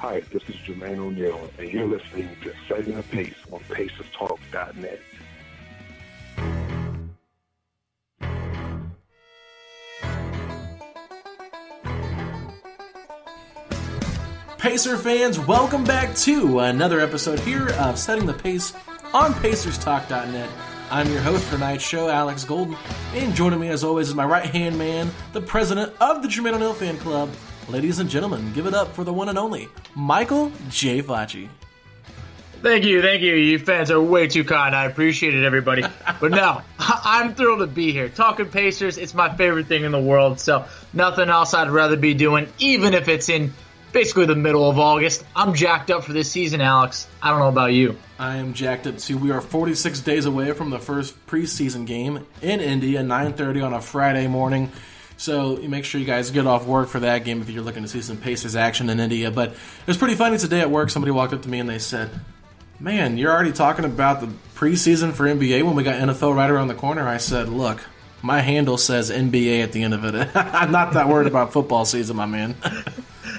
Hi, 0.00 0.20
this 0.32 0.42
is 0.48 0.54
Jermaine 0.56 0.98
O'Neal, 0.98 1.50
and 1.58 1.70
you're 1.70 1.86
listening 1.86 2.34
to 2.42 2.54
Setting 2.66 2.96
the 2.96 3.02
Pace 3.02 3.34
on 3.52 3.60
PacersTalk.net. 3.64 4.98
Pacer 14.56 14.96
fans, 14.96 15.38
welcome 15.38 15.84
back 15.84 16.14
to 16.14 16.60
another 16.60 17.00
episode 17.00 17.38
here 17.40 17.68
of 17.72 17.98
Setting 17.98 18.24
the 18.24 18.32
Pace 18.32 18.72
on 19.12 19.34
PacersTalk.net. 19.34 20.48
I'm 20.90 21.12
your 21.12 21.20
host 21.20 21.44
for 21.44 21.56
tonight's 21.56 21.84
show, 21.84 22.08
Alex 22.08 22.44
Golden, 22.44 22.74
and 23.12 23.34
joining 23.34 23.60
me 23.60 23.68
as 23.68 23.84
always 23.84 24.08
is 24.08 24.14
my 24.14 24.24
right 24.24 24.46
hand 24.46 24.78
man, 24.78 25.10
the 25.34 25.42
president 25.42 25.92
of 26.00 26.22
the 26.22 26.28
Jermaine 26.28 26.54
O'Neal 26.54 26.72
Fan 26.72 26.96
Club. 26.96 27.28
Ladies 27.70 28.00
and 28.00 28.10
gentlemen, 28.10 28.52
give 28.52 28.66
it 28.66 28.74
up 28.74 28.92
for 28.96 29.04
the 29.04 29.12
one 29.12 29.28
and 29.28 29.38
only 29.38 29.68
Michael 29.94 30.50
J. 30.70 31.02
Facci. 31.02 31.48
Thank 32.62 32.84
you, 32.84 33.00
thank 33.00 33.22
you. 33.22 33.36
You 33.36 33.60
fans 33.60 33.92
are 33.92 34.00
way 34.00 34.26
too 34.26 34.42
kind. 34.42 34.74
I 34.74 34.86
appreciate 34.86 35.36
it, 35.36 35.44
everybody. 35.44 35.84
But 36.20 36.32
no, 36.32 36.62
I'm 36.78 37.34
thrilled 37.34 37.60
to 37.60 37.66
be 37.68 37.92
here. 37.92 38.08
Talking 38.08 38.46
Pacers, 38.46 38.98
it's 38.98 39.14
my 39.14 39.34
favorite 39.36 39.68
thing 39.68 39.84
in 39.84 39.92
the 39.92 40.00
world. 40.00 40.40
So 40.40 40.66
nothing 40.92 41.30
else 41.30 41.54
I'd 41.54 41.70
rather 41.70 41.96
be 41.96 42.12
doing, 42.12 42.48
even 42.58 42.92
if 42.92 43.08
it's 43.08 43.28
in 43.28 43.54
basically 43.92 44.26
the 44.26 44.34
middle 44.34 44.68
of 44.68 44.78
August. 44.78 45.24
I'm 45.34 45.54
jacked 45.54 45.90
up 45.90 46.04
for 46.04 46.12
this 46.12 46.30
season, 46.30 46.60
Alex. 46.60 47.06
I 47.22 47.30
don't 47.30 47.38
know 47.38 47.48
about 47.48 47.72
you. 47.72 47.96
I 48.18 48.36
am 48.36 48.52
jacked 48.52 48.86
up 48.86 48.98
too. 48.98 49.16
We 49.16 49.30
are 49.30 49.40
46 49.40 50.00
days 50.00 50.26
away 50.26 50.52
from 50.52 50.70
the 50.70 50.78
first 50.78 51.26
preseason 51.26 51.86
game 51.86 52.26
in 52.42 52.60
India, 52.60 53.00
9:30 53.02 53.64
on 53.64 53.72
a 53.72 53.80
Friday 53.80 54.26
morning. 54.26 54.70
So 55.20 55.60
you 55.60 55.68
make 55.68 55.84
sure 55.84 56.00
you 56.00 56.06
guys 56.06 56.30
get 56.30 56.46
off 56.46 56.64
work 56.64 56.88
for 56.88 57.00
that 57.00 57.26
game 57.26 57.42
if 57.42 57.50
you're 57.50 57.62
looking 57.62 57.82
to 57.82 57.88
see 57.90 58.00
some 58.00 58.16
Pacers 58.16 58.56
action 58.56 58.88
in 58.88 58.98
India. 58.98 59.30
But 59.30 59.50
it 59.50 59.86
was 59.86 59.98
pretty 59.98 60.14
funny 60.14 60.38
today 60.38 60.62
at 60.62 60.70
work. 60.70 60.88
Somebody 60.88 61.10
walked 61.10 61.34
up 61.34 61.42
to 61.42 61.48
me 61.50 61.58
and 61.58 61.68
they 61.68 61.78
said, 61.78 62.08
"Man, 62.80 63.18
you're 63.18 63.30
already 63.30 63.52
talking 63.52 63.84
about 63.84 64.22
the 64.22 64.28
preseason 64.54 65.12
for 65.12 65.26
NBA 65.26 65.62
when 65.62 65.74
we 65.74 65.82
got 65.82 65.96
NFL 65.96 66.34
right 66.34 66.48
around 66.48 66.68
the 66.68 66.74
corner." 66.74 67.06
I 67.06 67.18
said, 67.18 67.50
"Look." 67.50 67.80
My 68.22 68.40
handle 68.40 68.76
says 68.76 69.10
NBA 69.10 69.62
at 69.62 69.72
the 69.72 69.82
end 69.82 69.94
of 69.94 70.04
it. 70.04 70.28
I'm 70.34 70.70
not 70.70 70.92
that 70.92 71.08
worried 71.08 71.26
about 71.26 71.54
football 71.54 71.86
season, 71.86 72.16
my 72.16 72.26
man. 72.26 72.54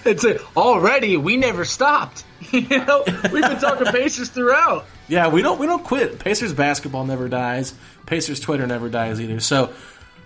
It's 0.03 0.23
a, 0.23 0.41
already 0.57 1.15
we 1.17 1.37
never 1.37 1.63
stopped. 1.63 2.23
you 2.51 2.61
know, 2.61 3.03
we've 3.31 3.43
been 3.43 3.59
talking 3.59 3.85
Pacers 3.85 4.29
throughout. 4.29 4.87
Yeah, 5.07 5.27
we 5.27 5.43
don't 5.43 5.59
we 5.59 5.67
don't 5.67 5.83
quit. 5.83 6.17
Pacers 6.17 6.53
basketball 6.53 7.05
never 7.05 7.29
dies. 7.29 7.75
Pacers 8.07 8.39
Twitter 8.39 8.65
never 8.65 8.89
dies 8.89 9.21
either. 9.21 9.39
So 9.39 9.71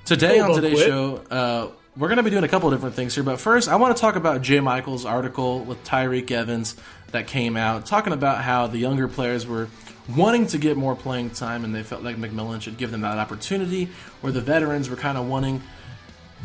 today 0.06 0.40
on 0.40 0.54
today's 0.54 0.76
quit. 0.76 0.88
show, 0.88 1.16
uh, 1.30 1.70
we're 1.98 2.08
going 2.08 2.18
to 2.18 2.24
be 2.24 2.30
doing 2.30 2.44
a 2.44 2.48
couple 2.48 2.70
of 2.70 2.76
different 2.76 2.96
things 2.96 3.16
here. 3.16 3.24
But 3.24 3.40
first, 3.40 3.68
I 3.68 3.76
want 3.76 3.96
to 3.96 4.02
talk 4.02 4.16
about 4.16 4.42
J. 4.42 4.60
Michael's 4.60 5.06
article 5.06 5.62
with 5.62 5.84
Tyreke 5.84 6.32
Evans 6.32 6.76
that 7.12 7.28
came 7.28 7.58
out, 7.58 7.86
talking 7.86 8.14
about 8.14 8.44
how 8.44 8.68
the 8.68 8.78
younger 8.78 9.08
players 9.08 9.48
were 9.48 9.68
wanting 10.16 10.48
to 10.48 10.58
get 10.58 10.78
more 10.78 10.96
playing 10.96 11.32
time, 11.32 11.66
and 11.66 11.74
they 11.74 11.84
felt 11.84 12.04
like 12.04 12.18
McMillan 12.18 12.62
should 12.62 12.78
give 12.78 12.92
them 12.92 13.02
that 13.02 13.18
opportunity, 13.18 13.90
where 14.22 14.32
the 14.32 14.42
veterans 14.42 14.90
were 14.90 14.96
kind 14.96 15.18
of 15.18 15.28
wanting 15.28 15.64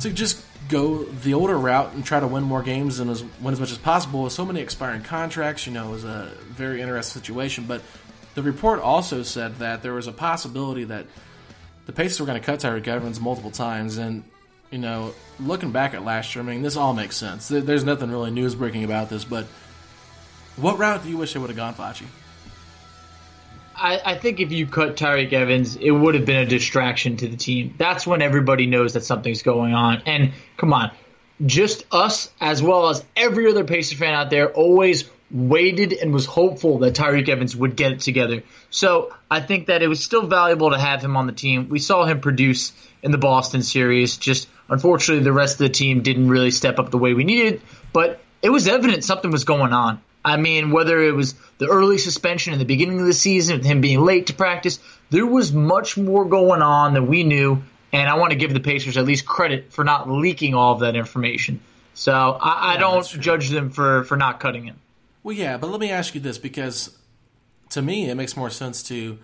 to 0.00 0.10
just 0.10 0.42
go 0.68 1.04
the 1.04 1.34
older 1.34 1.58
route 1.58 1.92
and 1.92 2.04
try 2.04 2.20
to 2.20 2.26
win 2.26 2.44
more 2.44 2.62
games 2.62 3.00
and 3.00 3.10
as, 3.10 3.22
win 3.40 3.52
as 3.52 3.60
much 3.60 3.72
as 3.72 3.78
possible. 3.78 4.22
With 4.22 4.32
so 4.32 4.46
many 4.46 4.60
expiring 4.60 5.02
contracts, 5.02 5.66
you 5.66 5.72
know, 5.72 5.88
it 5.88 5.90
was 5.90 6.04
a 6.04 6.32
very 6.50 6.80
interesting 6.80 7.20
situation. 7.20 7.64
But 7.66 7.82
the 8.34 8.42
report 8.42 8.80
also 8.80 9.22
said 9.22 9.56
that 9.56 9.82
there 9.82 9.92
was 9.92 10.06
a 10.06 10.12
possibility 10.12 10.84
that 10.84 11.06
the 11.86 11.92
Pacers 11.92 12.20
were 12.20 12.26
going 12.26 12.40
to 12.40 12.44
cut 12.44 12.60
Tyreke 12.60 12.88
Evans 12.88 13.20
multiple 13.20 13.50
times. 13.50 13.98
And, 13.98 14.24
you 14.70 14.78
know, 14.78 15.14
looking 15.38 15.72
back 15.72 15.94
at 15.94 16.04
last 16.04 16.34
year, 16.34 16.44
I 16.44 16.46
mean, 16.46 16.62
this 16.62 16.76
all 16.76 16.94
makes 16.94 17.16
sense. 17.16 17.48
There's 17.48 17.84
nothing 17.84 18.10
really 18.10 18.30
news 18.30 18.54
breaking 18.54 18.84
about 18.84 19.10
this. 19.10 19.24
But 19.24 19.46
what 20.56 20.78
route 20.78 21.02
do 21.02 21.08
you 21.08 21.16
wish 21.16 21.32
they 21.32 21.40
would 21.40 21.50
have 21.50 21.56
gone, 21.56 21.74
Facci? 21.74 22.06
I, 23.74 24.00
I 24.04 24.14
think 24.18 24.40
if 24.40 24.52
you 24.52 24.66
cut 24.66 24.96
Tyreke 24.96 25.32
Evans, 25.32 25.76
it 25.76 25.90
would 25.90 26.14
have 26.14 26.26
been 26.26 26.36
a 26.36 26.46
distraction 26.46 27.16
to 27.16 27.28
the 27.28 27.36
team. 27.36 27.74
That's 27.78 28.06
when 28.06 28.20
everybody 28.20 28.66
knows 28.66 28.92
that 28.92 29.04
something's 29.04 29.42
going 29.42 29.72
on. 29.72 30.02
And 30.04 30.32
come 30.58 30.74
on, 30.74 30.90
just 31.46 31.86
us 31.90 32.30
as 32.40 32.62
well 32.62 32.90
as 32.90 33.02
every 33.16 33.50
other 33.50 33.64
Pacer 33.64 33.96
fan 33.96 34.12
out 34.12 34.28
there 34.28 34.52
always 34.52 35.08
waited 35.30 35.92
and 35.92 36.12
was 36.12 36.26
hopeful 36.26 36.78
that 36.78 36.94
Tyreke 36.94 37.28
Evans 37.28 37.54
would 37.54 37.76
get 37.76 37.92
it 37.92 38.00
together. 38.00 38.42
So 38.70 39.14
I 39.30 39.40
think 39.40 39.66
that 39.66 39.82
it 39.82 39.88
was 39.88 40.02
still 40.02 40.26
valuable 40.26 40.70
to 40.70 40.78
have 40.78 41.02
him 41.02 41.16
on 41.16 41.26
the 41.26 41.32
team. 41.32 41.68
We 41.68 41.78
saw 41.78 42.04
him 42.04 42.20
produce 42.20 42.72
in 43.02 43.12
the 43.12 43.18
Boston 43.18 43.62
series. 43.62 44.16
Just 44.16 44.48
unfortunately, 44.68 45.24
the 45.24 45.32
rest 45.32 45.54
of 45.54 45.58
the 45.58 45.68
team 45.68 46.02
didn't 46.02 46.28
really 46.28 46.50
step 46.50 46.78
up 46.78 46.90
the 46.90 46.98
way 46.98 47.14
we 47.14 47.24
needed. 47.24 47.62
But 47.92 48.20
it 48.42 48.50
was 48.50 48.66
evident 48.66 49.04
something 49.04 49.30
was 49.30 49.44
going 49.44 49.72
on. 49.72 50.00
I 50.24 50.36
mean, 50.36 50.70
whether 50.70 51.00
it 51.00 51.14
was 51.14 51.34
the 51.58 51.68
early 51.68 51.96
suspension 51.96 52.52
in 52.52 52.58
the 52.58 52.66
beginning 52.66 53.00
of 53.00 53.06
the 53.06 53.14
season, 53.14 53.58
with 53.58 53.66
him 53.66 53.80
being 53.80 54.00
late 54.00 54.26
to 54.26 54.34
practice, 54.34 54.78
there 55.08 55.26
was 55.26 55.52
much 55.52 55.96
more 55.96 56.26
going 56.26 56.60
on 56.60 56.92
than 56.92 57.06
we 57.06 57.22
knew. 57.24 57.62
And 57.92 58.08
I 58.08 58.16
want 58.16 58.32
to 58.32 58.36
give 58.36 58.52
the 58.52 58.60
Pacers 58.60 58.96
at 58.96 59.04
least 59.04 59.26
credit 59.26 59.72
for 59.72 59.84
not 59.84 60.10
leaking 60.10 60.54
all 60.54 60.74
of 60.74 60.80
that 60.80 60.94
information. 60.94 61.60
So 61.94 62.12
I, 62.12 62.74
I 62.74 62.76
don't 62.76 63.06
judge 63.06 63.48
them 63.48 63.70
for, 63.70 64.04
for 64.04 64.16
not 64.16 64.40
cutting 64.40 64.64
him. 64.64 64.76
Well, 65.22 65.36
yeah, 65.36 65.56
but 65.58 65.70
let 65.70 65.80
me 65.80 65.90
ask 65.90 66.14
you 66.14 66.20
this 66.20 66.38
because 66.38 66.96
to 67.70 67.82
me, 67.82 68.08
it 68.10 68.14
makes 68.14 68.36
more 68.36 68.50
sense 68.50 68.82
to 68.84 69.18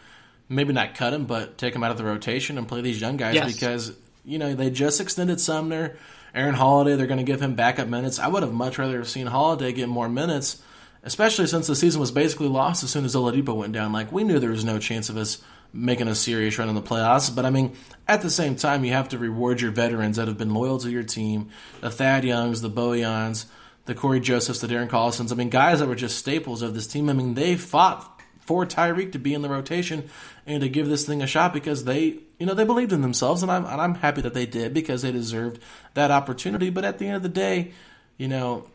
maybe 0.48 0.72
not 0.72 0.94
cut 0.94 1.12
him, 1.12 1.26
but 1.26 1.58
take 1.58 1.74
him 1.74 1.82
out 1.82 1.90
of 1.90 1.96
the 1.98 2.04
rotation 2.04 2.58
and 2.58 2.68
play 2.68 2.80
these 2.80 3.00
young 3.00 3.16
guys 3.16 3.34
Yes. 3.34 3.52
because, 3.54 3.92
you 4.24 4.38
know, 4.38 4.54
they 4.54 4.70
just 4.70 5.00
extended 5.00 5.40
Sumner. 5.40 5.96
Aaron 6.34 6.54
Holiday, 6.54 6.96
they're 6.96 7.06
going 7.06 7.18
to 7.18 7.24
give 7.24 7.40
him 7.40 7.54
backup 7.54 7.88
minutes. 7.88 8.18
I 8.18 8.28
would 8.28 8.42
have 8.42 8.52
much 8.52 8.78
rather 8.78 8.98
have 8.98 9.08
seen 9.08 9.26
Holiday 9.26 9.72
get 9.72 9.88
more 9.88 10.08
minutes, 10.08 10.60
especially 11.02 11.46
since 11.46 11.66
the 11.66 11.74
season 11.74 11.98
was 12.00 12.10
basically 12.10 12.48
lost 12.48 12.84
as 12.84 12.90
soon 12.90 13.04
as 13.06 13.14
Oladipo 13.14 13.56
went 13.56 13.72
down. 13.72 13.92
Like, 13.92 14.12
we 14.12 14.22
knew 14.22 14.38
there 14.38 14.50
was 14.50 14.64
no 14.64 14.78
chance 14.78 15.08
of 15.08 15.16
us 15.16 15.38
making 15.72 16.08
a 16.08 16.14
serious 16.14 16.58
run 16.58 16.68
in 16.68 16.74
the 16.74 16.82
playoffs. 16.82 17.34
But, 17.34 17.46
I 17.46 17.50
mean, 17.50 17.74
at 18.06 18.20
the 18.22 18.30
same 18.30 18.54
time, 18.54 18.84
you 18.84 18.92
have 18.92 19.08
to 19.10 19.18
reward 19.18 19.60
your 19.62 19.70
veterans 19.70 20.16
that 20.18 20.28
have 20.28 20.36
been 20.38 20.52
loyal 20.52 20.78
to 20.80 20.90
your 20.90 21.02
team 21.02 21.48
the 21.80 21.90
Thad 21.90 22.24
Youngs, 22.24 22.60
the 22.60 22.70
Bojans, 22.70 23.46
the 23.86 23.94
Cory 23.94 24.20
Josephs, 24.20 24.60
the 24.60 24.66
Darren 24.66 24.88
Collisons. 24.88 25.32
I 25.32 25.34
mean, 25.34 25.48
guys 25.48 25.78
that 25.78 25.88
were 25.88 25.94
just 25.94 26.18
staples 26.18 26.62
of 26.62 26.74
this 26.74 26.86
team. 26.86 27.08
I 27.08 27.12
mean, 27.12 27.34
they 27.34 27.56
fought 27.56 28.20
for 28.40 28.66
Tyreke 28.66 29.12
to 29.12 29.18
be 29.18 29.34
in 29.34 29.42
the 29.42 29.48
rotation 29.48 30.08
and 30.46 30.60
to 30.60 30.68
give 30.68 30.88
this 30.88 31.06
thing 31.06 31.22
a 31.22 31.26
shot 31.26 31.52
because 31.52 31.84
they, 31.84 32.18
you 32.38 32.46
know, 32.46 32.54
they 32.54 32.64
believed 32.64 32.92
in 32.92 33.00
themselves, 33.00 33.42
and 33.42 33.50
I'm 33.50 33.64
and 33.64 33.80
I'm 33.80 33.94
happy 33.96 34.20
that 34.22 34.34
they 34.34 34.46
did 34.46 34.74
because 34.74 35.02
they 35.02 35.12
deserved 35.12 35.60
that 35.94 36.10
opportunity. 36.10 36.70
But 36.70 36.84
at 36.84 36.98
the 36.98 37.06
end 37.06 37.16
of 37.16 37.22
the 37.22 37.28
day, 37.28 37.72
you 38.16 38.28
know, 38.28 38.68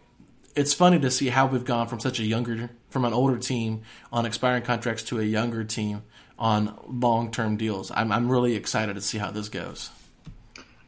it's 0.56 0.74
funny 0.74 1.00
to 1.00 1.12
see 1.12 1.30
how 1.30 1.46
we've 1.46 1.66
gone 1.66 1.88
from 1.88 2.00
such 2.00 2.20
a 2.20 2.24
younger, 2.24 2.70
from 2.90 3.06
an 3.06 3.14
older 3.14 3.38
team 3.38 3.84
on 4.12 4.26
expiring 4.26 4.64
contracts 4.64 5.04
to 5.04 5.20
a 5.20 5.24
younger 5.24 5.64
team 5.64 6.04
on 6.38 6.78
long 6.88 7.32
term 7.32 7.58
deals. 7.58 7.92
I'm 7.94 8.12
I'm 8.12 8.30
really 8.30 8.56
excited 8.56 8.96
to 8.96 9.02
see 9.02 9.18
how 9.18 9.32
this 9.32 9.50
goes. 9.50 9.90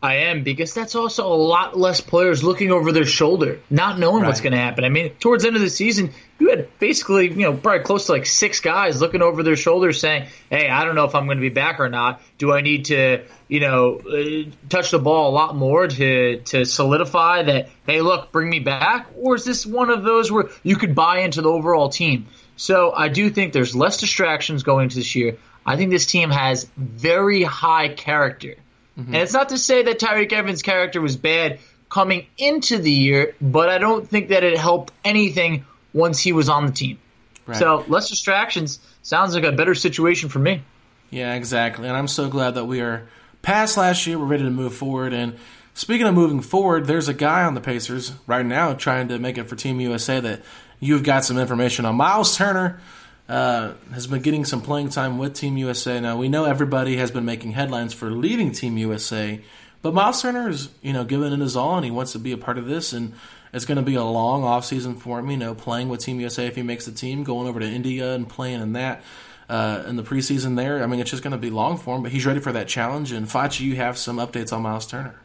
I 0.03 0.15
am 0.15 0.43
because 0.43 0.73
that's 0.73 0.95
also 0.95 1.31
a 1.31 1.33
lot 1.33 1.79
less 1.79 2.01
players 2.01 2.43
looking 2.43 2.73
over 2.73 2.91
their 2.91 3.05
shoulder, 3.05 3.61
not 3.69 3.97
knowing 3.97 4.23
right. 4.23 4.27
what's 4.27 4.41
going 4.41 4.51
to 4.51 4.59
happen. 4.59 4.83
I 4.83 4.89
mean, 4.89 5.13
towards 5.15 5.43
the 5.43 5.47
end 5.47 5.55
of 5.55 5.61
the 5.61 5.69
season, 5.69 6.11
you 6.39 6.49
had 6.49 6.77
basically, 6.77 7.29
you 7.29 7.43
know, 7.43 7.53
probably 7.53 7.85
close 7.85 8.07
to 8.07 8.11
like 8.11 8.25
six 8.25 8.59
guys 8.59 8.99
looking 8.99 9.21
over 9.21 9.43
their 9.43 9.55
shoulders 9.55 10.01
saying, 10.01 10.27
"Hey, 10.49 10.67
I 10.67 10.83
don't 10.83 10.95
know 10.95 11.05
if 11.05 11.15
I'm 11.15 11.23
going 11.23 11.37
to 11.37 11.41
be 11.41 11.47
back 11.47 11.79
or 11.79 11.87
not. 11.87 12.21
Do 12.37 12.51
I 12.51 12.59
need 12.59 12.85
to, 12.85 13.23
you 13.47 13.61
know, 13.61 13.99
uh, 13.99 14.51
touch 14.67 14.91
the 14.91 14.99
ball 14.99 15.29
a 15.29 15.33
lot 15.33 15.55
more 15.55 15.87
to 15.87 16.39
to 16.39 16.65
solidify 16.65 17.43
that? 17.43 17.69
Hey, 17.87 18.01
look, 18.01 18.33
bring 18.33 18.49
me 18.49 18.59
back, 18.59 19.07
or 19.15 19.35
is 19.35 19.45
this 19.45 19.65
one 19.65 19.89
of 19.89 20.03
those 20.03 20.29
where 20.29 20.49
you 20.63 20.75
could 20.75 20.95
buy 20.95 21.19
into 21.19 21.41
the 21.41 21.49
overall 21.49 21.87
team?" 21.87 22.27
So 22.57 22.91
I 22.91 23.07
do 23.07 23.29
think 23.29 23.53
there's 23.53 23.73
less 23.73 24.01
distractions 24.01 24.63
going 24.63 24.83
into 24.83 24.97
this 24.97 25.15
year. 25.15 25.37
I 25.65 25.77
think 25.77 25.91
this 25.91 26.05
team 26.05 26.29
has 26.29 26.69
very 26.75 27.43
high 27.43 27.87
character. 27.87 28.55
Mm-hmm. 28.97 29.13
And 29.13 29.23
it's 29.23 29.33
not 29.33 29.49
to 29.49 29.57
say 29.57 29.83
that 29.83 29.99
Tyreke 29.99 30.31
Evans' 30.31 30.61
character 30.61 31.01
was 31.01 31.17
bad 31.17 31.59
coming 31.89 32.27
into 32.37 32.77
the 32.77 32.91
year, 32.91 33.35
but 33.41 33.69
I 33.69 33.77
don't 33.77 34.07
think 34.07 34.29
that 34.29 34.43
it 34.43 34.57
helped 34.57 34.93
anything 35.03 35.65
once 35.93 36.19
he 36.19 36.33
was 36.33 36.49
on 36.49 36.65
the 36.65 36.71
team. 36.71 36.99
Right. 37.45 37.57
So 37.57 37.85
less 37.87 38.09
distractions 38.09 38.79
sounds 39.01 39.35
like 39.35 39.43
a 39.43 39.51
better 39.51 39.75
situation 39.75 40.29
for 40.29 40.39
me. 40.39 40.63
Yeah, 41.09 41.35
exactly. 41.35 41.87
And 41.87 41.95
I'm 41.95 42.07
so 42.07 42.29
glad 42.29 42.55
that 42.55 42.65
we 42.65 42.81
are 42.81 43.07
past 43.41 43.77
last 43.77 44.07
year. 44.07 44.17
We're 44.17 44.25
ready 44.25 44.43
to 44.43 44.49
move 44.49 44.73
forward. 44.73 45.13
And 45.13 45.37
speaking 45.73 46.07
of 46.07 46.15
moving 46.15 46.41
forward, 46.41 46.85
there's 46.87 47.07
a 47.07 47.13
guy 47.13 47.43
on 47.43 47.53
the 47.53 47.61
Pacers 47.61 48.13
right 48.25 48.45
now 48.45 48.73
trying 48.73 49.09
to 49.09 49.19
make 49.19 49.37
it 49.37 49.43
for 49.43 49.55
Team 49.55 49.79
USA 49.79 50.19
that 50.19 50.41
you've 50.79 51.03
got 51.03 51.23
some 51.25 51.37
information 51.37 51.85
on. 51.85 51.95
Miles 51.95 52.35
Turner 52.35 52.79
uh, 53.29 53.73
has 53.93 54.07
been 54.07 54.21
getting 54.21 54.45
some 54.45 54.61
playing 54.61 54.89
time 54.89 55.17
with 55.17 55.33
Team 55.33 55.57
USA. 55.57 55.99
Now 55.99 56.17
we 56.17 56.29
know 56.29 56.45
everybody 56.45 56.97
has 56.97 57.11
been 57.11 57.25
making 57.25 57.51
headlines 57.51 57.93
for 57.93 58.11
leaving 58.11 58.51
Team 58.51 58.77
USA, 58.77 59.41
but 59.81 59.93
Miles 59.93 60.21
Turner 60.21 60.49
is 60.49 60.69
you 60.81 60.93
know 60.93 61.03
giving 61.03 61.31
it 61.31 61.39
his 61.39 61.55
all 61.55 61.75
and 61.75 61.85
he 61.85 61.91
wants 61.91 62.11
to 62.13 62.19
be 62.19 62.31
a 62.31 62.37
part 62.37 62.57
of 62.57 62.65
this. 62.65 62.93
And 62.93 63.13
it's 63.53 63.65
going 63.65 63.77
to 63.77 63.83
be 63.83 63.95
a 63.95 64.03
long 64.03 64.43
off 64.43 64.65
season 64.65 64.95
for 64.95 65.19
him. 65.19 65.29
You 65.29 65.37
know, 65.37 65.55
playing 65.55 65.89
with 65.89 66.01
Team 66.01 66.19
USA 66.19 66.47
if 66.47 66.55
he 66.55 66.63
makes 66.63 66.85
the 66.85 66.91
team, 66.91 67.23
going 67.23 67.47
over 67.47 67.59
to 67.59 67.65
India 67.65 68.13
and 68.13 68.27
playing 68.27 68.61
in 68.61 68.73
that. 68.73 69.03
Uh, 69.49 69.83
in 69.87 69.97
the 69.97 70.03
preseason 70.03 70.55
there, 70.55 70.81
I 70.81 70.87
mean, 70.87 71.01
it's 71.01 71.11
just 71.11 71.21
going 71.21 71.31
to 71.31 71.37
be 71.37 71.49
long 71.49 71.77
for 71.77 71.97
him, 71.97 72.01
but 72.01 72.13
he's 72.13 72.25
ready 72.25 72.39
for 72.39 72.53
that 72.53 72.67
challenge. 72.67 73.11
And 73.11 73.27
Facci, 73.27 73.59
you 73.59 73.75
have 73.75 73.97
some 73.97 74.17
updates 74.17 74.53
on 74.53 74.61
Miles 74.61 74.87
Turner. 74.87 75.19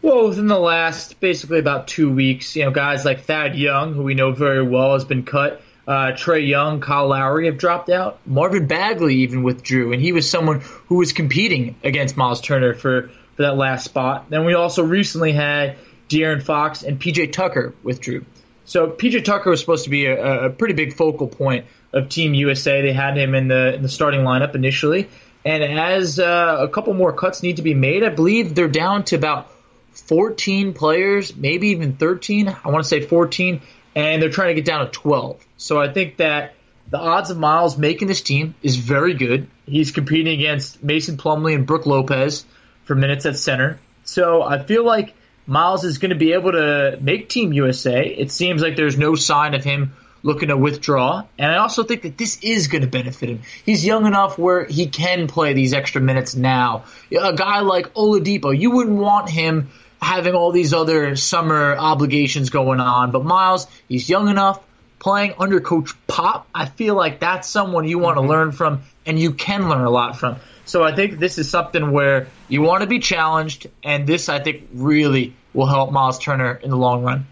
Well, 0.00 0.28
within 0.28 0.48
the 0.48 0.58
last 0.58 1.20
basically 1.20 1.60
about 1.60 1.86
two 1.86 2.12
weeks, 2.12 2.56
you 2.56 2.64
know, 2.64 2.72
guys 2.72 3.04
like 3.04 3.24
Thad 3.24 3.54
Young, 3.54 3.92
who 3.92 4.02
we 4.02 4.14
know 4.14 4.32
very 4.32 4.66
well, 4.66 4.94
has 4.94 5.04
been 5.04 5.22
cut. 5.22 5.62
Uh, 5.86 6.12
Trae 6.12 6.46
Young, 6.46 6.80
Kyle 6.80 7.08
Lowry 7.08 7.46
have 7.46 7.58
dropped 7.58 7.90
out. 7.90 8.20
Marvin 8.24 8.66
Bagley 8.66 9.16
even 9.16 9.42
withdrew, 9.42 9.92
and 9.92 10.00
he 10.00 10.12
was 10.12 10.30
someone 10.30 10.60
who 10.86 10.96
was 10.96 11.12
competing 11.12 11.74
against 11.82 12.16
Miles 12.16 12.40
Turner 12.40 12.72
for, 12.74 13.10
for 13.34 13.42
that 13.42 13.56
last 13.56 13.84
spot. 13.84 14.26
Then 14.30 14.44
we 14.44 14.54
also 14.54 14.84
recently 14.84 15.32
had 15.32 15.76
De'Aaron 16.08 16.42
Fox 16.42 16.84
and 16.84 17.00
PJ 17.00 17.32
Tucker 17.32 17.74
withdrew. 17.82 18.24
So 18.64 18.88
PJ 18.88 19.24
Tucker 19.24 19.50
was 19.50 19.60
supposed 19.60 19.84
to 19.84 19.90
be 19.90 20.06
a, 20.06 20.46
a 20.46 20.50
pretty 20.50 20.74
big 20.74 20.94
focal 20.94 21.26
point 21.26 21.66
of 21.92 22.08
Team 22.08 22.32
USA. 22.34 22.80
They 22.80 22.92
had 22.92 23.16
him 23.16 23.34
in 23.34 23.48
the 23.48 23.74
in 23.74 23.82
the 23.82 23.88
starting 23.88 24.20
lineup 24.20 24.54
initially, 24.54 25.08
and 25.44 25.64
as 25.64 26.20
uh, 26.20 26.58
a 26.60 26.68
couple 26.68 26.94
more 26.94 27.12
cuts 27.12 27.42
need 27.42 27.56
to 27.56 27.62
be 27.62 27.74
made, 27.74 28.04
I 28.04 28.10
believe 28.10 28.54
they're 28.54 28.68
down 28.68 29.04
to 29.06 29.16
about 29.16 29.50
14 29.94 30.74
players, 30.74 31.34
maybe 31.36 31.68
even 31.68 31.96
13. 31.96 32.48
I 32.48 32.68
want 32.70 32.84
to 32.84 32.88
say 32.88 33.00
14 33.00 33.60
and 33.94 34.22
they're 34.22 34.30
trying 34.30 34.48
to 34.48 34.54
get 34.54 34.64
down 34.64 34.86
to 34.86 34.90
12. 34.90 35.44
So 35.56 35.80
I 35.80 35.92
think 35.92 36.16
that 36.18 36.54
the 36.90 36.98
odds 36.98 37.30
of 37.30 37.38
Miles 37.38 37.78
making 37.78 38.08
this 38.08 38.20
team 38.20 38.54
is 38.62 38.76
very 38.76 39.14
good. 39.14 39.48
He's 39.66 39.92
competing 39.92 40.38
against 40.38 40.82
Mason 40.82 41.16
Plumlee 41.16 41.54
and 41.54 41.66
Brook 41.66 41.86
Lopez 41.86 42.44
for 42.84 42.94
minutes 42.94 43.26
at 43.26 43.36
center. 43.36 43.78
So 44.04 44.42
I 44.42 44.62
feel 44.62 44.84
like 44.84 45.14
Miles 45.46 45.84
is 45.84 45.98
going 45.98 46.10
to 46.10 46.16
be 46.16 46.32
able 46.32 46.52
to 46.52 46.98
make 47.00 47.28
Team 47.28 47.52
USA. 47.52 48.06
It 48.06 48.30
seems 48.30 48.62
like 48.62 48.76
there's 48.76 48.98
no 48.98 49.14
sign 49.14 49.54
of 49.54 49.64
him 49.64 49.94
looking 50.22 50.48
to 50.48 50.56
withdraw. 50.56 51.24
And 51.38 51.50
I 51.50 51.56
also 51.56 51.82
think 51.82 52.02
that 52.02 52.16
this 52.16 52.38
is 52.42 52.68
going 52.68 52.82
to 52.82 52.88
benefit 52.88 53.28
him. 53.28 53.40
He's 53.64 53.84
young 53.84 54.06
enough 54.06 54.38
where 54.38 54.64
he 54.64 54.86
can 54.86 55.26
play 55.26 55.52
these 55.52 55.72
extra 55.72 56.00
minutes 56.00 56.36
now. 56.36 56.84
A 57.10 57.32
guy 57.32 57.60
like 57.60 57.92
Oladipo, 57.94 58.56
you 58.56 58.70
wouldn't 58.70 58.96
want 58.96 59.28
him 59.28 59.70
having 60.02 60.34
all 60.34 60.50
these 60.50 60.74
other 60.74 61.14
summer 61.14 61.76
obligations 61.76 62.50
going 62.50 62.80
on. 62.80 63.12
But 63.12 63.24
Miles, 63.24 63.68
he's 63.88 64.08
young 64.08 64.28
enough, 64.28 64.60
playing 64.98 65.34
under 65.38 65.60
Coach 65.60 65.92
Pop. 66.08 66.48
I 66.52 66.66
feel 66.66 66.96
like 66.96 67.20
that's 67.20 67.48
someone 67.48 67.86
you 67.86 68.00
want 68.00 68.16
to 68.16 68.22
mm-hmm. 68.22 68.30
learn 68.30 68.52
from, 68.52 68.82
and 69.06 69.18
you 69.18 69.32
can 69.32 69.68
learn 69.68 69.84
a 69.84 69.90
lot 69.90 70.18
from. 70.18 70.36
So 70.64 70.82
I 70.82 70.94
think 70.94 71.18
this 71.18 71.38
is 71.38 71.48
something 71.48 71.92
where 71.92 72.26
you 72.48 72.62
want 72.62 72.82
to 72.82 72.88
be 72.88 72.98
challenged, 72.98 73.68
and 73.84 74.06
this 74.06 74.28
I 74.28 74.40
think 74.40 74.68
really 74.74 75.34
will 75.54 75.66
help 75.66 75.92
Miles 75.92 76.18
Turner 76.18 76.54
in 76.54 76.70
the 76.70 76.76
long 76.76 77.04
run. 77.04 77.26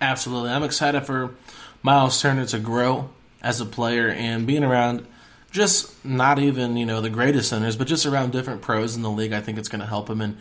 Absolutely, 0.00 0.50
I'm 0.50 0.62
excited 0.62 1.04
for 1.04 1.34
Miles 1.82 2.20
Turner 2.20 2.46
to 2.46 2.58
grow 2.58 3.10
as 3.42 3.60
a 3.60 3.66
player 3.66 4.08
and 4.08 4.46
being 4.46 4.62
around 4.62 5.06
just 5.50 6.04
not 6.04 6.38
even 6.38 6.76
you 6.76 6.86
know 6.86 7.00
the 7.00 7.10
greatest 7.10 7.50
centers, 7.50 7.76
but 7.76 7.88
just 7.88 8.06
around 8.06 8.30
different 8.30 8.62
pros 8.62 8.94
in 8.94 9.02
the 9.02 9.10
league. 9.10 9.32
I 9.32 9.40
think 9.40 9.58
it's 9.58 9.68
going 9.68 9.80
to 9.80 9.86
help 9.86 10.08
him 10.08 10.20
and 10.20 10.38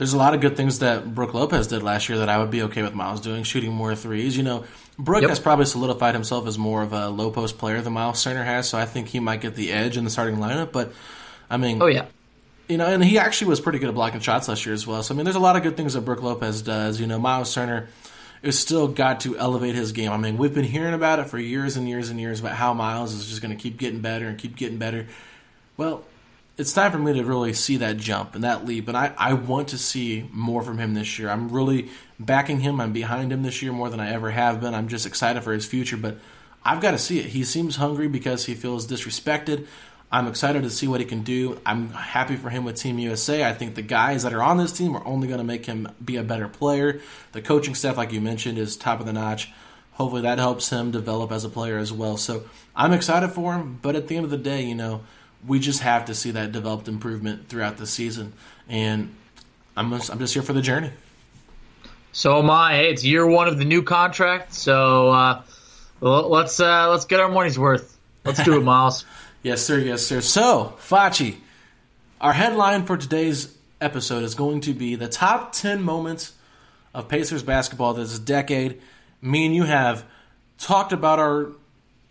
there's 0.00 0.14
a 0.14 0.16
lot 0.16 0.32
of 0.32 0.40
good 0.40 0.56
things 0.56 0.78
that 0.78 1.14
Brook 1.14 1.34
Lopez 1.34 1.66
did 1.66 1.82
last 1.82 2.08
year 2.08 2.20
that 2.20 2.30
I 2.30 2.38
would 2.38 2.50
be 2.50 2.62
okay 2.62 2.82
with 2.82 2.94
Miles 2.94 3.20
doing, 3.20 3.42
shooting 3.42 3.70
more 3.70 3.94
threes. 3.94 4.34
You 4.34 4.42
know, 4.42 4.64
Brook 4.98 5.20
yep. 5.20 5.28
has 5.28 5.38
probably 5.38 5.66
solidified 5.66 6.14
himself 6.14 6.46
as 6.46 6.56
more 6.56 6.80
of 6.80 6.94
a 6.94 7.10
low 7.10 7.30
post 7.30 7.58
player 7.58 7.82
than 7.82 7.92
Miles 7.92 8.24
Turner 8.24 8.42
has, 8.42 8.66
so 8.66 8.78
I 8.78 8.86
think 8.86 9.08
he 9.08 9.20
might 9.20 9.42
get 9.42 9.56
the 9.56 9.70
edge 9.70 9.98
in 9.98 10.04
the 10.04 10.10
starting 10.10 10.36
lineup. 10.36 10.72
But 10.72 10.94
I 11.50 11.58
mean, 11.58 11.82
oh 11.82 11.86
yeah, 11.86 12.06
you 12.66 12.78
know, 12.78 12.86
and 12.86 13.04
he 13.04 13.18
actually 13.18 13.48
was 13.48 13.60
pretty 13.60 13.78
good 13.78 13.90
at 13.90 13.94
blocking 13.94 14.20
shots 14.20 14.48
last 14.48 14.64
year 14.64 14.74
as 14.74 14.86
well. 14.86 15.02
So 15.02 15.14
I 15.14 15.16
mean, 15.18 15.24
there's 15.24 15.36
a 15.36 15.40
lot 15.40 15.56
of 15.56 15.62
good 15.62 15.76
things 15.76 15.92
that 15.92 16.00
Brook 16.00 16.22
Lopez 16.22 16.62
does. 16.62 16.98
You 16.98 17.06
know, 17.06 17.18
Miles 17.18 17.52
Turner 17.54 17.88
has 18.42 18.58
still 18.58 18.88
got 18.88 19.20
to 19.20 19.36
elevate 19.36 19.74
his 19.74 19.92
game. 19.92 20.12
I 20.12 20.16
mean, 20.16 20.38
we've 20.38 20.54
been 20.54 20.64
hearing 20.64 20.94
about 20.94 21.18
it 21.18 21.28
for 21.28 21.38
years 21.38 21.76
and 21.76 21.86
years 21.86 22.08
and 22.08 22.18
years 22.18 22.40
about 22.40 22.52
how 22.52 22.72
Miles 22.72 23.12
is 23.12 23.28
just 23.28 23.42
going 23.42 23.54
to 23.54 23.62
keep 23.62 23.76
getting 23.76 24.00
better 24.00 24.28
and 24.28 24.38
keep 24.38 24.56
getting 24.56 24.78
better. 24.78 25.08
Well, 25.76 26.04
it's 26.56 26.72
time 26.72 26.92
for 26.92 26.98
me 26.98 27.14
to 27.14 27.24
really 27.24 27.52
see 27.52 27.78
that 27.78 27.96
jump 27.96 28.34
and 28.34 28.44
that 28.44 28.66
leap. 28.66 28.88
And 28.88 28.96
I, 28.96 29.12
I 29.16 29.32
want 29.32 29.68
to 29.68 29.78
see 29.78 30.28
more 30.32 30.62
from 30.62 30.78
him 30.78 30.94
this 30.94 31.18
year. 31.18 31.30
I'm 31.30 31.48
really 31.48 31.88
backing 32.18 32.60
him. 32.60 32.80
I'm 32.80 32.92
behind 32.92 33.32
him 33.32 33.42
this 33.42 33.62
year 33.62 33.72
more 33.72 33.88
than 33.88 34.00
I 34.00 34.12
ever 34.12 34.30
have 34.30 34.60
been. 34.60 34.74
I'm 34.74 34.88
just 34.88 35.06
excited 35.06 35.42
for 35.42 35.52
his 35.52 35.64
future, 35.64 35.96
but 35.96 36.18
I've 36.64 36.82
got 36.82 36.90
to 36.90 36.98
see 36.98 37.18
it. 37.18 37.26
He 37.26 37.44
seems 37.44 37.76
hungry 37.76 38.08
because 38.08 38.44
he 38.44 38.54
feels 38.54 38.86
disrespected. 38.86 39.66
I'm 40.12 40.26
excited 40.26 40.64
to 40.64 40.70
see 40.70 40.88
what 40.88 41.00
he 41.00 41.06
can 41.06 41.22
do. 41.22 41.60
I'm 41.64 41.90
happy 41.90 42.34
for 42.34 42.50
him 42.50 42.64
with 42.64 42.76
Team 42.76 42.98
USA. 42.98 43.44
I 43.44 43.54
think 43.54 43.76
the 43.76 43.82
guys 43.82 44.24
that 44.24 44.34
are 44.34 44.42
on 44.42 44.58
this 44.58 44.72
team 44.72 44.96
are 44.96 45.06
only 45.06 45.28
going 45.28 45.38
to 45.38 45.44
make 45.44 45.66
him 45.66 45.88
be 46.04 46.16
a 46.16 46.24
better 46.24 46.48
player. 46.48 47.00
The 47.32 47.40
coaching 47.40 47.76
staff, 47.76 47.96
like 47.96 48.12
you 48.12 48.20
mentioned, 48.20 48.58
is 48.58 48.76
top 48.76 48.98
of 48.98 49.06
the 49.06 49.12
notch. 49.12 49.52
Hopefully 49.92 50.22
that 50.22 50.38
helps 50.38 50.70
him 50.70 50.90
develop 50.90 51.30
as 51.30 51.44
a 51.44 51.48
player 51.48 51.78
as 51.78 51.92
well. 51.92 52.16
So 52.16 52.44
I'm 52.74 52.92
excited 52.92 53.28
for 53.28 53.54
him, 53.54 53.78
but 53.82 53.94
at 53.94 54.08
the 54.08 54.16
end 54.16 54.24
of 54.24 54.30
the 54.30 54.38
day, 54.38 54.62
you 54.62 54.74
know, 54.74 55.02
we 55.46 55.58
just 55.58 55.80
have 55.80 56.06
to 56.06 56.14
see 56.14 56.32
that 56.32 56.52
developed 56.52 56.88
improvement 56.88 57.48
throughout 57.48 57.76
the 57.76 57.86
season. 57.86 58.32
And 58.68 59.14
I'm 59.76 59.90
just, 59.90 60.10
I'm 60.10 60.18
just 60.18 60.34
here 60.34 60.42
for 60.42 60.52
the 60.52 60.62
journey. 60.62 60.90
So 62.12 62.38
am 62.38 62.50
I. 62.50 62.74
Hey, 62.74 62.90
it's 62.90 63.04
year 63.04 63.26
one 63.26 63.46
of 63.46 63.58
the 63.58 63.64
new 63.64 63.82
contract, 63.82 64.52
so 64.52 65.10
uh, 65.10 65.42
let's 66.00 66.58
uh, 66.58 66.90
let's 66.90 67.04
get 67.04 67.20
our 67.20 67.28
money's 67.28 67.58
worth. 67.58 67.96
Let's 68.24 68.42
do 68.42 68.56
it, 68.56 68.64
Miles. 68.64 69.04
yes, 69.42 69.62
sir. 69.62 69.78
Yes, 69.78 70.04
sir. 70.04 70.20
So, 70.20 70.74
Facci, 70.80 71.36
our 72.20 72.32
headline 72.32 72.84
for 72.84 72.96
today's 72.96 73.56
episode 73.80 74.24
is 74.24 74.34
going 74.34 74.60
to 74.62 74.74
be 74.74 74.96
the 74.96 75.08
top 75.08 75.52
ten 75.52 75.82
moments 75.82 76.32
of 76.92 77.08
Pacers 77.08 77.44
basketball 77.44 77.94
this 77.94 78.18
decade. 78.18 78.80
Me 79.22 79.46
and 79.46 79.54
you 79.54 79.64
have 79.64 80.04
talked 80.58 80.92
about 80.92 81.20
our 81.20 81.52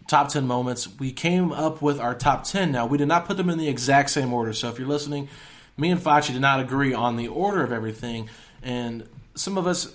top 0.09 0.29
10 0.29 0.45
moments. 0.45 0.89
We 0.99 1.11
came 1.11 1.51
up 1.51 1.81
with 1.81 1.99
our 1.99 2.15
top 2.15 2.43
10. 2.43 2.71
Now, 2.71 2.85
we 2.85 2.97
did 2.97 3.07
not 3.07 3.25
put 3.25 3.37
them 3.37 3.49
in 3.49 3.57
the 3.57 3.69
exact 3.69 4.09
same 4.09 4.33
order. 4.33 4.51
So 4.53 4.67
if 4.67 4.79
you're 4.79 4.87
listening, 4.87 5.29
me 5.77 5.91
and 5.91 6.01
Facci 6.01 6.33
did 6.33 6.41
not 6.41 6.59
agree 6.59 6.93
on 6.93 7.15
the 7.15 7.27
order 7.27 7.63
of 7.63 7.71
everything. 7.71 8.29
And 8.63 9.07
some 9.35 9.57
of 9.57 9.67
us, 9.67 9.93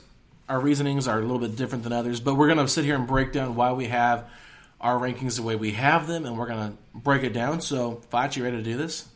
our 0.49 0.61
reasonings 0.61 1.09
are 1.09 1.19
a 1.19 1.23
little 1.23 1.41
bit 1.41 1.57
different 1.57 1.85
than 1.85 1.93
others. 1.93 2.21
But 2.21 2.37
we're 2.37 2.47
going 2.47 2.59
to 2.59 2.69
sit 2.69 2.85
here 2.85 2.95
and 2.95 3.07
break 3.07 3.33
down 3.33 3.57
why 3.57 3.73
we 3.73 3.87
have 3.87 4.31
our 4.81 4.99
rankings 4.99 5.37
the 5.37 5.43
way 5.43 5.57
we 5.57 5.73
have 5.73 6.07
them. 6.07 6.25
And 6.25 6.39
we're 6.39 6.47
going 6.47 6.71
to 6.71 6.77
break 6.95 7.25
it 7.25 7.33
down. 7.33 7.61
So, 7.61 8.01
Facci, 8.13 8.43
ready 8.43 8.57
to 8.57 8.63
do 8.63 8.77
this? 8.77 9.09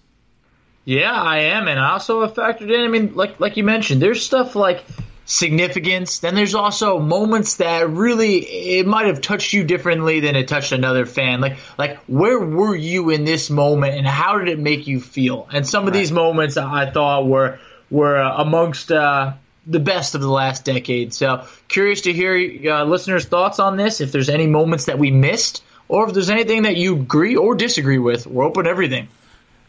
Yeah, 0.85 1.13
I 1.13 1.39
am. 1.39 1.69
And 1.69 1.79
I 1.79 1.93
also 1.93 2.23
have 2.23 2.35
factored 2.35 2.75
in, 2.75 2.81
I 2.81 2.89
mean, 2.89 3.15
like, 3.15 3.39
like 3.39 3.57
you 3.57 3.65
mentioned, 3.65 4.03
there's 4.03 4.25
stuff 4.25 4.57
like 4.57 4.85
significance. 5.29 6.21
Then 6.21 6.35
there's 6.35 6.55
also 6.55 6.99
moments 6.99 7.57
that 7.57 7.89
really 7.91 8.39
it 8.39 8.87
might 8.87 9.07
have 9.07 9.21
touched 9.21 9.53
you 9.53 9.63
differently 9.63 10.21
than 10.21 10.35
it 10.35 10.49
touched 10.49 10.73
another 10.73 11.07
fan. 11.07 11.41
Like 11.41 11.59
like 11.77 11.99
where 12.07 12.41
were 12.41 12.75
you 12.75 13.11
in 13.11 13.25
this 13.25 13.51
moment 13.51 13.95
and 13.95 14.07
how 14.07 14.39
did 14.39 14.49
it 14.49 14.59
make 14.59 14.89
you 14.89 15.01
feel? 15.01 15.47
And 15.53 15.69
some 15.69 15.87
of 15.87 15.93
these 15.93 16.11
moments 16.11 16.57
I 16.57 16.91
thought 16.91 17.27
were 17.27 17.61
were 17.91 18.17
amongst 18.17 18.91
uh, 18.91 19.35
the 19.67 19.81
best 19.81 20.15
of 20.15 20.23
the 20.23 20.31
last 20.31 20.65
decade. 20.65 21.13
So 21.13 21.47
curious 21.69 22.01
to 22.03 22.13
hear 22.13 22.73
uh, 22.73 22.85
listeners' 22.85 23.27
thoughts 23.27 23.61
on 23.61 23.77
this. 23.77 24.01
If 24.01 24.13
there's 24.13 24.31
any 24.31 24.47
moments 24.47 24.87
that 24.87 24.99
we 24.99 25.11
missed, 25.11 25.63
or 25.89 26.09
if 26.09 26.15
there's 26.15 26.31
anything 26.31 26.63
that 26.63 26.77
you 26.77 26.97
agree 26.97 27.37
or 27.37 27.55
disagree 27.55 27.99
with, 27.99 28.27
we're 28.27 28.45
open 28.45 28.65
to 28.65 28.71
everything. 28.71 29.09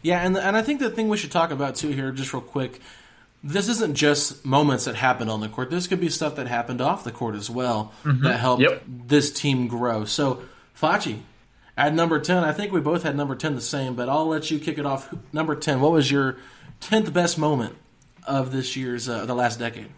Yeah, 0.00 0.24
and 0.24 0.38
and 0.38 0.56
I 0.56 0.62
think 0.62 0.80
the 0.80 0.88
thing 0.88 1.10
we 1.10 1.18
should 1.18 1.30
talk 1.30 1.50
about 1.50 1.74
too 1.74 1.90
here, 1.90 2.12
just 2.12 2.32
real 2.32 2.40
quick, 2.40 2.80
this 3.42 3.68
isn't 3.68 3.94
just 3.94 4.44
moments 4.44 4.84
that 4.84 4.94
happened 4.96 5.30
on 5.30 5.40
the 5.40 5.48
court. 5.48 5.70
This 5.70 5.86
could 5.86 6.00
be 6.00 6.08
stuff 6.08 6.36
that 6.36 6.46
happened 6.46 6.80
off 6.80 7.04
the 7.04 7.12
court 7.12 7.34
as 7.34 7.48
well 7.48 7.92
that 8.04 8.38
helped 8.38 8.62
Yep. 8.62 8.82
this 8.86 9.32
team 9.32 9.66
grow. 9.66 10.04
So, 10.04 10.42
Fachi, 10.78 11.20
at 11.76 11.94
number 11.94 12.18
10, 12.18 12.44
I 12.44 12.52
think 12.52 12.72
we 12.72 12.80
both 12.80 13.02
had 13.02 13.16
number 13.16 13.34
10 13.34 13.54
the 13.54 13.60
same, 13.60 13.94
but 13.94 14.08
I'll 14.08 14.26
let 14.26 14.50
you 14.50 14.58
kick 14.58 14.76
it 14.78 14.84
off. 14.86 15.12
Number 15.32 15.54
10, 15.54 15.80
what 15.80 15.92
was 15.92 16.10
your 16.10 16.36
10th 16.82 17.12
best 17.12 17.38
moment 17.38 17.76
of 18.26 18.52
this 18.52 18.76
year's, 18.76 19.08
uh, 19.08 19.24
the 19.24 19.34
last 19.34 19.58
decade? 19.58 19.88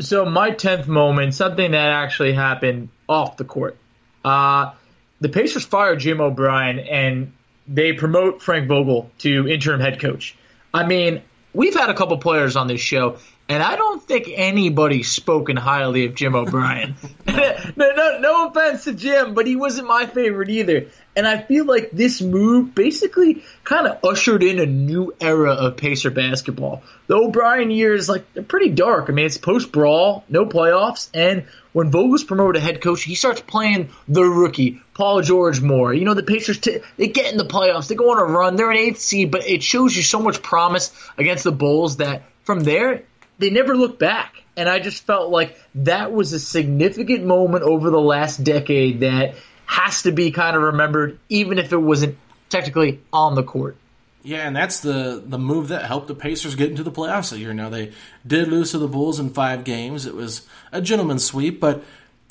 So 0.00 0.24
my 0.26 0.50
tenth 0.50 0.86
moment, 0.86 1.34
something 1.34 1.70
that 1.72 1.90
actually 1.90 2.32
happened 2.34 2.90
off 3.08 3.36
the 3.36 3.44
court. 3.44 3.76
Uh, 4.24 4.72
the 5.20 5.28
Pacers 5.28 5.64
fire 5.64 5.96
Jim 5.96 6.20
O'Brien 6.20 6.78
and 6.78 7.32
they 7.66 7.92
promote 7.94 8.40
Frank 8.42 8.68
Vogel 8.68 9.10
to 9.18 9.48
interim 9.48 9.80
head 9.80 9.98
coach. 10.00 10.36
I 10.72 10.86
mean, 10.86 11.22
we've 11.58 11.74
had 11.74 11.90
a 11.90 11.94
couple 11.94 12.16
players 12.18 12.54
on 12.54 12.68
this 12.68 12.80
show, 12.80 13.18
and 13.48 13.62
I 13.62 13.74
don't 13.74 14.00
think 14.02 14.30
anybody's 14.32 15.10
spoken 15.10 15.56
highly 15.56 16.06
of 16.06 16.14
Jim 16.14 16.34
O'Brien. 16.36 16.94
no, 17.26 17.56
no, 17.76 18.18
no 18.20 18.48
offense 18.48 18.84
to 18.84 18.94
Jim, 18.94 19.34
but 19.34 19.46
he 19.46 19.56
wasn't 19.56 19.88
my 19.88 20.06
favorite 20.06 20.48
either. 20.48 20.86
And 21.18 21.26
I 21.26 21.42
feel 21.42 21.64
like 21.64 21.90
this 21.90 22.22
move 22.22 22.76
basically 22.76 23.42
kind 23.64 23.88
of 23.88 23.98
ushered 24.04 24.44
in 24.44 24.60
a 24.60 24.66
new 24.66 25.16
era 25.20 25.50
of 25.50 25.76
Pacer 25.76 26.12
basketball. 26.12 26.84
The 27.08 27.16
O'Brien 27.16 27.72
years, 27.72 28.08
like, 28.08 28.32
they're 28.34 28.44
pretty 28.44 28.68
dark. 28.68 29.10
I 29.10 29.12
mean, 29.12 29.26
it's 29.26 29.36
post 29.36 29.72
brawl, 29.72 30.22
no 30.28 30.46
playoffs, 30.46 31.10
and 31.12 31.46
when 31.72 31.90
Vogel's 31.90 32.22
promoted 32.22 32.60
to 32.60 32.64
head 32.64 32.80
coach, 32.80 33.02
he 33.02 33.16
starts 33.16 33.40
playing 33.40 33.90
the 34.06 34.22
rookie, 34.22 34.80
Paul 34.94 35.22
George 35.22 35.60
more. 35.60 35.92
You 35.92 36.04
know, 36.04 36.14
the 36.14 36.22
Pacers, 36.22 36.60
t- 36.60 36.78
they 36.96 37.08
get 37.08 37.32
in 37.32 37.36
the 37.36 37.44
playoffs, 37.44 37.88
they 37.88 37.96
go 37.96 38.12
on 38.12 38.20
a 38.20 38.24
run, 38.24 38.54
they're 38.54 38.70
an 38.70 38.76
eighth 38.76 39.00
seed, 39.00 39.32
but 39.32 39.44
it 39.44 39.64
shows 39.64 39.96
you 39.96 40.04
so 40.04 40.20
much 40.20 40.40
promise 40.40 40.96
against 41.16 41.42
the 41.42 41.50
Bulls 41.50 41.96
that 41.96 42.22
from 42.44 42.60
there, 42.60 43.02
they 43.40 43.50
never 43.50 43.76
look 43.76 43.98
back. 43.98 44.36
And 44.56 44.68
I 44.68 44.78
just 44.78 45.04
felt 45.04 45.30
like 45.30 45.60
that 45.76 46.12
was 46.12 46.32
a 46.32 46.40
significant 46.40 47.24
moment 47.24 47.64
over 47.64 47.90
the 47.90 48.00
last 48.00 48.42
decade 48.42 49.00
that 49.00 49.34
has 49.68 50.02
to 50.02 50.12
be 50.12 50.30
kind 50.30 50.56
of 50.56 50.62
remembered, 50.62 51.18
even 51.28 51.58
if 51.58 51.72
it 51.72 51.76
wasn't 51.76 52.16
technically 52.48 53.00
on 53.12 53.34
the 53.34 53.42
court. 53.42 53.76
Yeah, 54.22 54.46
and 54.46 54.56
that's 54.56 54.80
the 54.80 55.22
the 55.24 55.38
move 55.38 55.68
that 55.68 55.84
helped 55.84 56.08
the 56.08 56.14
Pacers 56.14 56.56
get 56.56 56.70
into 56.70 56.82
the 56.82 56.90
playoffs 56.90 57.32
a 57.32 57.38
year. 57.38 57.52
Now 57.54 57.68
they 57.68 57.92
did 58.26 58.48
lose 58.48 58.72
to 58.72 58.78
the 58.78 58.88
Bulls 58.88 59.20
in 59.20 59.30
five 59.30 59.64
games. 59.64 60.06
It 60.06 60.14
was 60.14 60.46
a 60.72 60.80
gentleman's 60.80 61.24
sweep, 61.24 61.60
but 61.60 61.84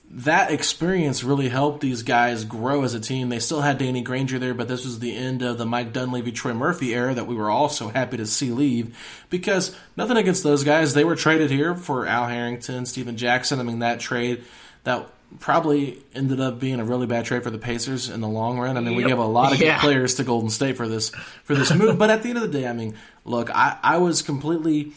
that 0.10 0.52
experience 0.52 1.24
really 1.24 1.50
helped 1.50 1.82
these 1.82 2.02
guys 2.02 2.44
grow 2.44 2.84
as 2.84 2.94
a 2.94 3.00
team. 3.00 3.30
They 3.30 3.40
still 3.40 3.62
had 3.62 3.78
Danny 3.78 4.02
Granger 4.02 4.40
there, 4.40 4.54
but 4.54 4.68
this 4.68 4.84
was 4.84 5.00
the 5.00 5.16
end 5.16 5.42
of 5.42 5.58
the 5.58 5.66
Mike 5.66 5.94
Dunleavy, 5.94 6.32
Troy 6.32 6.54
Murphy 6.54 6.94
era 6.94 7.14
that 7.14 7.28
we 7.28 7.36
were 7.36 7.50
all 7.50 7.70
so 7.70 7.90
happy 7.90 8.18
to 8.18 8.26
see 8.26 8.52
leave. 8.52 8.98
Because 9.30 9.76
nothing 9.96 10.18
against 10.18 10.44
those 10.44 10.64
guys, 10.64 10.94
they 10.94 11.04
were 11.04 11.16
traded 11.16 11.52
here 11.52 11.76
for 11.76 12.08
Al 12.08 12.28
Harrington, 12.28 12.86
Stephen 12.86 13.16
Jackson. 13.16 13.60
I 13.60 13.64
mean 13.64 13.80
that 13.80 14.00
trade 14.00 14.44
that 14.86 15.10
probably 15.40 16.02
ended 16.16 16.40
up 16.40 16.60
being 16.60 16.80
a 16.80 16.86
really 16.86 17.06
bad 17.06 17.26
trade 17.26 17.44
for 17.44 17.50
the 17.50 17.58
Pacers 17.58 18.10
in 18.10 18.22
the 18.22 18.28
long 18.28 18.60
run. 18.60 18.78
I 18.78 18.80
mean, 18.80 18.96
we 18.96 19.04
gave 19.04 19.18
a 19.18 19.26
lot 19.26 19.54
of 19.54 19.60
good 19.60 19.78
players 19.80 20.16
to 20.16 20.24
Golden 20.24 20.50
State 20.50 20.78
for 20.78 20.88
this 20.88 21.10
for 21.44 21.56
this 21.56 21.74
move. 21.74 21.98
but 21.98 22.10
at 22.10 22.24
the 22.24 22.30
end 22.30 22.38
of 22.38 22.52
the 22.52 22.60
day, 22.60 22.68
I 22.68 22.74
mean, 22.74 22.96
look, 23.26 23.50
I, 23.54 23.78
I 23.84 23.98
was 23.98 24.22
completely 24.22 24.94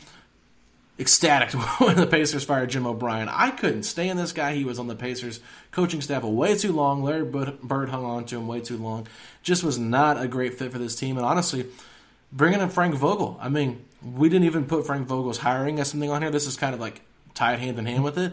ecstatic 0.99 1.51
when 1.81 1.97
the 1.97 2.07
Pacers 2.07 2.45
fired 2.45 2.71
Jim 2.71 2.87
O'Brien. 2.87 3.29
I 3.29 3.51
couldn't 3.51 3.85
stand 3.85 4.19
this 4.19 4.33
guy. 4.33 4.55
He 4.55 4.65
was 4.65 4.79
on 4.79 4.87
the 4.87 4.95
Pacers 4.95 5.41
coaching 5.73 6.01
staff 6.01 6.23
way 6.23 6.57
too 6.57 6.73
long. 6.73 7.03
Larry 7.03 7.25
Bird 7.25 7.89
hung 7.89 8.05
on 8.05 8.25
to 8.27 8.37
him 8.37 8.47
way 8.47 8.61
too 8.61 8.77
long. 8.77 9.09
Just 9.43 9.65
was 9.65 9.79
not 9.79 10.23
a 10.23 10.29
great 10.29 10.55
fit 10.55 10.71
for 10.71 10.79
this 10.79 10.95
team. 10.95 11.17
And 11.17 11.27
honestly, 11.27 11.67
bringing 12.33 12.61
in 12.61 12.69
Frank 12.69 12.95
Vogel, 12.95 13.39
I 13.41 13.49
mean, 13.49 13.85
we 14.03 14.29
didn't 14.29 14.45
even 14.45 14.67
put 14.67 14.87
Frank 14.87 15.09
Vogel's 15.09 15.39
hiring 15.39 15.81
as 15.81 15.89
something 15.89 16.11
on 16.11 16.23
here. 16.23 16.31
This 16.31 16.47
is 16.47 16.57
kind 16.57 16.75
of 16.75 16.81
like 16.81 17.01
tied 17.35 17.59
hand 17.59 17.79
in 17.79 17.87
hand 17.87 18.05
with 18.05 18.19
it. 18.19 18.33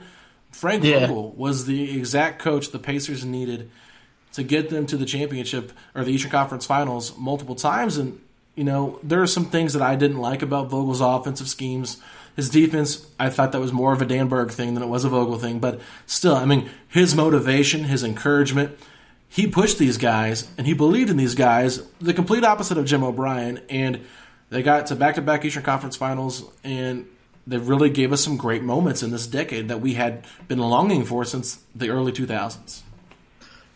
Frank 0.52 0.84
Yeah. 0.84 1.02
Vogel 1.02 1.32
was 1.32 1.66
the 1.66 1.98
exact 1.98 2.40
coach 2.40 2.72
the 2.72 2.80
Pacers 2.80 3.24
needed 3.24 3.70
to 4.34 4.44
get 4.44 4.70
them 4.70 4.86
to 4.88 4.98
the 4.98 5.06
championship 5.06 5.72
or 5.96 6.04
the 6.04 6.12
Eastern 6.12 6.32
Conference 6.32 6.66
Finals 6.66 7.18
multiple 7.18 7.56
times. 7.56 7.98
And 7.98 8.20
you 8.56 8.64
know, 8.64 9.00
there 9.04 9.22
are 9.22 9.28
some 9.28 9.46
things 9.46 9.74
that 9.74 9.84
I 9.84 9.96
didn't 9.96 10.18
like 10.18 10.42
about 10.42 10.70
Vogel's 10.70 11.00
offensive 11.00 11.48
schemes. 11.48 11.98
His 12.36 12.50
defense, 12.50 13.06
I 13.20 13.30
thought 13.30 13.52
that 13.52 13.62
was 13.62 13.72
more 13.72 13.94
of 13.94 14.02
a 14.02 14.06
Dan 14.06 14.28
Burke 14.28 14.52
thing 14.52 14.74
than 14.74 14.82
it 14.82 14.88
was 14.88 15.06
a 15.06 15.10
Vogel 15.10 15.38
thing. 15.38 15.60
But 15.60 15.80
still, 16.08 16.36
I 16.36 16.46
mean, 16.46 16.70
his 16.88 17.16
motivation, 17.16 17.84
his 17.84 18.04
encouragement, 18.04 18.78
he 19.30 19.46
pushed 19.46 19.78
these 19.78 19.98
guys 19.98 20.48
and 20.58 20.66
he 20.66 20.74
believed 20.74 21.10
in 21.10 21.18
these 21.18 21.36
guys. 21.36 21.84
The 22.00 22.14
complete 22.14 22.44
opposite 22.44 22.78
of 22.78 22.86
Jim 22.86 23.04
O'Brien, 23.04 23.62
and 23.70 24.06
they 24.50 24.64
got 24.64 24.88
to 24.88 24.96
back-to-back 24.96 25.46
Eastern 25.46 25.64
Conference 25.64 25.96
Finals, 25.96 26.44
and 26.64 27.06
they 27.48 27.58
really 27.58 27.90
gave 27.90 28.12
us 28.12 28.24
some 28.24 28.38
great 28.38 28.62
moments 28.62 29.02
in 29.02 29.12
this 29.12 29.26
decade 29.26 29.70
that 29.70 29.80
we 29.80 29.94
had 29.94 30.26
been 30.48 30.60
longing 30.60 31.06
for 31.06 31.24
since 31.24 31.60
the 31.74 31.90
early 31.90 32.12
2000s. 32.12 32.82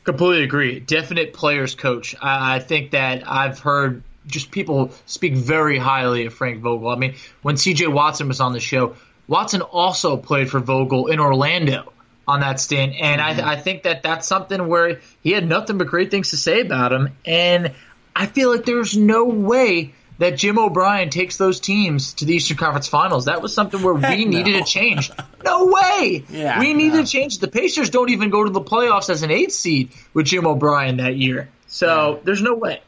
Completely 0.03 0.43
agree. 0.43 0.79
Definite 0.79 1.33
players 1.33 1.73
coach. 1.73 2.15
I, 2.21 2.55
I 2.55 2.59
think 2.59 2.91
that 2.91 3.23
I've 3.25 3.59
heard 3.59 4.03
just 4.27 4.51
people 4.51 4.91
speak 5.05 5.35
very 5.35 5.77
highly 5.77 6.25
of 6.25 6.33
Frank 6.33 6.61
Vogel. 6.61 6.89
I 6.89 6.95
mean, 6.95 7.15
when 7.41 7.55
CJ 7.55 7.91
Watson 7.91 8.27
was 8.27 8.41
on 8.41 8.53
the 8.53 8.59
show, 8.59 8.95
Watson 9.27 9.61
also 9.61 10.17
played 10.17 10.49
for 10.49 10.59
Vogel 10.59 11.07
in 11.07 11.19
Orlando 11.19 11.93
on 12.27 12.41
that 12.41 12.59
stint, 12.59 12.93
and 12.99 13.21
I, 13.21 13.33
mm-hmm. 13.33 13.47
I 13.47 13.55
think 13.55 13.83
that 13.83 14.03
that's 14.03 14.27
something 14.27 14.67
where 14.67 15.01
he 15.23 15.31
had 15.31 15.47
nothing 15.47 15.77
but 15.77 15.87
great 15.87 16.11
things 16.11 16.31
to 16.31 16.37
say 16.37 16.61
about 16.61 16.91
him. 16.91 17.09
And 17.25 17.73
I 18.15 18.25
feel 18.25 18.51
like 18.51 18.65
there's 18.65 18.95
no 18.95 19.25
way 19.25 19.93
that 20.21 20.37
Jim 20.37 20.59
O'Brien 20.59 21.09
takes 21.09 21.37
those 21.37 21.59
teams 21.59 22.13
to 22.13 22.25
the 22.25 22.35
Eastern 22.35 22.55
Conference 22.55 22.87
Finals. 22.87 23.25
That 23.25 23.41
was 23.41 23.55
something 23.55 23.81
where 23.81 23.95
we 23.95 24.25
needed 24.25 24.53
a 24.53 24.63
change. 24.63 25.09
No 25.43 25.65
way. 25.65 26.23
Yeah, 26.29 26.59
we 26.59 26.75
needed 26.75 26.97
no. 26.97 27.01
a 27.01 27.05
change. 27.07 27.39
The 27.39 27.47
Pacers 27.47 27.89
don't 27.89 28.11
even 28.11 28.29
go 28.29 28.43
to 28.43 28.51
the 28.51 28.61
playoffs 28.61 29.09
as 29.09 29.23
an 29.23 29.31
eighth 29.31 29.53
seed 29.53 29.89
with 30.13 30.27
Jim 30.27 30.45
O'Brien 30.45 30.97
that 30.97 31.15
year. 31.15 31.49
So 31.65 32.21
there's 32.23 32.43
no 32.43 32.53
way. 32.53 32.81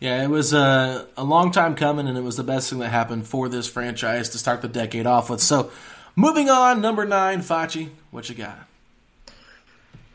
Yeah, 0.00 0.24
it 0.24 0.30
was 0.30 0.54
a, 0.54 1.06
a 1.14 1.24
long 1.24 1.50
time 1.50 1.74
coming, 1.74 2.08
and 2.08 2.16
it 2.16 2.22
was 2.22 2.38
the 2.38 2.42
best 2.42 2.70
thing 2.70 2.78
that 2.78 2.88
happened 2.88 3.26
for 3.26 3.50
this 3.50 3.68
franchise 3.68 4.30
to 4.30 4.38
start 4.38 4.62
the 4.62 4.68
decade 4.68 5.04
off 5.04 5.28
with. 5.28 5.42
So, 5.42 5.70
moving 6.16 6.48
on, 6.48 6.80
number 6.80 7.04
nine, 7.04 7.40
Fachi, 7.40 7.90
what 8.10 8.30
you 8.30 8.34
got? 8.34 8.60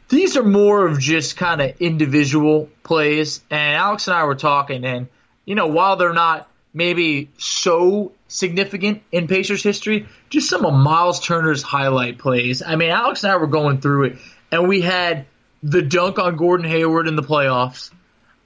These 0.09 0.37
are 0.37 0.43
more 0.43 0.87
of 0.87 0.99
just 0.99 1.37
kind 1.37 1.61
of 1.61 1.79
individual 1.79 2.67
plays. 2.81 3.41
And 3.51 3.75
Alex 3.75 4.07
and 4.07 4.17
I 4.17 4.23
were 4.23 4.33
talking, 4.33 4.83
and, 4.85 5.07
you 5.45 5.53
know, 5.53 5.67
while 5.67 5.97
they're 5.97 6.13
not 6.13 6.49
maybe 6.73 7.29
so 7.37 8.11
significant 8.27 9.03
in 9.11 9.27
Pacers 9.27 9.63
history, 9.63 10.07
just 10.29 10.49
some 10.49 10.65
of 10.65 10.73
Miles 10.73 11.19
Turner's 11.19 11.61
highlight 11.61 12.17
plays. 12.17 12.61
I 12.61 12.75
mean, 12.75 12.89
Alex 12.89 13.23
and 13.23 13.31
I 13.31 13.37
were 13.37 13.47
going 13.47 13.79
through 13.79 14.05
it, 14.05 14.17
and 14.51 14.67
we 14.67 14.81
had 14.81 15.25
the 15.61 15.81
dunk 15.81 16.19
on 16.19 16.35
Gordon 16.35 16.67
Hayward 16.67 17.07
in 17.07 17.15
the 17.15 17.23
playoffs, 17.23 17.91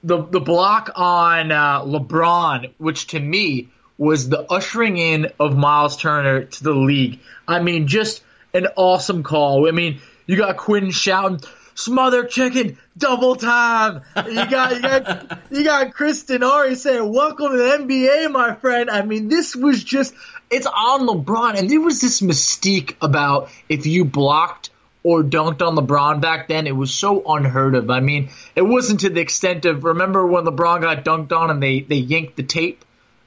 the, 0.04 0.22
the 0.24 0.40
block 0.40 0.90
on 0.94 1.50
uh, 1.50 1.82
LeBron, 1.82 2.72
which 2.78 3.08
to 3.08 3.20
me 3.20 3.68
was 3.96 4.28
the 4.28 4.50
ushering 4.50 4.96
in 4.96 5.32
of 5.40 5.56
Miles 5.56 5.96
Turner 5.96 6.44
to 6.44 6.64
the 6.64 6.72
league. 6.72 7.18
I 7.48 7.60
mean, 7.60 7.88
just 7.88 8.22
an 8.54 8.68
awesome 8.76 9.24
call. 9.24 9.66
I 9.66 9.72
mean, 9.72 10.00
you 10.26 10.36
got 10.36 10.56
Quinn 10.56 10.90
shouting, 10.90 11.40
"Smother 11.78 12.24
chicken, 12.24 12.76
double 12.96 13.36
time!" 13.36 14.02
You 14.26 14.50
got 14.50 14.74
you 14.74 14.82
got 14.82 15.38
you 15.50 15.64
got 15.64 15.94
Chris 15.94 16.24
Denari 16.24 16.76
saying, 16.76 17.12
"Welcome 17.12 17.52
to 17.52 17.56
the 17.56 17.78
NBA, 17.84 18.32
my 18.32 18.54
friend." 18.56 18.90
I 18.90 19.02
mean, 19.02 19.28
this 19.28 19.54
was 19.54 19.84
just 19.84 20.12
it's 20.50 20.66
on 20.66 21.06
LeBron, 21.06 21.56
and 21.56 21.70
there 21.70 21.80
was 21.80 22.00
this 22.00 22.20
mystique 22.20 22.96
about 23.00 23.50
if 23.68 23.86
you 23.86 24.04
blocked 24.04 24.70
or 25.04 25.22
dunked 25.22 25.62
on 25.62 25.76
LeBron 25.76 26.20
back 26.20 26.48
then. 26.48 26.66
It 26.66 26.76
was 26.76 26.92
so 26.92 27.22
unheard 27.26 27.76
of. 27.76 27.90
I 27.90 28.00
mean, 28.00 28.30
it 28.56 28.62
wasn't 28.62 29.00
to 29.00 29.10
the 29.10 29.20
extent 29.20 29.64
of 29.64 29.84
remember 29.84 30.26
when 30.26 30.44
LeBron 30.44 30.80
got 30.80 31.04
dunked 31.04 31.30
on 31.32 31.50
and 31.50 31.62
they 31.62 31.80
they 31.80 31.96
yanked 31.96 32.36
the 32.36 32.42
tape 32.42 32.84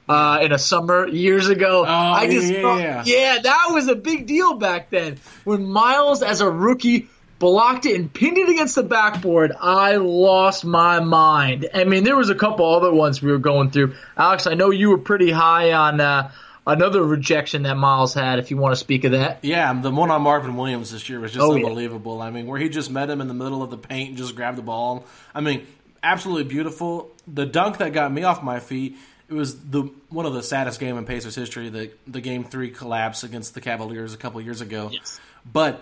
uh, 0.08 0.40
in 0.42 0.52
a 0.52 0.58
summer 0.58 1.08
years 1.08 1.48
ago. 1.48 1.84
I 1.86 2.28
just 2.30 2.52
yeah, 2.52 2.60
thought- 2.60 2.80
yeah. 2.80 3.02
yeah, 3.06 3.38
that 3.42 3.68
was 3.70 3.88
a 3.88 3.96
big 3.96 4.26
deal 4.26 4.58
back 4.58 4.90
then. 4.90 5.18
When 5.44 5.64
Miles, 5.64 6.22
as 6.22 6.42
a 6.42 6.50
rookie, 6.50 7.08
blocked 7.42 7.86
it 7.86 7.96
and 7.96 8.12
pinned 8.14 8.38
it 8.38 8.48
against 8.48 8.76
the 8.76 8.84
backboard, 8.84 9.50
I 9.60 9.96
lost 9.96 10.64
my 10.64 11.00
mind. 11.00 11.68
I 11.74 11.82
mean, 11.82 12.04
there 12.04 12.14
was 12.16 12.30
a 12.30 12.36
couple 12.36 12.72
other 12.72 12.94
ones 12.94 13.20
we 13.20 13.32
were 13.32 13.38
going 13.38 13.72
through. 13.72 13.94
Alex, 14.16 14.46
I 14.46 14.54
know 14.54 14.70
you 14.70 14.90
were 14.90 14.98
pretty 14.98 15.32
high 15.32 15.72
on 15.72 16.00
uh, 16.00 16.30
another 16.68 17.02
rejection 17.02 17.64
that 17.64 17.76
Miles 17.76 18.14
had. 18.14 18.38
If 18.38 18.52
you 18.52 18.58
want 18.58 18.74
to 18.74 18.76
speak 18.76 19.02
of 19.02 19.10
that, 19.10 19.40
Yeah, 19.44 19.72
the 19.72 19.90
one 19.90 20.12
on 20.12 20.22
Marvin 20.22 20.54
Williams 20.56 20.92
this 20.92 21.08
year 21.08 21.18
was 21.18 21.32
just 21.32 21.42
Oh, 21.42 21.56
yeah. 21.56 21.64
unbelievable. 21.66 22.22
I 22.22 22.30
mean, 22.30 22.46
where 22.46 22.60
he 22.60 22.68
just 22.68 22.92
met 22.92 23.10
him 23.10 23.20
in 23.20 23.26
the 23.26 23.34
middle 23.34 23.60
of 23.60 23.70
the 23.70 23.76
paint 23.78 24.10
and 24.10 24.16
just 24.18 24.36
grabbed 24.36 24.56
the 24.56 24.62
ball. 24.62 25.04
I 25.34 25.40
mean, 25.40 25.66
absolutely 26.00 26.44
beautiful. 26.44 27.10
The 27.26 27.44
dunk 27.44 27.78
that 27.78 27.92
got 27.92 28.12
me 28.12 28.22
off 28.22 28.40
my 28.44 28.60
feet. 28.60 28.96
It 29.28 29.34
was 29.34 29.58
the 29.58 29.90
one 30.10 30.26
of 30.26 30.32
the 30.34 30.42
saddest 30.44 30.78
game 30.78 30.96
in 30.96 31.06
Pacers 31.06 31.34
history. 31.34 31.70
The 31.70 31.90
the 32.06 32.20
game 32.20 32.44
three 32.44 32.70
collapse 32.70 33.24
against 33.24 33.54
the 33.54 33.60
Cavaliers 33.60 34.14
a 34.14 34.16
couple 34.16 34.40
years 34.40 34.60
ago. 34.60 34.90
Yes. 34.92 35.18
But 35.50 35.80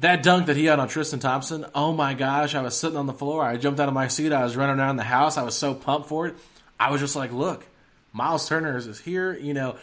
that 0.00 0.22
dunk 0.22 0.46
that 0.46 0.56
he 0.56 0.64
had 0.64 0.78
on 0.78 0.88
Tristan 0.88 1.20
Thompson, 1.20 1.66
oh 1.74 1.92
my 1.92 2.14
gosh! 2.14 2.54
I 2.54 2.62
was 2.62 2.76
sitting 2.76 2.96
on 2.96 3.06
the 3.06 3.12
floor. 3.12 3.44
I 3.44 3.56
jumped 3.56 3.80
out 3.80 3.88
of 3.88 3.94
my 3.94 4.08
seat. 4.08 4.32
I 4.32 4.42
was 4.42 4.56
running 4.56 4.78
around 4.78 4.96
the 4.96 5.02
house. 5.02 5.36
I 5.36 5.42
was 5.42 5.54
so 5.56 5.74
pumped 5.74 6.08
for 6.08 6.26
it. 6.26 6.36
I 6.78 6.90
was 6.90 7.00
just 7.00 7.16
like, 7.16 7.32
look, 7.32 7.66
Miles 8.12 8.48
Turner 8.48 8.76
is 8.76 8.98
here. 9.00 9.34
You 9.34 9.54
know, 9.54 9.76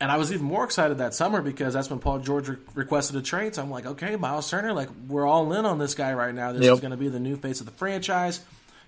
and 0.00 0.10
I 0.10 0.16
was 0.16 0.32
even 0.32 0.46
more 0.46 0.64
excited 0.64 0.98
that 0.98 1.12
summer 1.14 1.42
because 1.42 1.74
that's 1.74 1.90
when 1.90 1.98
Paul 1.98 2.20
George 2.20 2.48
re- 2.48 2.56
requested 2.74 3.16
a 3.16 3.22
trade. 3.22 3.54
So 3.54 3.62
I'm 3.62 3.70
like, 3.70 3.84
okay, 3.84 4.16
Miles 4.16 4.48
Turner, 4.50 4.72
like 4.72 4.88
we're 5.08 5.26
all 5.26 5.52
in 5.52 5.66
on 5.66 5.78
this 5.78 5.94
guy 5.94 6.14
right 6.14 6.34
now. 6.34 6.52
This 6.52 6.64
Yep. 6.64 6.74
is 6.74 6.80
going 6.80 6.92
to 6.92 6.96
be 6.96 7.08
the 7.08 7.20
new 7.20 7.36
face 7.36 7.60
of 7.60 7.66
the 7.66 7.72
franchise. 7.72 8.40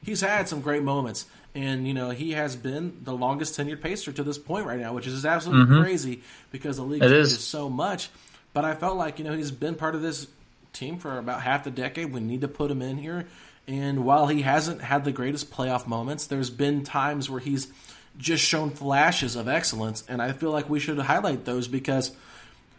He's 0.03 0.21
had 0.23 0.49
some 0.49 0.63
great 0.63 0.83
moments, 0.83 1.27
and 1.55 1.87
you 1.87 1.95
know 1.95 2.11
he 2.11 2.33
has 2.33 2.57
been 2.57 2.99
the 3.05 3.13
longest 3.13 3.59
tenured 3.59 3.83
Pacer 3.83 4.11
to 4.11 4.23
this 4.25 4.39
point 4.39 4.67
right 4.67 4.81
now, 4.81 4.95
which 4.95 5.07
is 5.07 5.25
absolutely 5.25 5.67
mm-hmm. 5.67 5.83
crazy 5.83 6.23
because 6.51 6.77
the 6.79 6.83
league 6.83 7.03
changes 7.03 7.35
is. 7.35 7.45
so 7.45 7.69
much. 7.69 8.11
But 8.53 8.65
I 8.65 8.75
felt 8.75 8.97
like 8.97 9.19
you 9.19 9.25
know 9.25 9.35
he's 9.35 9.53
been 9.53 9.77
part 9.77 9.95
of 9.95 10.03
this 10.03 10.27
team 10.73 10.99
for 10.99 11.19
about 11.19 11.43
half 11.43 11.65
the 11.65 11.71
decade. 11.71 12.13
We 12.13 12.21
need 12.21 12.41
to 12.43 12.49
put 12.49 12.71
him 12.71 12.83
in 12.83 12.99
here. 12.99 13.27
And 13.67 14.05
while 14.05 14.27
he 14.27 14.43
hasn't 14.43 14.83
had 14.83 15.05
the 15.05 15.13
greatest 15.13 15.53
playoff 15.53 15.87
moments, 15.87 16.27
there's 16.27 16.51
been 16.51 16.83
times 16.83 17.31
where 17.31 17.41
he's 17.41 17.69
just 18.19 18.45
shown 18.45 18.71
flashes 18.71 19.37
of 19.37 19.49
excellence, 19.49 20.05
and 20.09 20.21
I 20.21 20.33
feel 20.33 20.51
like 20.51 20.69
we 20.69 20.81
should 20.81 20.99
highlight 20.99 21.45
those 21.45 21.69
because 21.69 22.13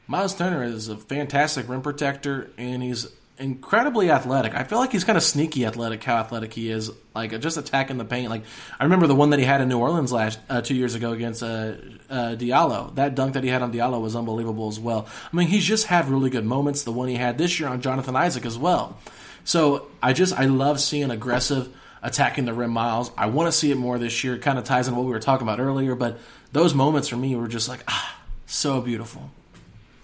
Miles 0.07 0.35
Turner 0.35 0.63
is 0.63 0.89
a 0.89 0.97
fantastic 0.97 1.67
rim 1.67 1.81
protector, 1.81 2.51
and 2.57 2.83
he's 2.83 3.07
incredibly 3.43 4.09
athletic. 4.09 4.55
I 4.55 4.63
feel 4.63 4.79
like 4.79 4.93
he's 4.93 5.03
kind 5.03 5.17
of 5.17 5.23
sneaky 5.23 5.65
athletic. 5.65 6.03
How 6.03 6.15
athletic 6.15 6.53
he 6.53 6.71
is, 6.71 6.89
like 7.13 7.37
just 7.41 7.57
attacking 7.57 7.97
the 7.97 8.05
paint. 8.05 8.29
Like 8.29 8.43
I 8.79 8.85
remember 8.85 9.05
the 9.05 9.15
one 9.15 9.31
that 9.31 9.39
he 9.39 9.45
had 9.45 9.59
in 9.59 9.67
New 9.67 9.79
Orleans 9.79 10.11
last 10.11 10.39
uh, 10.49 10.61
two 10.61 10.73
years 10.73 10.95
ago 10.95 11.11
against 11.11 11.43
uh, 11.43 11.73
uh, 12.09 12.35
Diallo. 12.35 12.95
That 12.95 13.15
dunk 13.15 13.33
that 13.33 13.43
he 13.43 13.49
had 13.49 13.61
on 13.61 13.73
Diallo 13.73 14.01
was 14.01 14.15
unbelievable 14.15 14.69
as 14.69 14.79
well. 14.79 15.07
I 15.31 15.35
mean, 15.35 15.47
he's 15.47 15.65
just 15.65 15.87
had 15.87 16.07
really 16.07 16.29
good 16.29 16.45
moments. 16.45 16.83
The 16.83 16.93
one 16.93 17.09
he 17.09 17.15
had 17.15 17.37
this 17.37 17.59
year 17.59 17.67
on 17.67 17.81
Jonathan 17.81 18.15
Isaac 18.15 18.45
as 18.45 18.57
well. 18.57 18.97
So 19.43 19.87
I 20.01 20.13
just 20.13 20.33
I 20.39 20.45
love 20.45 20.79
seeing 20.79 21.11
aggressive 21.11 21.75
attacking 22.01 22.45
the 22.45 22.53
rim 22.53 22.71
miles. 22.71 23.11
I 23.17 23.25
want 23.25 23.47
to 23.47 23.51
see 23.51 23.71
it 23.71 23.75
more 23.75 23.99
this 23.99 24.23
year. 24.23 24.35
It 24.35 24.41
kind 24.41 24.57
of 24.57 24.63
ties 24.63 24.87
in 24.87 24.95
what 24.95 25.05
we 25.05 25.11
were 25.11 25.19
talking 25.19 25.45
about 25.45 25.59
earlier, 25.59 25.95
but 25.95 26.17
those 26.53 26.73
moments 26.73 27.09
for 27.09 27.17
me 27.17 27.35
were 27.35 27.49
just 27.49 27.67
like 27.67 27.83
ah, 27.89 28.19
so 28.45 28.79
beautiful. 28.79 29.31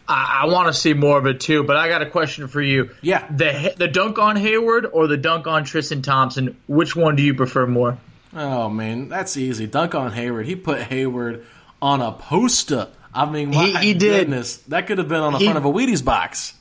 I, 0.10 0.42
I 0.44 0.46
want 0.48 0.68
to 0.68 0.74
see 0.74 0.94
more 0.94 1.18
of 1.18 1.26
it 1.28 1.40
too. 1.40 1.64
But 1.64 1.78
I 1.78 1.88
got 1.88 2.02
a 2.02 2.10
question 2.10 2.48
for 2.48 2.62
you. 2.62 2.90
Yeah. 3.02 3.26
the 3.30 3.74
the 3.78 3.88
dunk 3.88 4.18
on 4.20 4.36
Hayward 4.36 4.86
or 4.92 5.08
the 5.08 5.18
dunk 5.18 5.48
on 5.48 5.64
Tristan 5.64 6.02
Thompson? 6.02 6.58
Which 6.68 6.96
one 6.96 7.16
do 7.16 7.24
you 7.24 7.36
prefer 7.36 7.66
more? 7.68 7.98
Oh 8.36 8.70
man, 8.70 9.10
that's 9.10 9.38
easy. 9.38 9.66
Dunk 9.68 9.96
on 9.96 10.12
Hayward. 10.12 10.46
He 10.46 10.56
put 10.56 10.82
Hayward 10.82 11.46
on 11.82 12.02
a 12.02 12.12
poster. 12.12 12.90
I 13.14 13.26
mean, 13.30 13.50
my 13.52 13.66
He- 13.66 13.78
he 13.88 13.94
did. 13.94 14.30
that 14.68 14.86
could 14.88 14.98
have 14.98 15.08
been 15.08 15.22
on 15.22 15.34
the 15.34 15.40
He- 15.40 15.46
front 15.46 15.58
of 15.58 15.66
a 15.66 15.72
Wheaties 15.72 16.04
box. 16.04 16.54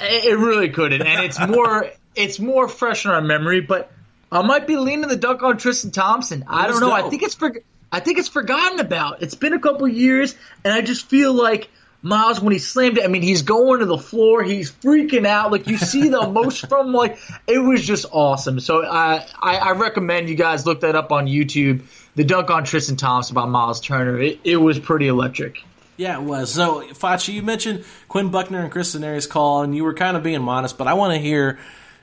It 0.00 0.38
really 0.38 0.68
couldn't, 0.68 1.02
and 1.02 1.24
it's 1.24 1.40
more 1.40 1.90
it's 2.14 2.38
more 2.38 2.68
fresh 2.68 3.04
in 3.04 3.10
our 3.10 3.20
memory. 3.20 3.60
But 3.60 3.90
I 4.30 4.42
might 4.42 4.66
be 4.66 4.76
leaning 4.76 5.08
the 5.08 5.16
dunk 5.16 5.42
on 5.42 5.56
Tristan 5.58 5.90
Thompson. 5.90 6.44
I 6.46 6.68
don't 6.68 6.80
know. 6.80 6.92
I 6.92 7.08
think 7.08 7.22
it's 7.24 7.34
for, 7.34 7.52
I 7.90 7.98
think 8.00 8.18
it's 8.18 8.28
forgotten 8.28 8.78
about. 8.78 9.22
It's 9.22 9.34
been 9.34 9.54
a 9.54 9.58
couple 9.58 9.88
years, 9.88 10.36
and 10.64 10.72
I 10.72 10.82
just 10.82 11.06
feel 11.06 11.32
like 11.32 11.68
Miles 12.00 12.40
when 12.40 12.52
he 12.52 12.58
slammed 12.60 12.98
it. 12.98 13.04
I 13.04 13.08
mean, 13.08 13.22
he's 13.22 13.42
going 13.42 13.80
to 13.80 13.86
the 13.86 13.98
floor. 13.98 14.42
He's 14.44 14.70
freaking 14.70 15.26
out. 15.26 15.50
Like 15.50 15.66
you 15.66 15.76
see 15.78 16.08
the 16.08 16.28
most 16.28 16.68
from 16.68 16.92
like 16.92 17.18
it 17.46 17.58
was 17.58 17.84
just 17.84 18.06
awesome. 18.12 18.60
So 18.60 18.84
I, 18.84 19.26
I 19.40 19.56
I 19.56 19.70
recommend 19.72 20.28
you 20.28 20.36
guys 20.36 20.64
look 20.64 20.80
that 20.82 20.94
up 20.94 21.10
on 21.10 21.26
YouTube. 21.26 21.82
The 22.14 22.24
dunk 22.24 22.50
on 22.50 22.64
Tristan 22.64 22.96
Thompson 22.96 23.34
by 23.34 23.46
Miles 23.46 23.80
Turner. 23.80 24.18
It, 24.20 24.40
it 24.44 24.56
was 24.56 24.78
pretty 24.78 25.08
electric. 25.08 25.58
Yeah, 25.96 26.18
it 26.18 26.22
was. 26.22 26.52
So, 26.54 26.82
Fachi, 26.92 27.32
you 27.34 27.42
mentioned 27.42 27.84
Quinn 28.08 28.30
Buckner 28.30 28.60
and 28.60 28.70
Chris 28.70 28.94
Denari's 28.94 29.26
call, 29.26 29.62
and 29.62 29.74
you 29.74 29.82
were 29.82 29.94
kind 29.94 30.16
of 30.16 30.22
being 30.22 30.40
modest, 30.42 30.78
but 30.78 30.86
I 30.86 30.94
want 30.94 31.14
to 31.14 31.18
hear 31.18 31.58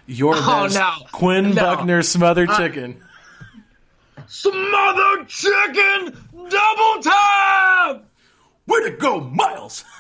your 0.06 0.34
Oh, 0.36 0.64
best 0.66 0.76
no. 0.76 0.92
Quinn 1.14 1.54
No. 1.56 1.62
Buckner 1.64 2.02
smothered 2.04 2.50
uh, 2.50 2.58
chicken. 2.58 3.02
Smothered 4.28 5.28
chicken 5.30 6.18
double 6.50 7.02
time. 7.04 8.02
Way 8.68 8.84
to 8.84 8.92
go, 8.92 9.20
Miles! 9.22 9.84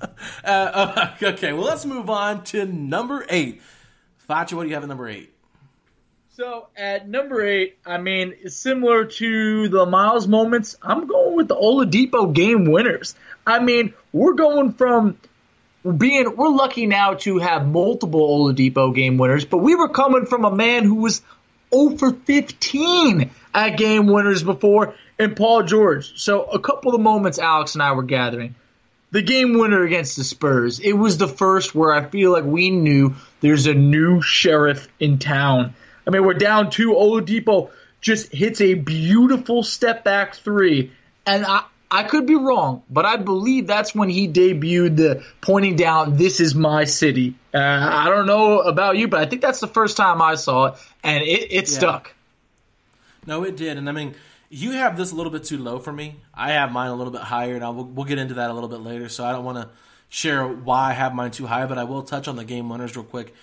uh, 0.44 1.10
okay, 1.22 1.52
well, 1.52 1.64
let's 1.64 1.84
move 1.84 2.10
on 2.10 2.44
to 2.44 2.64
number 2.64 3.24
eight. 3.28 3.62
Fachi, 4.28 4.54
what 4.54 4.64
do 4.64 4.68
you 4.68 4.74
have 4.74 4.82
at 4.82 4.88
number 4.88 5.08
eight? 5.08 5.32
So 6.34 6.68
at 6.76 7.08
number 7.08 7.46
eight, 7.46 7.78
I 7.86 7.96
mean, 7.98 8.48
similar 8.50 9.06
to 9.06 9.68
the 9.68 9.86
Miles 9.86 10.28
moments, 10.28 10.76
I'm 10.82 11.06
going 11.06 11.36
with 11.36 11.48
the 11.48 11.56
Oladipo 11.56 12.34
game 12.34 12.70
winners. 12.70 13.14
I 13.46 13.60
mean, 13.60 13.94
we're 14.12 14.34
going 14.34 14.72
from 14.72 15.16
being 15.96 16.36
we're 16.36 16.48
lucky 16.48 16.86
now 16.86 17.14
to 17.14 17.38
have 17.38 17.66
multiple 17.66 18.20
Oladipo 18.20 18.94
game 18.94 19.16
winners, 19.16 19.46
but 19.46 19.58
we 19.58 19.74
were 19.74 19.88
coming 19.88 20.26
from 20.26 20.44
a 20.44 20.54
man 20.54 20.84
who 20.84 20.96
was 20.96 21.22
0 21.72 21.96
for 21.96 22.12
15 22.12 23.30
at 23.56 23.78
game 23.78 24.06
winners 24.06 24.42
before, 24.42 24.94
and 25.18 25.34
Paul 25.34 25.62
George. 25.62 26.20
So 26.20 26.44
a 26.44 26.60
couple 26.60 26.94
of 26.94 27.00
moments 27.00 27.38
Alex 27.38 27.74
and 27.74 27.82
I 27.82 27.92
were 27.92 28.02
gathering. 28.02 28.54
The 29.12 29.22
game 29.22 29.58
winner 29.58 29.82
against 29.82 30.16
the 30.16 30.24
Spurs. 30.24 30.78
It 30.78 30.92
was 30.92 31.16
the 31.16 31.26
first 31.26 31.74
where 31.74 31.92
I 31.92 32.04
feel 32.04 32.32
like 32.32 32.44
we 32.44 32.68
knew 32.70 33.14
there's 33.40 33.66
a 33.66 33.72
new 33.72 34.20
sheriff 34.20 34.88
in 35.00 35.18
town. 35.18 35.74
I 36.06 36.10
mean, 36.10 36.24
we're 36.24 36.34
down 36.34 36.70
two. 36.70 36.90
Oladipo 36.90 37.70
just 38.00 38.30
hits 38.30 38.60
a 38.60 38.74
beautiful 38.74 39.62
step 39.62 40.04
back 40.04 40.34
three, 40.34 40.92
and 41.24 41.46
I 41.46 41.64
I 41.90 42.02
could 42.02 42.26
be 42.26 42.34
wrong, 42.34 42.82
but 42.90 43.06
I 43.06 43.16
believe 43.16 43.68
that's 43.68 43.94
when 43.94 44.10
he 44.10 44.28
debuted 44.28 44.96
the 44.96 45.24
pointing 45.40 45.76
down. 45.76 46.16
This 46.16 46.40
is 46.40 46.54
my 46.54 46.84
city. 46.84 47.36
Uh, 47.54 47.58
I 47.58 48.10
don't 48.10 48.26
know 48.26 48.60
about 48.60 48.96
you, 48.96 49.08
but 49.08 49.20
I 49.20 49.26
think 49.26 49.40
that's 49.40 49.60
the 49.60 49.68
first 49.68 49.96
time 49.96 50.20
I 50.20 50.34
saw 50.34 50.66
it, 50.66 50.74
and 51.02 51.22
it, 51.22 51.52
it 51.52 51.68
stuck. 51.68 52.12
No, 53.26 53.42
it 53.42 53.56
did, 53.56 53.76
and 53.76 53.88
I 53.88 53.92
mean, 53.92 54.14
you 54.48 54.72
have 54.72 54.96
this 54.96 55.12
a 55.12 55.14
little 55.14 55.32
bit 55.32 55.44
too 55.44 55.58
low 55.58 55.78
for 55.78 55.92
me. 55.92 56.16
I 56.32 56.52
have 56.52 56.70
mine 56.72 56.90
a 56.90 56.94
little 56.94 57.12
bit 57.12 57.22
higher, 57.22 57.54
and 57.54 57.64
I'll, 57.64 57.74
we'll, 57.74 57.84
we'll 57.84 58.06
get 58.06 58.18
into 58.18 58.34
that 58.34 58.50
a 58.50 58.52
little 58.52 58.68
bit 58.68 58.80
later. 58.80 59.08
So 59.08 59.24
I 59.24 59.32
don't 59.32 59.44
want 59.44 59.58
to 59.58 59.68
share 60.08 60.46
why 60.46 60.90
I 60.90 60.92
have 60.92 61.14
mine 61.14 61.32
too 61.32 61.46
high, 61.46 61.66
but 61.66 61.78
I 61.78 61.84
will 61.84 62.02
touch 62.02 62.28
on 62.28 62.36
the 62.36 62.44
game 62.44 62.68
winners 62.68 62.94
real 62.96 63.04
quick. 63.04 63.34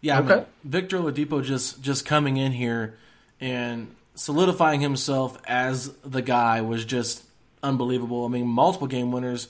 Yeah, 0.00 0.18
I 0.18 0.22
mean, 0.22 0.44
Victor 0.62 0.98
Oladipo 0.98 1.42
just 1.42 1.82
just 1.82 2.06
coming 2.06 2.36
in 2.36 2.52
here 2.52 2.96
and 3.40 3.94
solidifying 4.14 4.80
himself 4.80 5.38
as 5.46 5.92
the 6.04 6.22
guy 6.22 6.60
was 6.60 6.84
just 6.84 7.24
unbelievable. 7.62 8.24
I 8.24 8.28
mean, 8.28 8.46
multiple 8.46 8.86
game 8.86 9.10
winners 9.10 9.48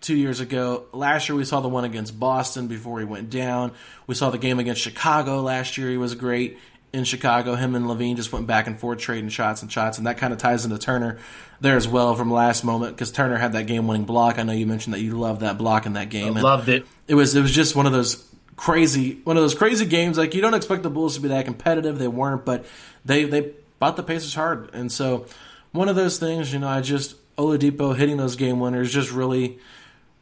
two 0.00 0.16
years 0.16 0.40
ago. 0.40 0.84
Last 0.92 1.28
year 1.28 1.36
we 1.36 1.44
saw 1.44 1.60
the 1.60 1.68
one 1.68 1.84
against 1.84 2.18
Boston 2.18 2.68
before 2.68 3.00
he 3.00 3.04
went 3.04 3.28
down. 3.28 3.72
We 4.06 4.14
saw 4.14 4.30
the 4.30 4.38
game 4.38 4.58
against 4.58 4.80
Chicago 4.80 5.42
last 5.42 5.76
year. 5.76 5.90
He 5.90 5.96
was 5.96 6.14
great 6.14 6.58
in 6.96 7.04
Chicago. 7.04 7.54
Him 7.54 7.74
and 7.74 7.86
LaVine 7.86 8.16
just 8.16 8.32
went 8.32 8.46
back 8.46 8.66
and 8.66 8.78
forth 8.78 8.98
trading 8.98 9.28
shots 9.28 9.62
and 9.62 9.70
shots, 9.70 9.98
and 9.98 10.06
that 10.06 10.18
kind 10.18 10.32
of 10.32 10.38
ties 10.38 10.64
into 10.64 10.78
Turner 10.78 11.18
there 11.60 11.76
as 11.76 11.86
well 11.86 12.14
from 12.16 12.30
last 12.30 12.64
moment 12.64 12.96
because 12.96 13.12
Turner 13.12 13.36
had 13.36 13.52
that 13.52 13.66
game 13.66 13.86
winning 13.86 14.04
block. 14.04 14.38
I 14.38 14.42
know 14.42 14.52
you 14.52 14.66
mentioned 14.66 14.94
that 14.94 15.00
you 15.00 15.18
loved 15.18 15.40
that 15.42 15.58
block 15.58 15.86
in 15.86 15.92
that 15.94 16.08
game. 16.10 16.34
and 16.34 16.42
Loved 16.42 16.68
it. 16.68 16.86
it 17.06 17.14
was 17.14 17.34
it 17.36 17.40
was 17.42 17.52
just 17.52 17.76
one 17.76 17.86
of 17.86 17.92
those 17.92 18.24
crazy 18.56 19.20
one 19.24 19.36
of 19.36 19.42
those 19.42 19.54
crazy 19.54 19.84
games 19.84 20.16
like 20.16 20.34
you 20.34 20.40
don't 20.40 20.54
expect 20.54 20.82
the 20.82 20.88
Bulls 20.88 21.14
to 21.14 21.20
be 21.20 21.28
that 21.28 21.44
competitive 21.44 21.98
they 21.98 22.08
weren't 22.08 22.46
but 22.46 22.64
they 23.04 23.24
they 23.24 23.52
bought 23.78 23.96
the 23.96 24.02
Pacers 24.02 24.34
hard 24.34 24.70
and 24.72 24.90
so 24.90 25.26
one 25.72 25.90
of 25.90 25.96
those 25.96 26.18
things 26.18 26.54
you 26.54 26.58
know 26.58 26.68
I 26.68 26.80
just 26.80 27.16
Oladipo 27.36 27.94
hitting 27.94 28.16
those 28.16 28.34
game 28.34 28.58
winners 28.58 28.90
just 28.90 29.12
really 29.12 29.58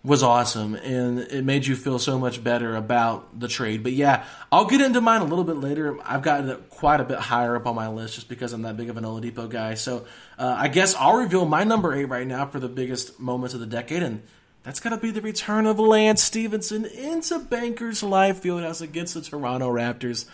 was 0.05 0.23
awesome 0.23 0.75
and 0.75 1.19
it 1.19 1.45
made 1.45 1.67
you 1.67 1.75
feel 1.75 1.99
so 1.99 2.19
much 2.19 2.45
better 2.45 2.77
about 2.77 3.41
the 3.41 3.49
trade 3.49 3.83
but 3.83 3.93
yeah 3.93 4.25
I'll 4.53 4.67
get 4.67 4.83
into 4.83 5.01
mine 5.01 5.23
a 5.23 5.25
little 5.25 5.45
bit 5.45 5.57
later 5.57 5.99
I've 6.05 6.21
got 6.21 6.45
it 6.45 6.69
quite 6.69 7.01
a 7.01 7.05
bit 7.05 7.19
higher 7.19 7.57
up 7.57 7.67
on 7.67 7.75
my 7.75 7.89
list 7.89 8.17
just 8.17 8.29
because 8.29 8.53
I'm 8.53 8.63
that 8.63 8.77
big 8.77 8.91
of 8.91 8.99
an 8.99 9.05
Oladipo 9.05 9.49
guy 9.49 9.75
so 9.75 10.05
uh, 10.39 10.55
I 10.59 10.69
guess 10.69 10.95
I'll 10.95 11.17
reveal 11.17 11.47
my 11.47 11.65
number 11.65 11.95
eight 11.95 12.05
right 12.05 12.27
now 12.27 12.45
for 12.47 12.61
the 12.61 12.69
biggest 12.69 13.19
moments 13.19 13.55
of 13.55 13.61
the 13.61 13.67
decade 13.67 14.03
and 14.03 14.23
that's 14.65 14.81
got 14.81 14.91
to 14.91 14.97
be 14.97 15.11
the 15.11 15.21
return 15.21 15.67
of 15.67 15.79
Lance 15.79 16.23
Stephenson 16.23 16.87
into 16.87 17.39
Bankers 17.39 18.03
Life 18.03 18.43
Fieldhouse 18.43 18.81
against 18.81 19.13
the 19.13 19.21
Toronto 19.21 19.71
Raptors. 19.71 20.25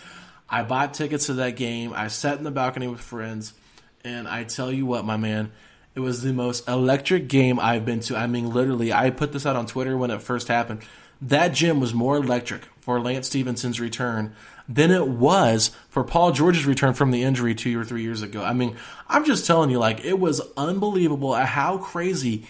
I 0.48 0.62
bought 0.62 0.94
tickets 0.94 1.26
to 1.26 1.35
that 1.35 1.56
game. 1.56 1.92
I 1.92 2.06
sat 2.06 2.38
in 2.38 2.44
the 2.44 2.52
balcony 2.52 2.87
with 2.87 3.00
friends, 3.00 3.54
and 4.04 4.28
I 4.28 4.44
tell 4.44 4.70
you 4.70 4.87
what, 4.87 5.04
my 5.04 5.16
man, 5.16 5.50
it 5.94 6.00
was 6.00 6.22
the 6.22 6.33
most 6.33 6.68
electric 6.68 7.29
game 7.29 7.59
I've 7.59 7.85
been 7.85 8.00
to. 8.00 8.16
I 8.16 8.26
mean, 8.26 8.50
literally, 8.50 8.92
I 8.92 9.11
put 9.11 9.33
this 9.33 9.46
out 9.46 9.57
on 9.57 9.66
Twitter 9.66 9.96
when 9.96 10.11
it 10.11 10.22
first 10.22 10.48
happened. 10.48 10.83
That 11.20 11.48
gym 11.48 11.81
was 11.81 11.92
more 11.92 12.16
electric 12.16 12.64
for 12.81 13.00
Lance 13.00 13.26
Stephenson's 13.26 13.81
return 13.81 14.35
than 14.68 14.90
it 14.90 15.09
was 15.09 15.72
for 15.88 16.05
Paul 16.05 16.33
George's 16.33 16.64
return 16.64 16.94
from 16.94 17.11
the 17.11 17.24
injury 17.24 17.55
two 17.55 17.79
or 17.79 17.85
three 17.85 18.03
years 18.03 18.22
ago. 18.22 18.42
I 18.42 18.53
mean, 18.53 18.76
I'm 19.09 19.24
just 19.24 19.46
telling 19.46 19.70
you, 19.70 19.79
like, 19.79 20.05
it 20.05 20.18
was 20.18 20.40
unbelievable 20.57 21.35
how 21.35 21.79
crazy 21.79 22.46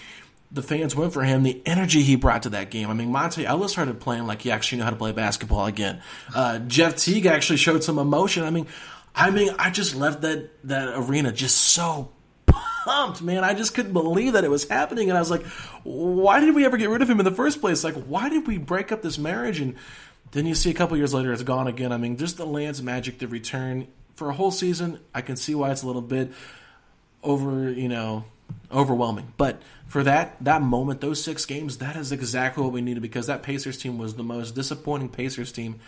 the 0.53 0.63
fans 0.63 0.95
went 0.95 1.13
for 1.13 1.23
him, 1.23 1.43
the 1.43 1.63
energy 1.65 2.03
he 2.03 2.17
brought 2.17 2.43
to 2.43 2.51
that 2.51 2.71
game. 2.71 2.91
I 2.91 2.95
mean, 2.95 3.11
Monta 3.11 3.45
Ellis 3.45 3.73
started 3.73 4.01
playing 4.01 4.27
like 4.27 4.43
he 4.43 4.51
actually 4.51 4.79
knew 4.79 4.85
how 4.85 4.91
to 4.91 4.97
play 4.97 5.13
basketball 5.13 5.67
again. 5.67 6.03
Uh, 6.35 6.59
Jeff 6.59 6.97
Teague 6.97 7.27
actually 7.27 7.57
showed 7.57 7.85
some 7.85 7.99
emotion. 7.99 8.45
I 8.45 8.51
mean, 8.51 8.67
I 9.15 9.31
mean, 9.31 9.55
I 9.59 9.71
just 9.71 9.95
left 9.95 10.23
that 10.23 10.51
that 10.65 10.95
arena 10.97 11.33
just 11.33 11.57
so 11.57 12.11
pumped, 12.85 13.23
man. 13.23 13.45
I 13.45 13.55
just 13.55 13.75
couldn't 13.75 13.93
believe 13.93 14.35
that 14.35 14.45
it 14.45 14.51
was 14.51 14.69
happening, 14.69 15.09
and 15.09 15.17
I 15.17 15.21
was 15.21 15.31
like, 15.31 15.47
why 15.83 16.41
did 16.41 16.55
we 16.55 16.65
ever 16.65 16.77
get 16.77 16.91
rid 16.91 17.03
of 17.03 17.11
him 17.11 17.21
in 17.21 17.25
the 17.25 17.31
first 17.31 17.61
place? 17.61 17.85
Like, 17.85 17.95
why 17.95 18.29
did 18.29 18.47
we 18.47 18.59
break 18.59 18.93
up 18.93 19.03
this 19.03 19.19
marriage? 19.19 19.61
And 19.61 19.77
then 20.33 20.47
you 20.47 20.55
see 20.55 20.71
a 20.71 20.75
couple 20.75 20.97
years 20.97 21.15
later, 21.15 21.33
it's 21.33 21.43
gone 21.43 21.67
again. 21.67 21.93
I 21.93 21.97
mean, 21.97 22.17
just 22.17 22.37
the 22.37 22.47
Lance 22.47 22.81
magic 22.81 23.19
to 23.19 23.29
return 23.29 23.87
for 24.15 24.31
a 24.31 24.35
whole 24.35 24.51
season. 24.51 25.01
I 25.15 25.23
can 25.23 25.37
see 25.37 25.55
why 25.55 25.71
it's 25.71 25.83
a 25.83 25.87
little 25.87 26.03
bit 26.03 26.33
over, 27.23 27.71
you 27.71 27.89
know, 27.89 28.25
overwhelming, 28.73 29.33
but 29.37 29.61
for 29.91 30.05
that 30.05 30.37
that 30.45 30.63
moment, 30.63 31.01
those 31.01 31.23
six 31.23 31.45
games, 31.45 31.79
that 31.79 31.97
is 31.97 32.13
exactly 32.13 32.63
what 32.63 32.73
we 32.73 32.81
needed 32.81 33.03
because 33.03 33.27
that 33.27 33.43
Pacers 33.43 33.77
team 33.77 33.99
was 33.99 34.15
the 34.15 34.23
most 34.23 34.55
disappointing 34.55 35.09
Pacers 35.09 35.51
team 35.51 35.81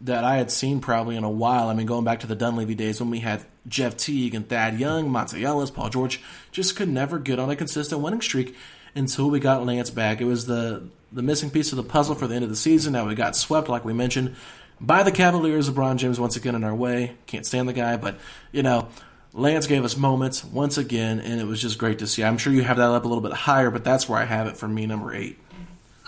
that 0.00 0.24
I 0.24 0.36
had 0.36 0.50
seen 0.50 0.80
probably 0.80 1.16
in 1.16 1.24
a 1.24 1.30
while. 1.30 1.68
I 1.68 1.74
mean, 1.74 1.86
going 1.86 2.04
back 2.04 2.20
to 2.20 2.26
the 2.26 2.34
Dunleavy 2.34 2.74
days 2.74 3.00
when 3.00 3.10
we 3.10 3.20
had 3.20 3.44
Jeff 3.66 3.96
Teague 3.96 4.34
and 4.34 4.48
Thad 4.48 4.78
Young, 4.78 5.08
Monta 5.08 5.42
Ellis, 5.42 5.70
Paul 5.70 5.88
George, 5.88 6.22
just 6.52 6.76
could 6.76 6.88
never 6.88 7.18
get 7.18 7.38
on 7.38 7.50
a 7.50 7.56
consistent 7.56 8.00
winning 8.02 8.20
streak 8.20 8.54
until 8.94 9.30
we 9.30 9.40
got 9.40 9.64
Lance 9.64 9.90
back. 9.90 10.20
It 10.20 10.26
was 10.26 10.46
the 10.46 10.88
the 11.12 11.22
missing 11.22 11.50
piece 11.50 11.72
of 11.72 11.76
the 11.76 11.82
puzzle 11.82 12.14
for 12.14 12.26
the 12.26 12.34
end 12.34 12.44
of 12.44 12.50
the 12.50 12.56
season. 12.56 12.92
Now 12.92 13.06
we 13.06 13.14
got 13.14 13.36
swept, 13.36 13.68
like 13.68 13.84
we 13.84 13.92
mentioned, 13.92 14.36
by 14.80 15.02
the 15.02 15.12
Cavaliers. 15.12 15.70
LeBron 15.70 15.96
James 15.96 16.20
once 16.20 16.36
again 16.36 16.54
in 16.54 16.64
our 16.64 16.74
way. 16.74 17.16
Can't 17.26 17.46
stand 17.46 17.68
the 17.68 17.72
guy, 17.72 17.96
but 17.96 18.18
you 18.52 18.62
know 18.62 18.88
Lance 19.32 19.66
gave 19.66 19.84
us 19.84 19.96
moments 19.96 20.44
once 20.44 20.78
again, 20.78 21.20
and 21.20 21.40
it 21.40 21.46
was 21.46 21.60
just 21.60 21.78
great 21.78 21.98
to 21.98 22.06
see. 22.06 22.24
I'm 22.24 22.38
sure 22.38 22.52
you 22.52 22.62
have 22.62 22.78
that 22.78 22.90
up 22.90 23.04
a 23.04 23.08
little 23.08 23.22
bit 23.22 23.32
higher, 23.32 23.70
but 23.70 23.84
that's 23.84 24.08
where 24.08 24.18
I 24.18 24.24
have 24.24 24.46
it 24.46 24.56
for 24.56 24.66
me, 24.66 24.86
number 24.86 25.14
eight. 25.14 25.38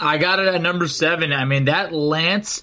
I 0.01 0.18
got 0.18 0.38
it 0.38 0.46
at 0.46 0.62
number 0.62 0.88
seven. 0.88 1.33
I 1.33 1.44
mean, 1.44 1.66
that 1.66 1.92
Lance 1.92 2.62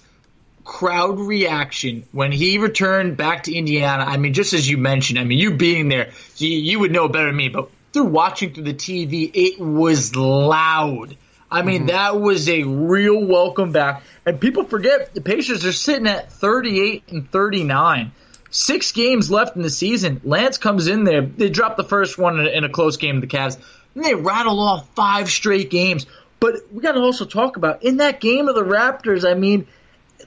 crowd 0.66 1.20
reaction 1.20 2.04
when 2.12 2.32
he 2.32 2.58
returned 2.58 3.16
back 3.16 3.44
to 3.44 3.54
Indiana. 3.54 4.04
I 4.04 4.16
mean, 4.16 4.34
just 4.34 4.52
as 4.52 4.68
you 4.68 4.76
mentioned, 4.76 5.18
I 5.18 5.24
mean, 5.24 5.38
you 5.38 5.54
being 5.54 5.88
there, 5.88 6.10
you, 6.36 6.48
you 6.48 6.80
would 6.80 6.90
know 6.90 7.08
better 7.08 7.26
than 7.26 7.36
me, 7.36 7.48
but 7.48 7.70
through 7.92 8.06
watching 8.06 8.52
through 8.52 8.64
the 8.64 8.74
TV, 8.74 9.30
it 9.32 9.60
was 9.60 10.14
loud. 10.16 11.16
I 11.50 11.62
mean, 11.62 11.82
mm-hmm. 11.82 11.86
that 11.86 12.20
was 12.20 12.48
a 12.48 12.64
real 12.64 13.24
welcome 13.24 13.70
back. 13.70 14.02
And 14.26 14.40
people 14.40 14.64
forget 14.64 15.14
the 15.14 15.20
Pacers 15.20 15.64
are 15.64 15.72
sitting 15.72 16.08
at 16.08 16.32
38 16.32 17.04
and 17.08 17.30
39. 17.30 18.10
Six 18.50 18.90
games 18.92 19.30
left 19.30 19.54
in 19.54 19.62
the 19.62 19.70
season. 19.70 20.20
Lance 20.24 20.58
comes 20.58 20.88
in 20.88 21.04
there. 21.04 21.22
They 21.22 21.48
drop 21.48 21.76
the 21.76 21.84
first 21.84 22.18
one 22.18 22.40
in 22.40 22.64
a, 22.64 22.68
close 22.68 22.96
game 22.96 23.20
to 23.20 23.26
the 23.26 23.32
Cavs. 23.32 23.56
Then 23.94 24.02
they 24.02 24.14
rattle 24.14 24.60
off 24.60 24.88
five 24.96 25.30
straight 25.30 25.70
games. 25.70 26.06
But 26.40 26.54
we 26.72 26.82
got 26.82 26.92
to 26.92 27.00
also 27.00 27.24
talk 27.24 27.56
about 27.56 27.84
in 27.84 27.98
that 27.98 28.20
game 28.20 28.48
of 28.48 28.56
the 28.56 28.64
Raptors. 28.64 29.28
I 29.28 29.34
mean, 29.34 29.68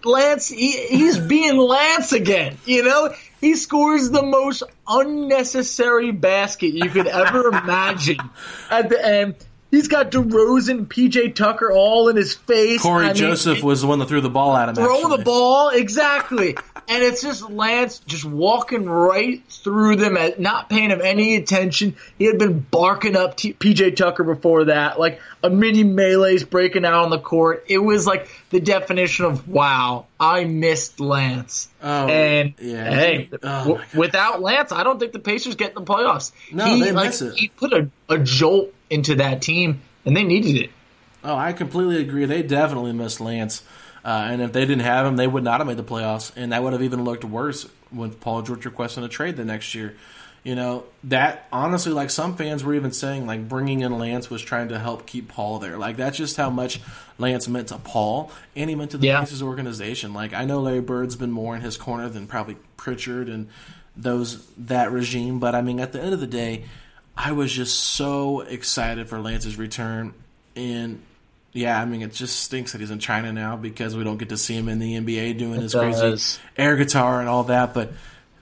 Lance, 0.05 0.47
he, 0.47 0.71
he's 0.87 1.17
being 1.17 1.57
Lance 1.57 2.13
again. 2.13 2.57
You 2.65 2.83
know, 2.83 3.13
he 3.41 3.55
scores 3.55 4.09
the 4.09 4.23
most 4.23 4.63
unnecessary 4.87 6.11
basket 6.11 6.73
you 6.73 6.89
could 6.89 7.07
ever 7.07 7.47
imagine 7.49 8.19
at 8.69 8.89
the 8.89 9.05
end. 9.05 9.35
He's 9.71 9.87
got 9.87 10.09
DeRozan, 10.09 10.87
PJ 10.87 11.35
Tucker 11.35 11.71
all 11.71 12.09
in 12.09 12.15
his 12.15 12.33
face. 12.33 12.81
Cory 12.81 13.05
I 13.05 13.13
Joseph 13.13 13.57
mean, 13.57 13.65
was 13.65 13.81
the 13.81 13.87
one 13.87 13.99
that 13.99 14.07
threw 14.07 14.19
the 14.19 14.29
ball 14.29 14.57
at 14.57 14.67
him. 14.67 14.75
Throw 14.75 15.15
the 15.15 15.23
ball, 15.23 15.69
exactly. 15.69 16.57
And 16.89 17.03
it's 17.03 17.21
just 17.21 17.47
Lance 17.47 17.99
just 17.99 18.25
walking 18.25 18.89
right 18.89 19.43
through 19.47 19.97
them, 19.97 20.17
at 20.17 20.39
not 20.39 20.69
paying 20.69 20.89
him 20.89 21.01
any 21.01 21.35
attention. 21.35 21.95
He 22.17 22.25
had 22.25 22.39
been 22.39 22.59
barking 22.59 23.15
up 23.15 23.37
T- 23.37 23.53
PJ 23.53 23.95
Tucker 23.95 24.23
before 24.23 24.65
that, 24.65 24.99
like 24.99 25.21
a 25.43 25.51
mini 25.51 25.83
melee's 25.83 26.43
breaking 26.43 26.85
out 26.85 26.95
on 26.95 27.11
the 27.11 27.19
court. 27.19 27.65
It 27.67 27.77
was 27.77 28.07
like 28.07 28.27
the 28.49 28.59
definition 28.59 29.25
of 29.25 29.47
wow, 29.47 30.07
I 30.19 30.45
missed 30.45 30.99
Lance. 30.99 31.69
Oh, 31.81 32.07
and 32.07 32.55
yeah. 32.59 32.89
hey, 32.89 33.29
oh 33.43 33.67
w- 33.67 33.81
without 33.93 34.41
Lance, 34.41 34.71
I 34.71 34.83
don't 34.83 34.99
think 34.99 35.13
the 35.13 35.19
Pacers 35.19 35.55
get 35.55 35.69
in 35.69 35.75
the 35.75 35.81
playoffs. 35.81 36.31
No, 36.51 36.65
he, 36.65 36.81
they 36.81 36.91
like, 36.91 37.07
miss 37.07 37.21
it. 37.21 37.35
He 37.35 37.49
put 37.49 37.71
a, 37.71 37.87
a 38.09 38.17
jolt 38.17 38.73
into 38.89 39.15
that 39.15 39.43
team, 39.43 39.81
and 40.05 40.17
they 40.17 40.23
needed 40.23 40.57
it. 40.57 40.71
Oh, 41.23 41.35
I 41.35 41.53
completely 41.53 42.01
agree. 42.01 42.25
They 42.25 42.41
definitely 42.41 42.93
missed 42.93 43.21
Lance. 43.21 43.61
Uh, 44.03 44.27
and 44.29 44.41
if 44.41 44.53
they 44.53 44.61
didn't 44.61 44.81
have 44.81 45.05
him, 45.05 45.15
they 45.15 45.27
would 45.27 45.43
not 45.43 45.59
have 45.59 45.67
made 45.67 45.77
the 45.77 45.83
playoffs. 45.83 46.31
And 46.35 46.51
that 46.53 46.63
would 46.63 46.73
have 46.73 46.81
even 46.81 47.03
looked 47.03 47.23
worse 47.23 47.67
with 47.91 48.19
Paul 48.21 48.41
George 48.41 48.65
requesting 48.65 49.03
a 49.03 49.09
trade 49.09 49.35
the 49.35 49.45
next 49.45 49.75
year. 49.75 49.95
You 50.43 50.55
know, 50.55 50.85
that 51.05 51.47
honestly, 51.51 51.91
like 51.91 52.09
some 52.09 52.37
fans 52.37 52.63
were 52.63 52.73
even 52.73 52.93
saying, 52.93 53.27
like 53.27 53.49
bringing 53.49 53.81
in 53.81 53.97
Lance 53.97 54.29
was 54.29 54.41
trying 54.41 54.69
to 54.69 54.79
help 54.79 55.05
keep 55.05 55.27
Paul 55.27 55.59
there. 55.59 55.77
Like 55.77 55.97
that's 55.97 56.17
just 56.17 56.37
how 56.37 56.49
much 56.49 56.79
Lance 57.17 57.49
meant 57.49 57.67
to 57.69 57.77
Paul 57.77 58.31
and 58.55 58.69
he 58.69 58.75
meant 58.75 58.91
to 58.91 58.97
the 58.97 59.07
yeah. 59.07 59.19
Pacers 59.19 59.43
organization. 59.43 60.13
Like 60.13 60.33
I 60.33 60.45
know 60.45 60.61
Larry 60.61 60.79
Bird's 60.79 61.17
been 61.17 61.31
more 61.31 61.55
in 61.57 61.61
his 61.61 61.75
corner 61.75 62.07
than 62.07 62.25
probably 62.25 62.55
Pritchard 62.77 63.27
and 63.27 63.49
those 63.97 64.47
that 64.55 64.91
regime, 64.91 65.39
but 65.39 65.55
I 65.55 65.61
mean, 65.61 65.79
at 65.81 65.91
the 65.91 66.01
end 66.01 66.13
of 66.13 66.21
the 66.21 66.27
day, 66.27 66.63
I 67.17 67.33
was 67.33 67.51
just 67.51 67.77
so 67.77 68.39
excited 68.41 69.09
for 69.09 69.19
Lance's 69.19 69.57
return. 69.57 70.13
And 70.55 71.01
yeah, 71.51 71.81
I 71.81 71.85
mean, 71.85 72.01
it 72.01 72.13
just 72.13 72.39
stinks 72.41 72.73
that 72.73 72.81
he's 72.81 72.91
in 72.91 72.99
China 72.99 73.33
now 73.33 73.55
because 73.55 73.95
we 73.95 74.03
don't 74.03 74.17
get 74.17 74.29
to 74.29 74.37
see 74.37 74.55
him 74.55 74.69
in 74.69 74.79
the 74.79 74.95
NBA 74.95 75.37
doing 75.37 75.55
it 75.55 75.63
his 75.63 75.71
does. 75.71 75.99
crazy 75.99 76.41
air 76.57 76.75
guitar 76.75 77.19
and 77.19 77.29
all 77.29 77.45
that. 77.45 77.73
But 77.73 77.91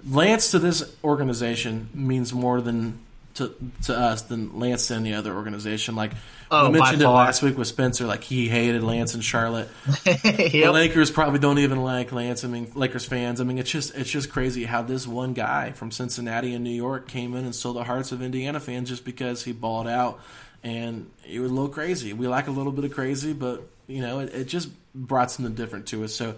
Lance 0.10 0.52
to 0.52 0.60
this 0.60 0.84
organization 1.04 1.89
means 1.93 2.34
more 2.34 2.62
than 2.62 3.00
to 3.36 3.56
to 3.84 3.98
us 3.98 4.24
than 4.24 4.60
Lance 4.60 4.88
to 4.88 4.96
any 4.96 5.13
other 5.13 5.34
organization. 5.34 5.96
Like 5.96 6.12
oh, 6.52 6.70
we 6.70 6.80
mentioned 6.80 7.02
it 7.02 7.08
last 7.08 7.41
week 7.41 7.58
with 7.58 7.67
Spencer, 7.67 8.06
like 8.06 8.24
he 8.24 8.50
hated 8.50 8.84
Lance 8.84 9.13
and 9.13 9.24
Charlotte. 9.24 9.70
yep. 10.06 10.24
The 10.24 10.72
Lakers 10.72 11.10
probably 11.12 11.39
don't 11.39 11.60
even 11.60 11.84
like 11.84 12.12
Lance. 12.12 12.43
I 12.43 12.48
mean, 12.48 12.72
Lakers 12.76 13.06
fans. 13.06 13.39
I 13.39 13.46
mean, 13.46 13.58
it's 13.58 13.70
just 13.70 13.96
it's 13.96 14.10
just 14.10 14.32
crazy 14.32 14.65
how 14.65 14.82
this 14.82 15.08
one 15.08 15.34
guy 15.34 15.72
from 15.72 15.91
Cincinnati 15.91 16.54
and 16.54 16.63
New 16.63 16.72
York 16.72 17.08
came 17.08 17.36
in 17.36 17.46
and 17.46 17.56
stole 17.56 17.74
the 17.74 17.84
hearts 17.84 18.12
of 18.12 18.22
Indiana 18.22 18.60
fans 18.60 18.89
just 18.89 19.06
because 19.06 19.43
he 19.43 19.54
balled 19.54 19.88
out 19.88 20.20
and 20.63 21.10
it 21.28 21.39
was 21.39 21.52
a 21.52 21.54
little 21.54 21.70
crazy. 21.70 22.13
We 22.13 22.28
like 22.28 22.48
a 22.48 22.52
little 22.52 22.72
bit 22.72 22.86
of 22.86 22.93
crazy, 22.93 23.34
but 23.34 23.67
you 23.88 24.02
know, 24.02 24.20
it, 24.20 24.34
it 24.34 24.46
just 24.46 24.70
brought 24.93 25.32
something 25.32 25.56
different 25.56 25.88
to 25.88 26.04
us. 26.04 26.13
So 26.13 26.36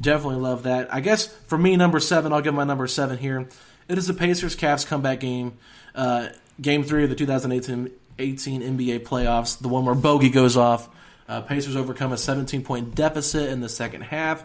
definitely 0.00 0.40
love 0.40 0.64
that. 0.64 0.92
I 0.92 1.00
guess 1.00 1.26
for 1.26 1.58
me, 1.58 1.76
number 1.76 2.00
seven, 2.00 2.32
I'll 2.32 2.42
give 2.42 2.54
my 2.54 2.64
number 2.64 2.86
seven 2.86 3.18
here. 3.18 3.48
It 3.88 3.98
is 3.98 4.06
the 4.06 4.14
Pacers 4.14 4.56
Cavs 4.56 4.86
comeback 4.86 5.20
game, 5.20 5.58
uh, 5.94 6.28
game 6.60 6.84
three 6.84 7.04
of 7.04 7.10
the 7.10 7.16
2018 7.16 7.90
18 8.18 8.62
NBA 8.62 9.00
playoffs, 9.00 9.58
the 9.58 9.68
one 9.68 9.84
where 9.84 9.94
Bogey 9.94 10.30
goes 10.30 10.56
off. 10.56 10.88
Uh, 11.28 11.40
Pacers 11.40 11.76
overcome 11.76 12.12
a 12.12 12.18
17 12.18 12.62
point 12.62 12.94
deficit 12.94 13.48
in 13.48 13.60
the 13.60 13.68
second 13.68 14.02
half. 14.02 14.44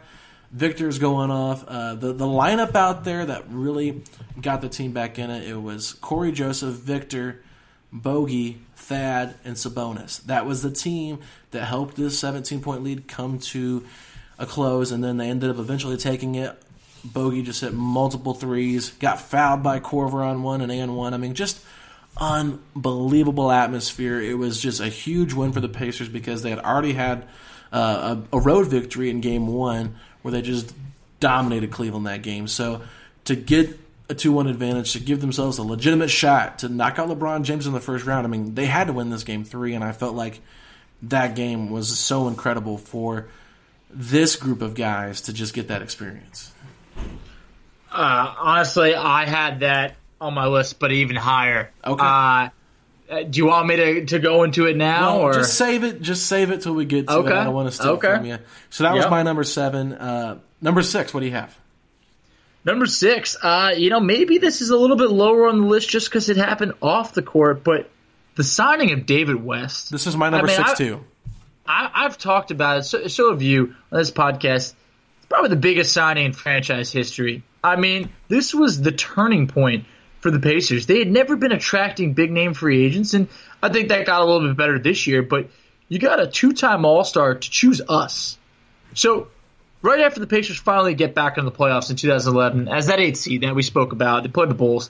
Victor's 0.51 0.99
going 0.99 1.29
off. 1.29 1.65
Uh, 1.67 1.95
the 1.95 2.13
the 2.13 2.25
lineup 2.25 2.75
out 2.75 3.03
there 3.03 3.25
that 3.25 3.49
really 3.49 4.03
got 4.41 4.61
the 4.61 4.69
team 4.69 4.93
back 4.93 5.19
in 5.19 5.29
it. 5.29 5.47
It 5.47 5.61
was 5.61 5.93
Cory 5.93 6.31
Joseph, 6.31 6.75
Victor, 6.75 7.41
Bogey, 7.91 8.61
Thad, 8.77 9.35
and 9.43 9.55
Sabonis. 9.55 10.23
That 10.25 10.45
was 10.45 10.61
the 10.61 10.71
team 10.71 11.19
that 11.51 11.65
helped 11.65 11.95
this 11.95 12.17
17 12.19 12.61
point 12.61 12.83
lead 12.83 13.07
come 13.07 13.39
to 13.39 13.85
a 14.39 14.45
close, 14.45 14.91
and 14.91 15.03
then 15.03 15.17
they 15.17 15.29
ended 15.29 15.49
up 15.49 15.57
eventually 15.57 15.97
taking 15.97 16.35
it. 16.35 16.55
Bogey 17.03 17.41
just 17.41 17.61
hit 17.61 17.73
multiple 17.73 18.33
threes, 18.33 18.89
got 18.91 19.19
fouled 19.19 19.63
by 19.63 19.79
Korver 19.79 20.25
on 20.25 20.43
one 20.43 20.61
and 20.61 20.71
and 20.71 20.95
one. 20.95 21.13
I 21.13 21.17
mean, 21.17 21.33
just 21.33 21.59
unbelievable 22.17 23.51
atmosphere. 23.51 24.21
It 24.21 24.35
was 24.35 24.59
just 24.59 24.79
a 24.79 24.87
huge 24.87 25.33
win 25.33 25.53
for 25.53 25.59
the 25.59 25.69
Pacers 25.69 26.09
because 26.09 26.41
they 26.41 26.49
had 26.49 26.59
already 26.59 26.93
had 26.93 27.27
uh, 27.71 28.17
a, 28.31 28.37
a 28.37 28.39
road 28.39 28.67
victory 28.67 29.09
in 29.09 29.21
game 29.21 29.47
one 29.47 29.95
where 30.21 30.31
they 30.31 30.41
just 30.41 30.73
dominated 31.19 31.71
Cleveland 31.71 32.07
that 32.07 32.21
game. 32.21 32.47
So 32.47 32.81
to 33.25 33.35
get 33.35 33.77
a 34.09 34.15
2 34.15 34.31
1 34.31 34.47
advantage 34.47 34.93
to 34.93 34.99
give 34.99 35.21
themselves 35.21 35.57
a 35.57 35.63
legitimate 35.63 36.09
shot 36.09 36.59
to 36.59 36.69
knock 36.69 36.97
out 36.97 37.09
LeBron 37.09 37.43
James 37.43 37.67
in 37.67 37.73
the 37.73 37.79
first 37.79 38.05
round. 38.05 38.25
I 38.25 38.29
mean, 38.29 38.55
they 38.55 38.65
had 38.65 38.87
to 38.87 38.93
win 38.93 39.09
this 39.09 39.23
game 39.23 39.43
three, 39.43 39.73
and 39.73 39.83
I 39.83 39.91
felt 39.91 40.15
like 40.15 40.39
that 41.03 41.35
game 41.35 41.69
was 41.69 41.97
so 41.97 42.27
incredible 42.27 42.77
for 42.77 43.27
this 43.89 44.35
group 44.35 44.61
of 44.61 44.75
guys 44.75 45.21
to 45.21 45.33
just 45.33 45.53
get 45.53 45.67
that 45.67 45.81
experience. 45.81 46.51
Uh, 47.91 48.35
honestly, 48.39 48.95
I 48.95 49.25
had 49.25 49.61
that 49.61 49.95
on 50.19 50.33
my 50.33 50.47
list, 50.47 50.79
but 50.79 50.91
even 50.91 51.15
higher. 51.15 51.71
Okay. 51.85 52.03
Uh, 52.03 52.49
uh 53.09 53.23
do 53.23 53.37
you 53.37 53.45
want 53.45 53.67
me 53.67 53.75
to, 53.77 54.05
to 54.05 54.19
go 54.19 54.43
into 54.43 54.65
it 54.65 54.75
now, 54.75 55.19
or 55.19 55.33
just 55.33 55.57
save 55.57 55.83
it? 55.83 56.01
Just 56.01 56.27
save 56.27 56.51
it 56.51 56.61
till 56.61 56.73
we 56.73 56.85
get 56.85 57.07
to 57.07 57.17
okay. 57.17 57.29
it. 57.29 57.33
I 57.33 57.43
don't 57.45 57.53
want 57.53 57.69
to 57.69 57.71
steal 57.71 57.91
okay. 57.91 58.15
from 58.15 58.25
you. 58.25 58.37
So 58.69 58.83
that 58.83 58.95
yep. 58.95 59.05
was 59.05 59.11
my 59.11 59.23
number 59.23 59.43
seven. 59.43 59.93
Uh, 59.93 60.39
number 60.61 60.81
six. 60.81 61.13
What 61.13 61.21
do 61.21 61.25
you 61.25 61.31
have? 61.33 61.57
Number 62.67 62.85
six, 62.85 63.37
uh, 63.41 63.73
you 63.77 63.89
know, 63.89 64.01
maybe 64.01 64.39
this 64.39 64.59
is 64.59 64.71
a 64.71 64.77
little 64.77 64.97
bit 64.97 65.09
lower 65.09 65.47
on 65.47 65.61
the 65.61 65.67
list 65.67 65.87
just 65.87 66.09
because 66.09 66.27
it 66.27 66.35
happened 66.35 66.73
off 66.81 67.13
the 67.13 67.21
court, 67.21 67.63
but 67.63 67.89
the 68.35 68.43
signing 68.43 68.91
of 68.91 69.05
David 69.05 69.41
West. 69.41 69.89
This 69.89 70.05
is 70.05 70.17
my 70.17 70.29
number 70.29 70.47
I 70.47 70.49
mean, 70.49 70.57
6 70.57 70.69
I, 70.71 70.75
too. 70.75 71.05
I, 71.65 72.03
have 72.03 72.17
talked 72.17 72.51
about 72.51 72.79
it, 72.79 72.83
so, 72.83 73.07
so 73.07 73.31
have 73.31 73.41
you 73.41 73.73
on 73.89 73.99
this 73.99 74.11
podcast. 74.11 74.73
It's 74.73 75.25
probably 75.29 75.49
the 75.49 75.55
biggest 75.55 75.93
signing 75.93 76.25
in 76.25 76.33
franchise 76.33 76.91
history. 76.91 77.41
I 77.63 77.77
mean, 77.77 78.09
this 78.27 78.53
was 78.53 78.81
the 78.81 78.91
turning 78.91 79.47
point 79.47 79.85
for 80.19 80.29
the 80.29 80.39
Pacers. 80.41 80.87
They 80.87 80.99
had 80.99 81.09
never 81.09 81.37
been 81.37 81.53
attracting 81.53 82.15
big 82.15 82.31
name 82.31 82.53
free 82.53 82.85
agents, 82.85 83.13
and 83.13 83.29
I 83.63 83.69
think 83.69 83.87
that 83.89 84.05
got 84.05 84.19
a 84.19 84.25
little 84.25 84.45
bit 84.45 84.57
better 84.57 84.77
this 84.77 85.07
year. 85.07 85.23
But 85.23 85.47
you 85.87 85.99
got 85.99 86.19
a 86.19 86.27
two 86.27 86.51
time 86.51 86.83
All 86.83 87.05
Star 87.05 87.35
to 87.35 87.49
choose 87.49 87.81
us. 87.87 88.37
So 88.93 89.29
right 89.81 89.99
after 89.99 90.19
the 90.19 90.27
Pacers 90.27 90.57
finally 90.57 90.93
get 90.93 91.13
back 91.13 91.37
in 91.37 91.45
the 91.45 91.51
playoffs 91.51 91.89
in 91.89 91.95
2011, 91.95 92.67
as 92.67 92.87
that 92.87 92.99
eighth 92.99 93.17
seed 93.17 93.41
that 93.41 93.55
we 93.55 93.63
spoke 93.63 93.91
about, 93.91 94.23
they 94.23 94.29
played 94.29 94.49
the 94.49 94.55
Bulls. 94.55 94.89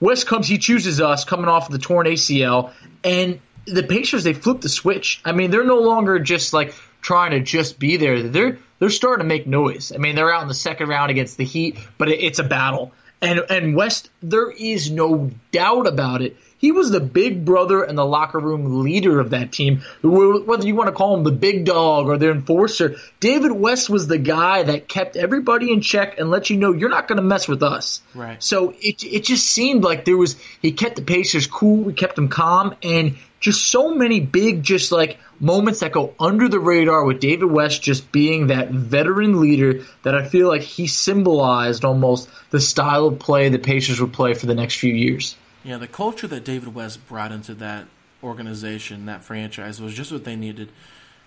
West 0.00 0.26
comes, 0.26 0.48
he 0.48 0.58
chooses 0.58 1.00
us 1.00 1.24
coming 1.24 1.48
off 1.48 1.66
of 1.66 1.72
the 1.72 1.78
torn 1.78 2.06
ACL, 2.06 2.72
and 3.04 3.40
the 3.66 3.82
Pacers 3.82 4.24
they 4.24 4.32
flip 4.32 4.60
the 4.60 4.68
switch. 4.68 5.20
I 5.24 5.32
mean, 5.32 5.50
they're 5.50 5.64
no 5.64 5.78
longer 5.78 6.18
just 6.18 6.52
like 6.52 6.74
trying 7.00 7.32
to 7.32 7.40
just 7.40 7.78
be 7.78 7.96
there. 7.96 8.22
They're 8.22 8.58
they're 8.78 8.90
starting 8.90 9.24
to 9.24 9.28
make 9.28 9.46
noise. 9.46 9.92
I 9.92 9.98
mean, 9.98 10.16
they're 10.16 10.32
out 10.32 10.42
in 10.42 10.48
the 10.48 10.54
second 10.54 10.88
round 10.88 11.10
against 11.10 11.36
the 11.36 11.44
Heat, 11.44 11.78
but 11.98 12.08
it, 12.08 12.20
it's 12.20 12.38
a 12.40 12.44
battle. 12.44 12.92
And 13.20 13.44
and 13.48 13.76
West, 13.76 14.10
there 14.22 14.50
is 14.50 14.90
no 14.90 15.30
doubt 15.52 15.86
about 15.86 16.22
it. 16.22 16.36
He 16.62 16.70
was 16.70 16.92
the 16.92 17.00
big 17.00 17.44
brother 17.44 17.82
and 17.82 17.98
the 17.98 18.06
locker 18.06 18.38
room 18.38 18.84
leader 18.84 19.18
of 19.18 19.30
that 19.30 19.50
team. 19.50 19.82
Whether 20.00 20.64
you 20.64 20.76
want 20.76 20.86
to 20.86 20.94
call 20.94 21.16
him 21.16 21.24
the 21.24 21.32
big 21.32 21.64
dog 21.64 22.06
or 22.06 22.16
the 22.16 22.30
enforcer, 22.30 22.98
David 23.18 23.50
West 23.50 23.90
was 23.90 24.06
the 24.06 24.16
guy 24.16 24.62
that 24.62 24.86
kept 24.86 25.16
everybody 25.16 25.72
in 25.72 25.80
check 25.80 26.20
and 26.20 26.30
let 26.30 26.50
you 26.50 26.56
know 26.56 26.72
you're 26.72 26.88
not 26.88 27.08
going 27.08 27.16
to 27.16 27.22
mess 27.22 27.48
with 27.48 27.64
us. 27.64 28.00
Right. 28.14 28.40
So 28.40 28.74
it 28.80 29.02
it 29.02 29.24
just 29.24 29.44
seemed 29.44 29.82
like 29.82 30.04
there 30.04 30.16
was 30.16 30.36
he 30.60 30.70
kept 30.70 30.94
the 30.94 31.02
Pacers 31.02 31.48
cool, 31.48 31.88
he 31.88 31.94
kept 31.94 32.14
them 32.14 32.28
calm, 32.28 32.76
and 32.80 33.16
just 33.40 33.66
so 33.66 33.92
many 33.92 34.20
big, 34.20 34.62
just 34.62 34.92
like 34.92 35.18
moments 35.40 35.80
that 35.80 35.90
go 35.90 36.14
under 36.20 36.48
the 36.48 36.60
radar 36.60 37.04
with 37.04 37.18
David 37.18 37.50
West 37.50 37.82
just 37.82 38.12
being 38.12 38.46
that 38.46 38.70
veteran 38.70 39.40
leader 39.40 39.82
that 40.04 40.14
I 40.14 40.28
feel 40.28 40.46
like 40.46 40.62
he 40.62 40.86
symbolized 40.86 41.84
almost 41.84 42.30
the 42.50 42.60
style 42.60 43.08
of 43.08 43.18
play 43.18 43.48
the 43.48 43.58
Pacers 43.58 44.00
would 44.00 44.12
play 44.12 44.34
for 44.34 44.46
the 44.46 44.54
next 44.54 44.76
few 44.76 44.94
years. 44.94 45.34
Yeah, 45.64 45.78
the 45.78 45.86
culture 45.86 46.26
that 46.26 46.44
David 46.44 46.74
West 46.74 47.06
brought 47.06 47.30
into 47.30 47.54
that 47.54 47.86
organization, 48.22 49.06
that 49.06 49.22
franchise, 49.22 49.80
was 49.80 49.94
just 49.94 50.10
what 50.10 50.24
they 50.24 50.36
needed. 50.36 50.70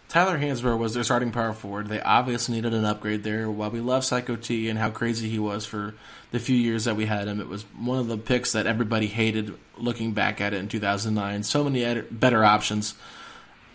Tyler 0.07 0.37
Hansbrough 0.37 0.77
was 0.77 0.93
their 0.93 1.03
starting 1.03 1.31
power 1.31 1.53
forward. 1.53 1.87
They 1.87 2.01
obviously 2.01 2.55
needed 2.55 2.73
an 2.73 2.85
upgrade 2.85 3.23
there. 3.23 3.49
While 3.49 3.71
we 3.71 3.79
love 3.79 4.05
Psycho 4.05 4.35
T 4.35 4.69
and 4.69 4.77
how 4.77 4.91
crazy 4.91 5.29
he 5.29 5.39
was 5.39 5.65
for 5.65 5.95
the 6.31 6.39
few 6.39 6.55
years 6.55 6.85
that 6.85 6.95
we 6.95 7.05
had 7.05 7.27
him, 7.27 7.39
it 7.39 7.47
was 7.47 7.63
one 7.77 7.97
of 7.97 8.07
the 8.07 8.17
picks 8.17 8.51
that 8.51 8.67
everybody 8.67 9.07
hated 9.07 9.55
looking 9.77 10.11
back 10.11 10.41
at 10.41 10.53
it 10.53 10.57
in 10.57 10.67
2009. 10.67 11.43
So 11.43 11.63
many 11.63 12.01
better 12.11 12.43
options 12.45 12.93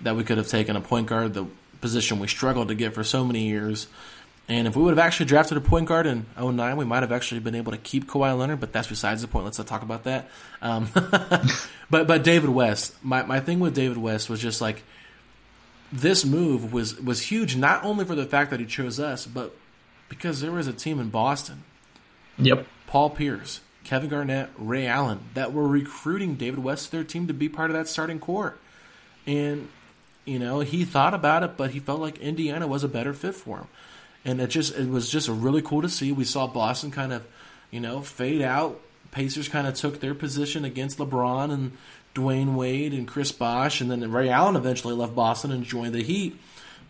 that 0.02 0.14
we 0.14 0.22
could 0.22 0.38
have 0.38 0.48
taken. 0.48 0.76
A 0.76 0.80
point 0.80 1.08
guard, 1.08 1.34
the 1.34 1.46
position 1.80 2.20
we 2.20 2.28
struggled 2.28 2.68
to 2.68 2.74
get 2.74 2.94
for 2.94 3.02
so 3.02 3.24
many 3.24 3.48
years. 3.48 3.88
And 4.50 4.66
if 4.66 4.74
we 4.74 4.82
would 4.82 4.90
have 4.90 4.98
actually 4.98 5.26
drafted 5.26 5.56
a 5.58 5.60
point 5.60 5.86
guard 5.86 6.08
in 6.08 6.26
09, 6.36 6.76
we 6.76 6.84
might 6.84 7.04
have 7.04 7.12
actually 7.12 7.38
been 7.38 7.54
able 7.54 7.70
to 7.70 7.78
keep 7.78 8.08
Kawhi 8.08 8.36
Leonard, 8.36 8.58
but 8.58 8.72
that's 8.72 8.88
besides 8.88 9.22
the 9.22 9.28
point. 9.28 9.44
Let's 9.44 9.58
not 9.58 9.68
talk 9.68 9.82
about 9.82 10.02
that. 10.04 10.28
Um, 10.60 10.88
but 11.88 12.08
but 12.08 12.24
David 12.24 12.50
West, 12.50 12.92
my, 13.00 13.22
my 13.22 13.38
thing 13.38 13.60
with 13.60 13.76
David 13.76 13.96
West 13.96 14.28
was 14.28 14.40
just 14.40 14.60
like 14.60 14.82
this 15.92 16.24
move 16.24 16.72
was 16.72 17.00
was 17.00 17.22
huge, 17.22 17.54
not 17.54 17.84
only 17.84 18.04
for 18.04 18.16
the 18.16 18.26
fact 18.26 18.50
that 18.50 18.58
he 18.58 18.66
chose 18.66 18.98
us, 18.98 19.24
but 19.24 19.54
because 20.08 20.40
there 20.40 20.50
was 20.50 20.66
a 20.66 20.72
team 20.72 20.98
in 20.98 21.10
Boston. 21.10 21.62
Yep. 22.36 22.66
Paul 22.88 23.10
Pierce, 23.10 23.60
Kevin 23.84 24.08
Garnett, 24.08 24.50
Ray 24.58 24.88
Allen 24.88 25.20
that 25.34 25.52
were 25.52 25.68
recruiting 25.68 26.34
David 26.34 26.58
West 26.58 26.86
to 26.86 26.90
their 26.90 27.04
team 27.04 27.28
to 27.28 27.34
be 27.34 27.48
part 27.48 27.70
of 27.70 27.76
that 27.76 27.86
starting 27.86 28.18
core. 28.18 28.56
And 29.28 29.68
you 30.24 30.40
know, 30.40 30.58
he 30.58 30.84
thought 30.84 31.14
about 31.14 31.44
it, 31.44 31.56
but 31.56 31.70
he 31.70 31.78
felt 31.78 32.00
like 32.00 32.18
Indiana 32.18 32.66
was 32.66 32.82
a 32.82 32.88
better 32.88 33.14
fit 33.14 33.36
for 33.36 33.58
him 33.58 33.66
and 34.24 34.40
it 34.40 34.48
just 34.48 34.76
it 34.76 34.88
was 34.88 35.10
just 35.10 35.28
really 35.28 35.62
cool 35.62 35.82
to 35.82 35.88
see. 35.88 36.12
We 36.12 36.24
saw 36.24 36.46
Boston 36.46 36.90
kind 36.90 37.12
of, 37.12 37.26
you 37.70 37.80
know, 37.80 38.00
fade 38.02 38.42
out. 38.42 38.80
Pacers 39.10 39.48
kind 39.48 39.66
of 39.66 39.74
took 39.74 40.00
their 40.00 40.14
position 40.14 40.64
against 40.64 40.98
LeBron 40.98 41.52
and 41.52 41.72
Dwyane 42.14 42.54
Wade 42.54 42.92
and 42.92 43.08
Chris 43.08 43.32
Bosh, 43.32 43.80
and 43.80 43.90
then 43.90 44.10
Ray 44.10 44.28
Allen 44.28 44.56
eventually 44.56 44.94
left 44.94 45.14
Boston 45.14 45.50
and 45.50 45.64
joined 45.64 45.94
the 45.94 46.02
Heat. 46.02 46.38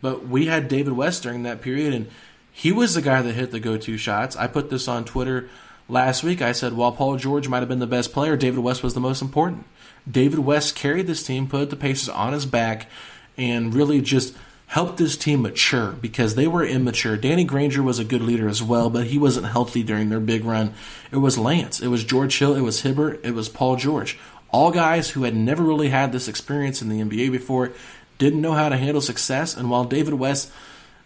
But 0.02 0.26
we 0.26 0.46
had 0.46 0.68
David 0.68 0.94
West 0.94 1.22
during 1.22 1.42
that 1.42 1.60
period, 1.60 1.92
and 1.92 2.10
he 2.52 2.72
was 2.72 2.94
the 2.94 3.02
guy 3.02 3.22
that 3.22 3.34
hit 3.34 3.50
the 3.50 3.60
go-to 3.60 3.96
shots. 3.96 4.36
I 4.36 4.46
put 4.46 4.70
this 4.70 4.88
on 4.88 5.04
Twitter 5.04 5.48
last 5.88 6.22
week. 6.22 6.40
I 6.42 6.52
said 6.52 6.72
while 6.72 6.92
Paul 6.92 7.16
George 7.16 7.48
might 7.48 7.60
have 7.60 7.68
been 7.68 7.78
the 7.78 7.86
best 7.86 8.12
player, 8.12 8.36
David 8.36 8.60
West 8.60 8.82
was 8.82 8.94
the 8.94 9.00
most 9.00 9.22
important. 9.22 9.64
David 10.10 10.40
West 10.40 10.74
carried 10.74 11.06
this 11.06 11.22
team, 11.22 11.48
put 11.48 11.70
the 11.70 11.76
Pacers 11.76 12.08
on 12.08 12.32
his 12.32 12.46
back, 12.46 12.88
and 13.36 13.74
really 13.74 14.00
just 14.00 14.34
helped 14.70 14.98
this 14.98 15.16
team 15.16 15.42
mature 15.42 15.90
because 16.00 16.36
they 16.36 16.46
were 16.46 16.64
immature. 16.64 17.16
Danny 17.16 17.42
Granger 17.42 17.82
was 17.82 17.98
a 17.98 18.04
good 18.04 18.22
leader 18.22 18.48
as 18.48 18.62
well, 18.62 18.88
but 18.88 19.08
he 19.08 19.18
wasn't 19.18 19.46
healthy 19.46 19.82
during 19.82 20.10
their 20.10 20.20
big 20.20 20.44
run. 20.44 20.72
It 21.10 21.16
was 21.16 21.36
Lance, 21.36 21.80
it 21.80 21.88
was 21.88 22.04
George 22.04 22.38
Hill, 22.38 22.54
it 22.54 22.60
was 22.60 22.82
Hibbert, 22.82 23.18
it 23.24 23.34
was 23.34 23.48
Paul 23.48 23.74
George. 23.74 24.16
All 24.52 24.70
guys 24.70 25.10
who 25.10 25.24
had 25.24 25.34
never 25.34 25.64
really 25.64 25.88
had 25.88 26.12
this 26.12 26.28
experience 26.28 26.80
in 26.80 26.88
the 26.88 27.00
NBA 27.00 27.32
before, 27.32 27.72
didn't 28.18 28.40
know 28.40 28.52
how 28.52 28.68
to 28.68 28.76
handle 28.76 29.00
success, 29.00 29.56
and 29.56 29.70
while 29.70 29.82
David 29.82 30.14
West 30.14 30.52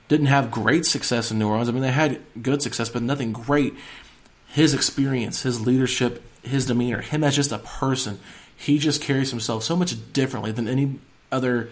didn't 0.09 0.27
have 0.27 0.50
great 0.50 0.85
success 0.85 1.31
in 1.31 1.38
New 1.38 1.48
Orleans, 1.48 1.70
I 1.70 1.72
mean, 1.72 1.81
they 1.81 1.90
had 1.90 2.20
good 2.42 2.61
success, 2.61 2.90
but 2.90 3.03
nothing 3.03 3.33
great. 3.33 3.72
His 4.48 4.74
experience, 4.74 5.42
his 5.42 5.66
leadership, 5.66 6.22
his 6.42 6.66
demeanor, 6.66 7.00
him 7.00 7.24
as 7.24 7.35
just 7.35 7.50
a 7.50 7.59
person, 7.59 8.20
he 8.55 8.79
just 8.79 9.00
carries 9.00 9.31
himself 9.31 9.62
so 9.62 9.74
much 9.74 10.12
differently 10.12 10.53
than 10.53 10.68
any 10.68 10.98
other, 11.33 11.70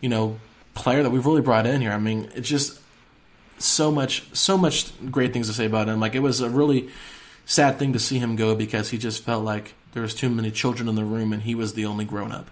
you 0.00 0.08
know, 0.08 0.38
player 0.74 1.02
that 1.02 1.10
we've 1.10 1.24
really 1.24 1.40
brought 1.40 1.66
in 1.66 1.80
here. 1.80 1.92
I 1.92 1.98
mean, 1.98 2.30
it's 2.34 2.48
just 2.48 2.80
so 3.58 3.90
much, 3.90 4.24
so 4.34 4.58
much 4.58 4.92
great 5.10 5.32
things 5.32 5.46
to 5.48 5.52
say 5.52 5.66
about 5.66 5.88
him. 5.88 6.00
Like 6.00 6.14
it 6.14 6.20
was 6.20 6.40
a 6.40 6.50
really 6.50 6.90
sad 7.46 7.78
thing 7.78 7.92
to 7.92 7.98
see 7.98 8.18
him 8.18 8.36
go 8.36 8.54
because 8.54 8.90
he 8.90 8.98
just 8.98 9.22
felt 9.22 9.44
like 9.44 9.74
there 9.92 10.02
was 10.02 10.14
too 10.14 10.28
many 10.28 10.50
children 10.50 10.88
in 10.88 10.94
the 10.94 11.04
room 11.04 11.32
and 11.32 11.42
he 11.42 11.54
was 11.54 11.74
the 11.74 11.86
only 11.86 12.04
grown 12.04 12.32
up. 12.32 12.50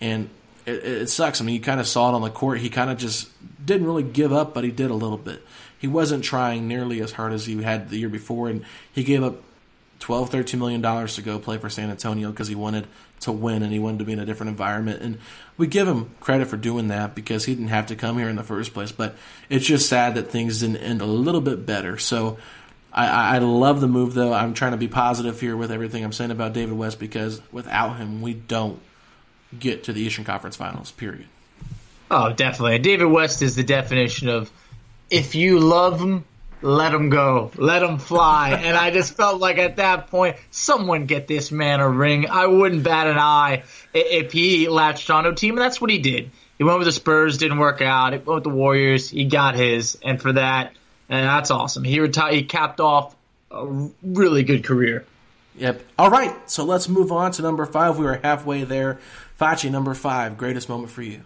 And 0.00 0.28
it, 0.66 0.84
it 0.84 1.10
sucks. 1.10 1.40
I 1.40 1.44
mean, 1.44 1.54
you 1.54 1.60
kind 1.60 1.80
of 1.80 1.86
saw 1.86 2.10
it 2.10 2.14
on 2.14 2.22
the 2.22 2.30
court. 2.30 2.58
He 2.58 2.68
kind 2.68 2.90
of 2.90 2.98
just 2.98 3.28
didn't 3.64 3.86
really 3.86 4.02
give 4.02 4.32
up, 4.32 4.54
but 4.54 4.64
he 4.64 4.70
did 4.70 4.90
a 4.90 4.94
little 4.94 5.18
bit. 5.18 5.42
He 5.78 5.88
wasn't 5.88 6.24
trying 6.24 6.68
nearly 6.68 7.00
as 7.00 7.12
hard 7.12 7.32
as 7.32 7.46
he 7.46 7.62
had 7.62 7.90
the 7.90 7.98
year 7.98 8.08
before, 8.08 8.48
and 8.48 8.64
he 8.92 9.04
gave 9.04 9.22
up 9.22 9.42
12 10.00 10.30
13 10.30 10.58
million 10.60 10.80
dollars 10.80 11.14
to 11.14 11.22
go 11.22 11.38
play 11.38 11.58
for 11.58 11.70
San 11.70 11.90
Antonio 11.90 12.30
because 12.30 12.48
he 12.48 12.54
wanted 12.54 12.86
to 13.20 13.32
win 13.32 13.62
and 13.62 13.72
he 13.72 13.78
wanted 13.78 13.98
to 13.98 14.04
be 14.04 14.12
in 14.12 14.18
a 14.18 14.26
different 14.26 14.50
environment. 14.50 15.02
And 15.02 15.18
we 15.56 15.66
give 15.66 15.88
him 15.88 16.10
credit 16.20 16.48
for 16.48 16.56
doing 16.56 16.88
that 16.88 17.14
because 17.14 17.44
he 17.44 17.54
didn't 17.54 17.68
have 17.68 17.86
to 17.86 17.96
come 17.96 18.18
here 18.18 18.28
in 18.28 18.36
the 18.36 18.42
first 18.42 18.74
place. 18.74 18.92
But 18.92 19.16
it's 19.48 19.66
just 19.66 19.88
sad 19.88 20.14
that 20.14 20.30
things 20.30 20.60
didn't 20.60 20.78
end 20.78 21.00
a 21.00 21.06
little 21.06 21.40
bit 21.40 21.64
better. 21.64 21.98
So 21.98 22.38
I, 22.92 23.36
I 23.36 23.38
love 23.38 23.80
the 23.80 23.88
move 23.88 24.14
though. 24.14 24.32
I'm 24.32 24.54
trying 24.54 24.72
to 24.72 24.78
be 24.78 24.88
positive 24.88 25.40
here 25.40 25.56
with 25.56 25.72
everything 25.72 26.04
I'm 26.04 26.12
saying 26.12 26.30
about 26.30 26.52
David 26.52 26.76
West 26.76 26.98
because 26.98 27.40
without 27.50 27.96
him 27.96 28.22
we 28.22 28.34
don't 28.34 28.80
get 29.58 29.84
to 29.84 29.92
the 29.92 30.00
Eastern 30.00 30.24
Conference 30.24 30.56
Finals 30.56 30.92
period. 30.92 31.26
Oh 32.10 32.32
definitely. 32.32 32.78
David 32.78 33.06
West 33.06 33.42
is 33.42 33.56
the 33.56 33.64
definition 33.64 34.28
of 34.28 34.50
if 35.10 35.34
you 35.34 35.58
love 35.58 36.00
him 36.00 36.24
let 36.64 36.94
him 36.94 37.10
go, 37.10 37.50
let 37.56 37.82
him 37.82 37.98
fly. 37.98 38.50
and 38.64 38.76
I 38.76 38.90
just 38.90 39.14
felt 39.14 39.40
like 39.40 39.58
at 39.58 39.76
that 39.76 40.08
point, 40.08 40.36
someone 40.50 41.06
get 41.06 41.28
this 41.28 41.52
man 41.52 41.80
a 41.80 41.88
ring. 41.88 42.28
I 42.28 42.46
wouldn't 42.46 42.82
bat 42.82 43.06
an 43.06 43.18
eye 43.18 43.64
if 43.92 44.32
he 44.32 44.68
latched 44.68 45.10
onto 45.10 45.30
a 45.30 45.34
team, 45.34 45.54
and 45.54 45.60
that's 45.60 45.80
what 45.80 45.90
he 45.90 45.98
did. 45.98 46.30
He 46.56 46.64
went 46.64 46.78
with 46.78 46.86
the 46.86 46.92
Spurs, 46.92 47.36
didn't 47.36 47.58
work 47.58 47.82
out. 47.82 48.12
He 48.12 48.18
went 48.18 48.26
with 48.26 48.44
the 48.44 48.50
Warriors, 48.50 49.10
he 49.10 49.26
got 49.26 49.56
his, 49.56 49.98
and 50.02 50.20
for 50.20 50.32
that, 50.32 50.72
and 51.08 51.26
that's 51.26 51.50
awesome. 51.50 51.84
He 51.84 52.00
retired, 52.00 52.34
he 52.34 52.44
capped 52.44 52.80
off 52.80 53.14
a 53.50 53.88
really 54.02 54.42
good 54.42 54.64
career. 54.64 55.04
Yep. 55.56 55.82
All 55.98 56.10
right, 56.10 56.34
so 56.50 56.64
let's 56.64 56.88
move 56.88 57.12
on 57.12 57.30
to 57.32 57.42
number 57.42 57.64
five. 57.66 57.98
We 57.98 58.06
are 58.06 58.20
halfway 58.22 58.64
there. 58.64 58.98
Facci, 59.38 59.70
number 59.70 59.94
five, 59.94 60.36
greatest 60.38 60.68
moment 60.68 60.90
for 60.90 61.02
you. 61.02 61.20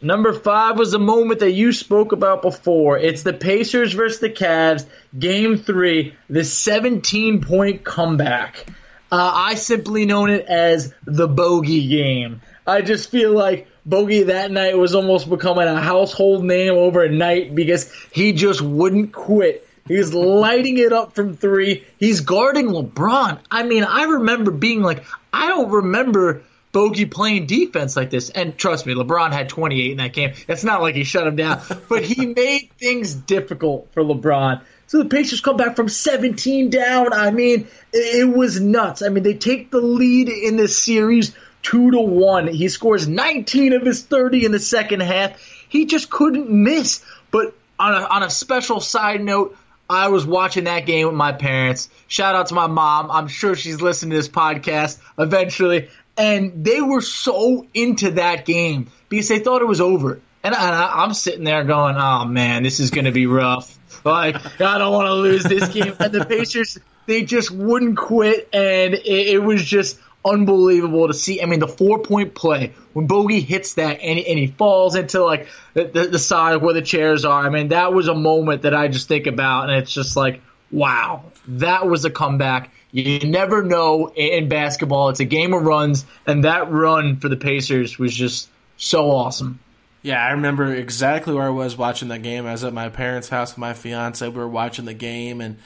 Number 0.00 0.32
five 0.32 0.78
was 0.78 0.92
the 0.92 0.98
moment 1.00 1.40
that 1.40 1.50
you 1.50 1.72
spoke 1.72 2.12
about 2.12 2.42
before. 2.42 2.98
It's 2.98 3.24
the 3.24 3.32
Pacers 3.32 3.94
versus 3.94 4.20
the 4.20 4.30
Cavs, 4.30 4.86
game 5.18 5.58
three, 5.58 6.14
the 6.30 6.44
17 6.44 7.42
point 7.42 7.82
comeback. 7.82 8.66
Uh, 9.10 9.32
I 9.34 9.54
simply 9.54 10.06
known 10.06 10.30
it 10.30 10.46
as 10.46 10.94
the 11.04 11.26
bogey 11.26 11.88
game. 11.88 12.42
I 12.64 12.82
just 12.82 13.10
feel 13.10 13.32
like 13.32 13.66
Bogey 13.84 14.24
that 14.24 14.50
night 14.50 14.76
was 14.76 14.94
almost 14.94 15.30
becoming 15.30 15.66
a 15.66 15.80
household 15.80 16.44
name 16.44 16.74
overnight 16.74 17.54
because 17.54 17.90
he 18.12 18.34
just 18.34 18.60
wouldn't 18.60 19.12
quit. 19.12 19.66
He's 19.88 20.12
lighting 20.12 20.76
it 20.76 20.92
up 20.92 21.14
from 21.14 21.34
three. 21.34 21.86
He's 21.98 22.20
guarding 22.20 22.66
LeBron. 22.66 23.38
I 23.50 23.62
mean, 23.62 23.84
I 23.84 24.04
remember 24.04 24.50
being 24.50 24.82
like, 24.82 25.04
I 25.32 25.48
don't 25.48 25.70
remember 25.70 26.42
Bogey 26.72 27.06
playing 27.06 27.46
defense 27.46 27.96
like 27.96 28.10
this. 28.10 28.30
And 28.30 28.56
trust 28.56 28.86
me, 28.86 28.94
LeBron 28.94 29.32
had 29.32 29.48
28 29.48 29.90
in 29.90 29.96
that 29.98 30.12
game. 30.12 30.34
It's 30.48 30.64
not 30.64 30.82
like 30.82 30.94
he 30.94 31.04
shut 31.04 31.26
him 31.26 31.36
down, 31.36 31.62
but 31.88 32.04
he 32.04 32.26
made 32.26 32.70
things 32.78 33.14
difficult 33.14 33.88
for 33.92 34.02
LeBron. 34.02 34.62
So 34.86 35.02
the 35.02 35.08
Pacers 35.08 35.40
come 35.42 35.56
back 35.56 35.76
from 35.76 35.88
17 35.88 36.70
down. 36.70 37.12
I 37.12 37.30
mean, 37.30 37.68
it 37.92 38.28
was 38.28 38.60
nuts. 38.60 39.02
I 39.02 39.10
mean, 39.10 39.22
they 39.22 39.34
take 39.34 39.70
the 39.70 39.80
lead 39.80 40.28
in 40.28 40.56
this 40.56 40.78
series 40.78 41.34
two 41.62 41.90
to 41.90 42.00
one. 42.00 42.46
He 42.46 42.68
scores 42.68 43.06
19 43.06 43.74
of 43.74 43.82
his 43.82 44.02
30 44.02 44.46
in 44.46 44.52
the 44.52 44.58
second 44.58 45.00
half. 45.00 45.40
He 45.68 45.84
just 45.84 46.08
couldn't 46.08 46.50
miss. 46.50 47.04
But 47.30 47.54
on 47.78 47.94
a, 47.94 48.06
on 48.06 48.22
a 48.22 48.30
special 48.30 48.80
side 48.80 49.22
note, 49.22 49.56
I 49.90 50.08
was 50.08 50.26
watching 50.26 50.64
that 50.64 50.84
game 50.84 51.06
with 51.06 51.16
my 51.16 51.32
parents. 51.32 51.88
Shout 52.08 52.34
out 52.34 52.48
to 52.48 52.54
my 52.54 52.66
mom. 52.66 53.10
I'm 53.10 53.28
sure 53.28 53.54
she's 53.54 53.80
listening 53.80 54.10
to 54.10 54.16
this 54.16 54.28
podcast 54.28 54.98
eventually. 55.18 55.88
And 56.18 56.64
they 56.64 56.80
were 56.80 57.00
so 57.00 57.66
into 57.72 58.10
that 58.12 58.44
game 58.44 58.90
because 59.08 59.28
they 59.28 59.38
thought 59.38 59.62
it 59.62 59.68
was 59.68 59.80
over. 59.80 60.20
And, 60.42 60.54
I, 60.54 61.02
I'm 61.04 61.14
sitting 61.14 61.44
there 61.44 61.64
going, 61.64 61.96
oh 61.96 62.24
man, 62.24 62.62
this 62.64 62.80
is 62.80 62.90
going 62.90 63.04
to 63.04 63.12
be 63.12 63.26
rough. 63.26 63.78
Like, 64.04 64.36
I 64.60 64.78
don't 64.78 64.92
want 64.92 65.06
to 65.06 65.14
lose 65.14 65.44
this 65.44 65.68
game. 65.68 65.94
And 65.98 66.12
the 66.12 66.24
Pacers, 66.24 66.78
they 67.06 67.22
just 67.22 67.50
wouldn't 67.50 67.96
quit. 67.96 68.48
And 68.52 68.94
it, 68.94 69.04
it 69.04 69.42
was 69.42 69.64
just 69.64 69.98
unbelievable 70.24 71.06
to 71.08 71.14
see. 71.14 71.40
I 71.42 71.46
mean, 71.46 71.60
the 71.60 71.68
four 71.68 72.00
point 72.00 72.34
play 72.34 72.74
when 72.92 73.06
Bogey 73.06 73.40
hits 73.40 73.74
that 73.74 74.00
and, 74.00 74.18
and 74.18 74.38
he 74.38 74.48
falls 74.48 74.96
into 74.96 75.24
like 75.24 75.48
the, 75.74 75.84
the, 75.84 76.06
the 76.08 76.18
side 76.18 76.56
where 76.56 76.74
the 76.74 76.82
chairs 76.82 77.24
are. 77.24 77.46
I 77.46 77.48
mean, 77.50 77.68
that 77.68 77.92
was 77.92 78.08
a 78.08 78.14
moment 78.14 78.62
that 78.62 78.74
I 78.74 78.88
just 78.88 79.08
think 79.08 79.26
about, 79.26 79.70
and 79.70 79.78
it's 79.78 79.92
just 79.92 80.16
like, 80.16 80.42
wow, 80.70 81.24
that 81.48 81.86
was 81.86 82.04
a 82.04 82.10
comeback. 82.10 82.70
You 82.90 83.20
never 83.20 83.62
know 83.62 84.08
in 84.08 84.48
basketball. 84.48 85.10
It's 85.10 85.20
a 85.20 85.24
game 85.24 85.52
of 85.52 85.62
runs, 85.62 86.06
and 86.26 86.44
that 86.44 86.70
run 86.70 87.16
for 87.16 87.28
the 87.28 87.36
Pacers 87.36 87.98
was 87.98 88.14
just 88.14 88.48
so 88.76 89.10
awesome. 89.10 89.60
Yeah, 90.02 90.24
I 90.24 90.30
remember 90.30 90.74
exactly 90.74 91.34
where 91.34 91.44
I 91.44 91.50
was 91.50 91.76
watching 91.76 92.08
that 92.08 92.22
game. 92.22 92.46
I 92.46 92.52
was 92.52 92.64
at 92.64 92.72
my 92.72 92.88
parents' 92.88 93.28
house 93.28 93.52
with 93.52 93.58
my 93.58 93.74
fiance. 93.74 94.26
We 94.26 94.34
were 94.34 94.48
watching 94.48 94.86
the 94.86 94.94
game, 94.94 95.40
and 95.40 95.58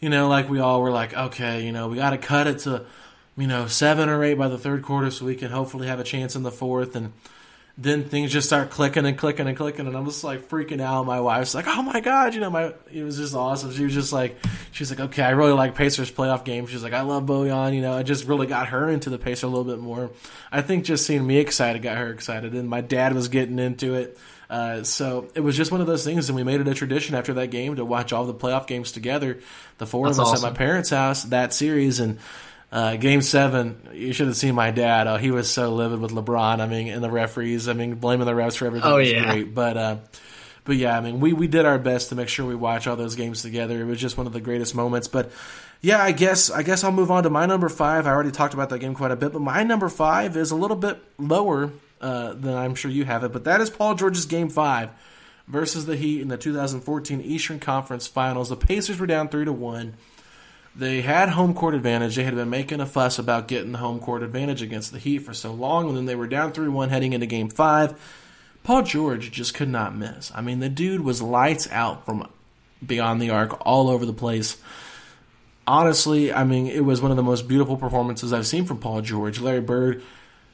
you 0.00 0.10
know, 0.10 0.28
like 0.28 0.48
we 0.48 0.60
all 0.60 0.80
were 0.80 0.92
like, 0.92 1.16
okay, 1.16 1.64
you 1.64 1.72
know, 1.72 1.88
we 1.88 1.96
got 1.96 2.10
to 2.10 2.18
cut 2.18 2.46
it 2.46 2.60
to 2.60 2.86
you 3.40 3.46
know, 3.46 3.66
seven 3.66 4.08
or 4.08 4.22
eight 4.22 4.34
by 4.34 4.48
the 4.48 4.58
third 4.58 4.82
quarter 4.82 5.10
so 5.10 5.24
we 5.24 5.34
can 5.34 5.50
hopefully 5.50 5.86
have 5.86 5.98
a 5.98 6.04
chance 6.04 6.36
in 6.36 6.42
the 6.42 6.50
fourth. 6.50 6.94
And 6.94 7.12
then 7.78 8.04
things 8.04 8.30
just 8.30 8.46
start 8.46 8.70
clicking 8.70 9.06
and 9.06 9.16
clicking 9.16 9.46
and 9.46 9.56
clicking. 9.56 9.86
And 9.86 9.96
I'm 9.96 10.04
just 10.04 10.22
like 10.22 10.48
freaking 10.48 10.80
out. 10.80 11.06
My 11.06 11.20
wife's 11.20 11.54
like, 11.54 11.66
oh 11.66 11.82
my 11.82 12.00
God, 12.00 12.34
you 12.34 12.40
know, 12.40 12.50
my, 12.50 12.74
it 12.92 13.02
was 13.02 13.16
just 13.16 13.34
awesome. 13.34 13.72
She 13.72 13.84
was 13.84 13.94
just 13.94 14.12
like, 14.12 14.36
she's 14.72 14.90
like, 14.90 15.00
okay, 15.00 15.22
I 15.22 15.30
really 15.30 15.52
like 15.52 15.74
Pacers 15.74 16.10
playoff 16.10 16.44
games. 16.44 16.70
She's 16.70 16.82
like, 16.82 16.92
I 16.92 17.02
love 17.02 17.24
Bojan, 17.24 17.74
you 17.74 17.80
know, 17.80 17.96
it 17.98 18.04
just 18.04 18.26
really 18.26 18.46
got 18.46 18.68
her 18.68 18.88
into 18.88 19.08
the 19.08 19.18
Pacers 19.18 19.44
a 19.44 19.48
little 19.48 19.64
bit 19.64 19.78
more. 19.78 20.10
I 20.52 20.62
think 20.62 20.84
just 20.84 21.06
seeing 21.06 21.26
me 21.26 21.38
excited 21.38 21.82
got 21.82 21.96
her 21.96 22.10
excited. 22.10 22.54
And 22.54 22.68
my 22.68 22.80
dad 22.80 23.14
was 23.14 23.28
getting 23.28 23.58
into 23.58 23.94
it. 23.94 24.18
Uh, 24.50 24.82
so 24.82 25.28
it 25.36 25.40
was 25.40 25.56
just 25.56 25.70
one 25.70 25.80
of 25.80 25.86
those 25.86 26.04
things, 26.04 26.28
and 26.28 26.34
we 26.34 26.42
made 26.42 26.60
it 26.60 26.66
a 26.66 26.74
tradition 26.74 27.14
after 27.14 27.34
that 27.34 27.52
game 27.52 27.76
to 27.76 27.84
watch 27.84 28.12
all 28.12 28.24
the 28.26 28.34
playoff 28.34 28.66
games 28.66 28.90
together. 28.90 29.38
The 29.78 29.86
four 29.86 30.06
That's 30.06 30.18
of 30.18 30.26
us 30.26 30.32
awesome. 30.32 30.46
at 30.46 30.52
my 30.52 30.58
parents' 30.58 30.90
house 30.90 31.22
that 31.24 31.54
series, 31.54 32.00
and 32.00 32.18
uh, 32.72 32.96
game 32.96 33.20
seven, 33.22 33.88
you 33.92 34.12
should 34.12 34.28
have 34.28 34.36
seen 34.36 34.54
my 34.54 34.70
dad. 34.70 35.06
Oh, 35.06 35.16
he 35.16 35.30
was 35.30 35.50
so 35.50 35.74
livid 35.74 36.00
with 36.00 36.12
LeBron. 36.12 36.60
I 36.60 36.66
mean, 36.66 36.88
and 36.88 37.02
the 37.02 37.10
referees. 37.10 37.68
I 37.68 37.72
mean, 37.72 37.96
blaming 37.96 38.26
the 38.26 38.32
refs 38.32 38.56
for 38.56 38.66
everything 38.66 38.90
oh, 38.90 38.98
was 38.98 39.10
yeah. 39.10 39.24
great. 39.24 39.54
But, 39.54 39.76
uh, 39.76 39.96
but 40.64 40.76
yeah, 40.76 40.96
I 40.96 41.00
mean, 41.00 41.20
we, 41.20 41.32
we 41.32 41.48
did 41.48 41.64
our 41.64 41.78
best 41.78 42.10
to 42.10 42.14
make 42.14 42.28
sure 42.28 42.46
we 42.46 42.54
watch 42.54 42.86
all 42.86 42.96
those 42.96 43.16
games 43.16 43.42
together. 43.42 43.80
It 43.80 43.84
was 43.84 44.00
just 44.00 44.16
one 44.16 44.26
of 44.26 44.32
the 44.32 44.40
greatest 44.40 44.74
moments. 44.74 45.08
But 45.08 45.32
yeah, 45.80 46.02
I 46.02 46.12
guess 46.12 46.50
I 46.50 46.62
guess 46.62 46.84
I'll 46.84 46.92
move 46.92 47.10
on 47.10 47.22
to 47.22 47.30
my 47.30 47.46
number 47.46 47.68
five. 47.68 48.06
I 48.06 48.10
already 48.10 48.30
talked 48.30 48.54
about 48.54 48.68
that 48.70 48.78
game 48.78 48.94
quite 48.94 49.10
a 49.10 49.16
bit, 49.16 49.32
but 49.32 49.40
my 49.40 49.62
number 49.62 49.88
five 49.88 50.36
is 50.36 50.50
a 50.50 50.56
little 50.56 50.76
bit 50.76 51.02
lower 51.18 51.72
uh, 52.00 52.34
than 52.34 52.54
I'm 52.54 52.74
sure 52.74 52.90
you 52.90 53.04
have 53.04 53.24
it. 53.24 53.32
But 53.32 53.44
that 53.44 53.60
is 53.60 53.70
Paul 53.70 53.94
George's 53.94 54.26
game 54.26 54.50
five 54.50 54.90
versus 55.48 55.86
the 55.86 55.96
Heat 55.96 56.20
in 56.20 56.28
the 56.28 56.36
2014 56.36 57.20
Eastern 57.22 57.58
Conference 57.58 58.06
Finals. 58.06 58.50
The 58.50 58.56
Pacers 58.56 59.00
were 59.00 59.06
down 59.06 59.28
three 59.28 59.44
to 59.44 59.52
one. 59.52 59.94
They 60.74 61.00
had 61.00 61.30
home 61.30 61.54
court 61.54 61.74
advantage. 61.74 62.16
They 62.16 62.24
had 62.24 62.36
been 62.36 62.50
making 62.50 62.80
a 62.80 62.86
fuss 62.86 63.18
about 63.18 63.48
getting 63.48 63.72
the 63.72 63.78
home 63.78 63.98
court 63.98 64.22
advantage 64.22 64.62
against 64.62 64.92
the 64.92 64.98
Heat 64.98 65.18
for 65.18 65.34
so 65.34 65.52
long, 65.52 65.88
and 65.88 65.96
then 65.96 66.06
they 66.06 66.14
were 66.14 66.28
down 66.28 66.52
3 66.52 66.68
1 66.68 66.88
heading 66.90 67.12
into 67.12 67.26
game 67.26 67.48
five. 67.48 68.00
Paul 68.62 68.82
George 68.82 69.32
just 69.32 69.54
could 69.54 69.68
not 69.68 69.96
miss. 69.96 70.30
I 70.34 70.42
mean, 70.42 70.60
the 70.60 70.68
dude 70.68 71.00
was 71.00 71.22
lights 71.22 71.68
out 71.70 72.04
from 72.04 72.28
beyond 72.84 73.20
the 73.20 73.30
arc 73.30 73.66
all 73.66 73.88
over 73.88 74.06
the 74.06 74.12
place. 74.12 74.58
Honestly, 75.66 76.32
I 76.32 76.44
mean, 76.44 76.66
it 76.66 76.84
was 76.84 77.00
one 77.00 77.10
of 77.10 77.16
the 77.16 77.22
most 77.22 77.48
beautiful 77.48 77.76
performances 77.76 78.32
I've 78.32 78.46
seen 78.46 78.64
from 78.64 78.78
Paul 78.78 79.02
George. 79.02 79.40
Larry 79.40 79.60
Bird 79.60 80.02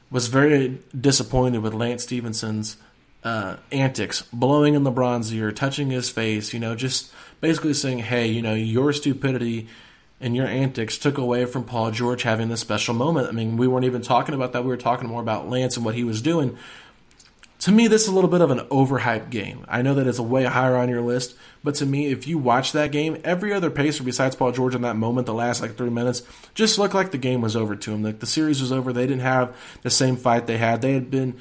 was 0.09 0.27
very 0.27 0.79
disappointed 0.99 1.59
with 1.59 1.73
Lance 1.73 2.03
Stephenson's 2.03 2.77
uh, 3.23 3.57
antics, 3.71 4.21
blowing 4.33 4.73
in 4.73 4.83
LeBron's 4.83 5.33
ear, 5.33 5.51
touching 5.51 5.89
his 5.89 6.09
face, 6.09 6.53
you 6.53 6.59
know, 6.59 6.75
just 6.75 7.11
basically 7.41 7.73
saying, 7.73 7.99
hey, 7.99 8.27
you 8.27 8.41
know, 8.41 8.53
your 8.53 8.93
stupidity 8.93 9.67
and 10.19 10.35
your 10.35 10.47
antics 10.47 10.97
took 10.97 11.17
away 11.17 11.45
from 11.45 11.63
Paul 11.63 11.91
George 11.91 12.23
having 12.23 12.49
this 12.49 12.61
special 12.61 12.93
moment. 12.93 13.27
I 13.27 13.31
mean, 13.31 13.57
we 13.57 13.67
weren't 13.67 13.85
even 13.85 14.01
talking 14.01 14.33
about 14.33 14.53
that. 14.53 14.63
We 14.63 14.69
were 14.69 14.77
talking 14.77 15.07
more 15.07 15.21
about 15.21 15.49
Lance 15.49 15.77
and 15.77 15.85
what 15.85 15.95
he 15.95 16.03
was 16.03 16.21
doing. 16.21 16.57
To 17.61 17.71
me, 17.71 17.87
this 17.87 18.03
is 18.03 18.07
a 18.07 18.11
little 18.13 18.29
bit 18.29 18.41
of 18.41 18.51
an 18.51 18.59
overhyped 18.67 19.31
game. 19.31 19.65
I 19.67 19.81
know 19.81 19.95
that 19.95 20.05
it's 20.05 20.19
way 20.19 20.43
higher 20.43 20.75
on 20.75 20.89
your 20.89 21.01
list, 21.01 21.35
but 21.63 21.73
to 21.75 21.87
me, 21.87 22.07
if 22.07 22.27
you 22.27 22.37
watch 22.37 22.71
that 22.73 22.91
game, 22.91 23.19
every 23.23 23.51
other 23.51 23.71
pacer 23.71 24.03
besides 24.03 24.35
Paul 24.35 24.51
George 24.51 24.75
in 24.75 24.83
that 24.83 24.95
moment, 24.95 25.25
the 25.25 25.33
last 25.33 25.61
like 25.61 25.75
three 25.75 25.89
minutes, 25.89 26.21
just 26.53 26.77
looked 26.77 26.93
like 26.93 27.11
the 27.11 27.17
game 27.17 27.41
was 27.41 27.55
over 27.55 27.75
to 27.75 27.93
him. 27.93 28.03
Like 28.03 28.19
the 28.19 28.27
series 28.27 28.61
was 28.61 28.71
over. 28.71 28.93
They 28.93 29.07
didn't 29.07 29.21
have 29.21 29.55
the 29.81 29.89
same 29.89 30.17
fight 30.17 30.45
they 30.45 30.59
had. 30.59 30.81
They 30.81 30.93
had 30.93 31.09
been 31.09 31.39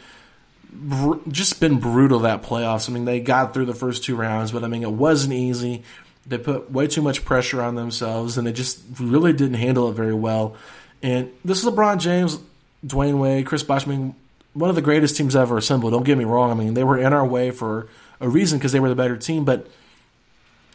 br- 0.72 1.18
just 1.28 1.60
been 1.60 1.78
brutal 1.80 2.20
that 2.20 2.42
playoffs. 2.42 2.88
I 2.88 2.92
mean, 2.92 3.04
they 3.04 3.20
got 3.20 3.52
through 3.52 3.66
the 3.66 3.74
first 3.74 4.04
two 4.04 4.16
rounds, 4.16 4.52
but 4.52 4.64
I 4.64 4.68
mean, 4.68 4.82
it 4.82 4.92
wasn't 4.92 5.34
easy. 5.34 5.82
They 6.28 6.38
put 6.38 6.70
way 6.70 6.86
too 6.86 7.02
much 7.02 7.24
pressure 7.24 7.62
on 7.62 7.74
themselves, 7.76 8.36
and 8.36 8.46
they 8.46 8.52
just 8.52 8.82
really 8.98 9.32
didn't 9.32 9.54
handle 9.54 9.88
it 9.88 9.92
very 9.92 10.14
well. 10.14 10.56
And 11.02 11.30
this 11.44 11.62
is 11.62 11.70
LeBron 11.70 11.98
James, 11.98 12.38
Dwyane 12.84 13.18
Wade, 13.18 13.46
Chris 13.46 13.62
Bosh. 13.62 13.86
I 13.86 13.90
mean, 13.90 14.14
one 14.54 14.70
of 14.70 14.76
the 14.76 14.82
greatest 14.82 15.16
teams 15.16 15.36
ever 15.36 15.58
assembled. 15.58 15.92
Don't 15.92 16.04
get 16.04 16.18
me 16.18 16.24
wrong. 16.24 16.50
I 16.50 16.54
mean, 16.54 16.74
they 16.74 16.84
were 16.84 16.98
in 16.98 17.12
our 17.12 17.26
way 17.26 17.50
for 17.50 17.88
a 18.20 18.28
reason 18.28 18.58
because 18.58 18.72
they 18.72 18.80
were 18.80 18.88
the 18.88 18.94
better 18.94 19.16
team. 19.16 19.44
But 19.44 19.68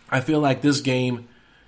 I 0.10 0.22
feel 0.22 0.40
like 0.40 0.62
this 0.62 0.82
game, 0.82 1.28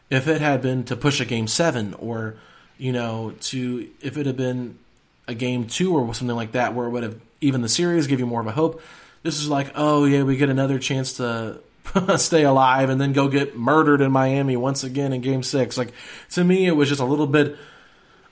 if 0.10 0.28
it 0.28 0.40
had 0.40 0.62
been 0.62 0.84
to 0.86 0.96
push 0.96 1.20
a 1.20 1.26
game 1.26 1.48
seven, 1.48 1.94
or 1.96 2.36
you 2.78 2.92
know, 2.92 3.34
to 3.42 3.90
if 4.02 4.18
it 4.18 4.26
had 4.26 4.38
been 4.38 4.78
a 5.28 5.34
game 5.34 5.68
two 5.68 5.96
or 5.96 6.14
something 6.14 6.36
like 6.36 6.52
that, 6.52 6.74
where 6.74 6.88
it 6.88 6.92
would 6.92 7.04
have 7.04 7.20
even 7.42 7.62
the 7.62 7.70
series 7.70 8.08
give 8.08 8.20
you 8.20 8.26
more 8.26 8.42
of 8.42 8.48
a 8.48 8.52
hope. 8.52 8.82
This 9.24 9.40
is 9.40 9.50
like, 9.50 9.72
oh 9.76 10.06
yeah, 10.06 10.24
we 10.24 10.38
get 10.38 10.50
another 10.50 10.80
chance 10.80 11.14
to 11.14 11.60
stay 12.18 12.44
alive 12.44 12.90
and 12.90 13.00
then 13.00 13.14
go 13.14 13.28
get 13.28 13.58
murdered 13.58 14.02
in 14.02 14.12
Miami 14.12 14.58
once 14.58 14.84
again 14.84 15.14
in 15.14 15.22
Game 15.22 15.44
Six. 15.44 15.78
Like 15.78 15.94
to 16.32 16.44
me, 16.44 16.68
it 16.68 16.72
was 16.72 16.90
just 16.90 17.02
a 17.02 17.06
little 17.06 17.28
bit 17.28 17.58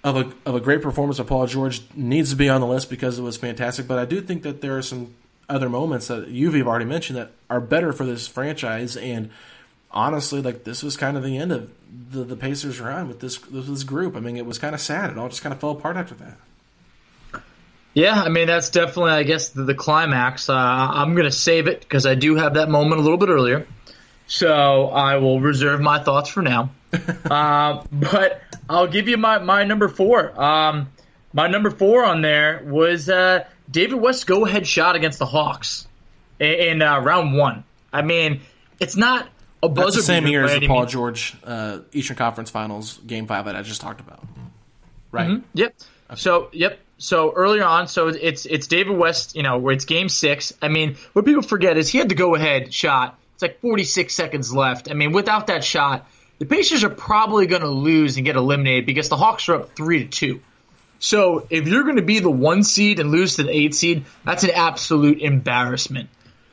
of 0.03 0.17
a 0.17 0.31
of 0.45 0.55
a 0.55 0.59
great 0.59 0.81
performance 0.81 1.19
of 1.19 1.27
Paul 1.27 1.47
George. 1.47 1.81
Needs 1.95 2.31
to 2.31 2.35
be 2.35 2.49
on 2.49 2.61
the 2.61 2.67
list 2.67 2.89
because 2.89 3.19
it 3.19 3.21
was 3.21 3.37
fantastic. 3.37 3.87
But 3.87 3.99
I 3.99 4.05
do 4.05 4.21
think 4.21 4.43
that 4.43 4.61
there 4.61 4.77
are 4.77 4.81
some 4.81 5.15
other 5.49 5.69
moments 5.69 6.07
that 6.07 6.29
you've 6.29 6.67
already 6.67 6.85
mentioned 6.85 7.17
that 7.17 7.31
are 7.49 7.59
better 7.59 7.91
for 7.91 8.05
this 8.05 8.27
franchise. 8.27 8.95
And 8.97 9.29
honestly, 9.91 10.41
like 10.41 10.63
this 10.63 10.81
was 10.81 10.97
kind 10.97 11.17
of 11.17 11.23
the 11.23 11.37
end 11.37 11.51
of 11.51 11.71
the, 12.11 12.23
the 12.23 12.35
Pacers' 12.35 12.79
run 12.79 13.07
with 13.07 13.19
this 13.19 13.45
with 13.49 13.67
this 13.67 13.83
group. 13.83 14.15
I 14.15 14.19
mean, 14.19 14.37
it 14.37 14.45
was 14.45 14.57
kind 14.57 14.73
of 14.73 14.81
sad. 14.81 15.11
It 15.11 15.17
all 15.17 15.29
just 15.29 15.41
kind 15.41 15.53
of 15.53 15.59
fell 15.59 15.71
apart 15.71 15.97
after 15.97 16.15
that. 16.15 16.37
Yeah, 17.93 18.21
I 18.21 18.29
mean 18.29 18.47
that's 18.47 18.69
definitely, 18.69 19.11
I 19.11 19.23
guess, 19.23 19.49
the, 19.49 19.63
the 19.63 19.75
climax. 19.75 20.49
Uh, 20.49 20.55
I'm 20.55 21.13
going 21.13 21.25
to 21.25 21.31
save 21.31 21.67
it 21.67 21.81
because 21.81 22.05
I 22.05 22.15
do 22.15 22.35
have 22.35 22.53
that 22.53 22.69
moment 22.69 23.01
a 23.01 23.03
little 23.03 23.17
bit 23.17 23.29
earlier, 23.29 23.67
so 24.27 24.87
I 24.87 25.17
will 25.17 25.41
reserve 25.41 25.81
my 25.81 26.01
thoughts 26.01 26.29
for 26.29 26.41
now. 26.41 26.71
uh, 27.29 27.83
but 27.91 28.41
I'll 28.69 28.87
give 28.87 29.09
you 29.09 29.17
my 29.17 29.39
my 29.39 29.65
number 29.65 29.89
four. 29.89 30.41
Um, 30.41 30.89
my 31.33 31.47
number 31.47 31.69
four 31.69 32.05
on 32.05 32.21
there 32.21 32.63
was 32.65 33.09
uh, 33.09 33.45
David 33.69 33.95
West's 33.95 34.23
go 34.23 34.45
ahead 34.45 34.65
shot 34.65 34.95
against 34.95 35.19
the 35.19 35.25
Hawks 35.25 35.87
in, 36.39 36.53
in 36.53 36.81
uh, 36.81 36.99
round 36.99 37.35
one. 37.35 37.65
I 37.91 38.03
mean, 38.03 38.39
it's 38.79 38.95
not 38.95 39.27
a 39.61 39.67
buzzer. 39.67 39.85
That's 39.85 39.95
the 39.97 40.03
same 40.03 40.27
year 40.27 40.45
as 40.45 40.57
the 40.57 40.67
Paul 40.67 40.81
means. 40.81 40.91
George 40.93 41.35
uh, 41.43 41.79
Eastern 41.91 42.15
Conference 42.15 42.49
Finals 42.49 43.01
game 43.05 43.27
five 43.27 43.45
that 43.45 43.57
I 43.57 43.63
just 43.63 43.81
talked 43.81 43.99
about. 43.99 44.23
Right. 45.11 45.29
Mm-hmm. 45.29 45.45
Yep. 45.55 45.75
Okay. 46.09 46.19
So, 46.19 46.49
yep 46.53 46.79
so 47.01 47.33
earlier 47.33 47.63
on, 47.63 47.87
so 47.87 48.09
it's 48.09 48.45
it's 48.45 48.67
David 48.67 48.95
West, 48.95 49.35
you 49.35 49.41
know, 49.41 49.57
where 49.57 49.73
it's 49.73 49.85
game 49.85 50.07
six. 50.07 50.53
I 50.61 50.67
mean, 50.67 50.97
what 51.13 51.25
people 51.25 51.41
forget 51.41 51.75
is 51.75 51.89
he 51.89 51.97
had 51.97 52.09
the 52.09 52.15
go 52.15 52.35
ahead 52.35 52.71
shot. 52.71 53.17
It's 53.33 53.41
like 53.41 53.59
46 53.59 54.13
seconds 54.13 54.53
left. 54.53 54.89
I 54.89 54.93
mean, 54.93 55.11
without 55.11 55.47
that 55.47 55.63
shot, 55.63 56.07
the 56.37 56.45
Pacers 56.45 56.83
are 56.83 56.91
probably 56.91 57.47
going 57.47 57.63
to 57.63 57.69
lose 57.69 58.17
and 58.17 58.25
get 58.25 58.35
eliminated 58.35 58.85
because 58.85 59.09
the 59.09 59.17
Hawks 59.17 59.49
are 59.49 59.55
up 59.55 59.75
three 59.75 60.05
to 60.05 60.09
two. 60.09 60.41
So 60.99 61.47
if 61.49 61.67
you're 61.67 61.85
going 61.85 61.95
to 61.95 62.03
be 62.03 62.19
the 62.19 62.29
one 62.29 62.63
seed 62.63 62.99
and 62.99 63.09
lose 63.09 63.37
to 63.37 63.43
the 63.43 63.49
eight 63.49 63.73
seed, 63.73 64.05
that's 64.23 64.43
an 64.43 64.51
absolute 64.51 65.21
embarrassment. 65.21 66.07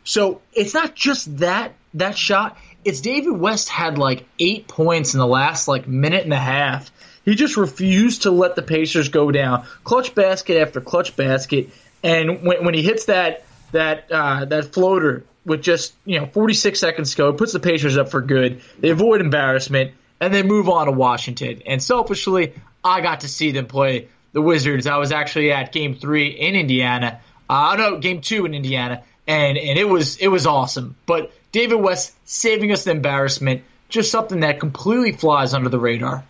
So 0.05 0.41
it's 0.55 0.73
not 0.73 0.95
just 0.95 1.39
that 1.39 1.75
that 1.93 2.17
shot. 2.17 2.57
It's 2.87 3.03
David 3.03 3.33
West 3.33 3.69
had 3.69 3.99
like 3.99 4.25
eight 4.39 4.67
points 4.67 5.13
in 5.13 5.21
the 5.21 5.27
last 5.27 5.69
like 5.69 5.87
minute 5.87 6.25
and 6.25 6.33
a 6.33 6.39
half 6.39 6.91
he 7.29 7.35
just 7.35 7.57
refused 7.57 8.23
to 8.23 8.31
let 8.31 8.57
the 8.57 8.63
Pacers 8.63 9.11
go 9.11 9.31
down. 9.31 9.67
Clutch 9.85 10.15
basket 10.15 10.61
after 10.61 10.81
clutch 10.81 11.15
basket, 11.15 11.71
and 12.03 12.43
when, 12.43 12.65
when 12.65 12.75
he 12.75 12.83
hits 12.83 13.07
that 13.07 13.45
that 13.73 14.11
uh, 14.11 14.45
that 14.47 14.73
floater 14.73 15.25
with 15.45 15.63
just 15.63 15.95
you 16.05 16.21
know 16.21 16.27
46 16.27 16.79
seconds 16.79 17.11
to 17.11 17.17
go, 17.17 17.33
puts 17.33 17.53
the 17.53 17.61
Pacers 17.61 17.97
up 17.97 18.11
for 18.11 18.21
good. 18.21 18.63
They 18.79 18.91
avoid 18.91 19.21
embarrassment 19.21 19.93
and 20.21 20.33
they 20.33 20.43
move 20.43 20.69
on 20.69 20.87
to 20.87 20.93
Washington. 20.93 21.63
And 21.67 21.83
selfishly, 21.83 22.55
I 22.83 23.01
got 23.01 23.21
to 23.21 23.29
see 23.29 23.53
them 23.53 23.67
play 23.67 24.09
the 24.33 24.43
Wizards. 24.43 24.87
I 24.87 24.97
was 24.97 25.13
actually 25.13 25.53
at 25.53 25.73
Game 25.73 25.97
Three 25.97 26.29
in 26.29 26.55
Indiana. 26.55 27.21
Uh, 27.49 27.77
no, 27.79 27.99
Game 27.99 28.21
Two 28.21 28.47
in 28.47 28.55
Indiana, 28.55 29.03
and 29.27 29.59
and 29.59 29.79
it 29.79 29.89
was 29.89 30.17
it 30.17 30.29
was 30.29 30.47
awesome. 30.47 30.97
But 31.07 31.33
David 31.53 31.77
West 31.77 32.15
saving 32.25 32.73
us 32.73 32.85
the 32.85 32.91
embarrassment, 32.91 33.63
just 33.89 34.11
something 34.11 34.41
that 34.41 34.61
completely 34.61 35.13
flies 35.13 35.55
under 35.55 35.69
the 35.69 35.79
radar. 35.79 36.25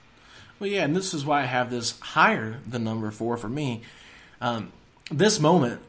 Well, 0.59 0.69
yeah, 0.69 0.85
and 0.85 0.95
this 0.95 1.15
is 1.15 1.25
why 1.25 1.43
I 1.43 1.47
have 1.47 1.71
this 1.71 1.99
higher 2.01 2.59
than 2.67 2.85
number 2.85 3.11
four 3.11 3.37
for 3.37 3.49
me. 3.49 3.83
Um, 4.41 4.73
this 5.11 5.39
moment 5.39 5.81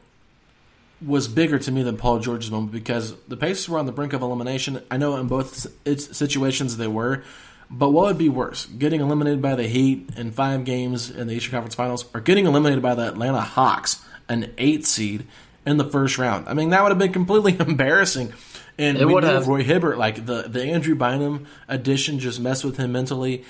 was 1.04 1.28
bigger 1.28 1.58
to 1.58 1.72
me 1.72 1.82
than 1.82 1.96
Paul 1.96 2.18
George's 2.18 2.50
moment 2.50 2.72
because 2.72 3.14
the 3.26 3.36
Pacers 3.36 3.68
were 3.68 3.78
on 3.78 3.86
the 3.86 3.92
brink 3.92 4.12
of 4.12 4.22
elimination. 4.22 4.82
I 4.90 4.96
know 4.96 5.16
in 5.16 5.28
both 5.28 5.66
situations 5.96 6.76
they 6.76 6.86
were, 6.86 7.24
but 7.70 7.90
what 7.90 8.06
would 8.06 8.18
be 8.18 8.28
worse, 8.28 8.66
getting 8.66 9.00
eliminated 9.00 9.40
by 9.40 9.54
the 9.54 9.66
Heat 9.66 10.10
in 10.16 10.32
five 10.32 10.64
games 10.64 11.10
in 11.10 11.26
the 11.26 11.34
Eastern 11.34 11.52
Conference 11.52 11.74
Finals, 11.74 12.04
or 12.14 12.20
getting 12.20 12.46
eliminated 12.46 12.82
by 12.82 12.94
the 12.94 13.08
Atlanta 13.08 13.40
Hawks, 13.40 14.04
an 14.28 14.52
eight 14.58 14.86
seed 14.86 15.26
in 15.64 15.76
the 15.76 15.84
first 15.84 16.18
round? 16.18 16.48
I 16.48 16.54
mean, 16.54 16.70
that 16.70 16.82
would 16.82 16.90
have 16.90 16.98
been 16.98 17.12
completely 17.12 17.56
embarrassing. 17.60 18.32
And 18.76 18.98
it 18.98 19.06
we 19.06 19.14
knew 19.14 19.20
have. 19.20 19.46
Roy 19.46 19.62
Hibbert, 19.62 19.98
like 19.98 20.24
the 20.26 20.42
the 20.42 20.64
Andrew 20.64 20.94
Bynum 20.94 21.46
addition, 21.68 22.18
just 22.18 22.40
messed 22.40 22.64
with 22.64 22.76
him 22.76 22.92
mentally. 22.92 23.44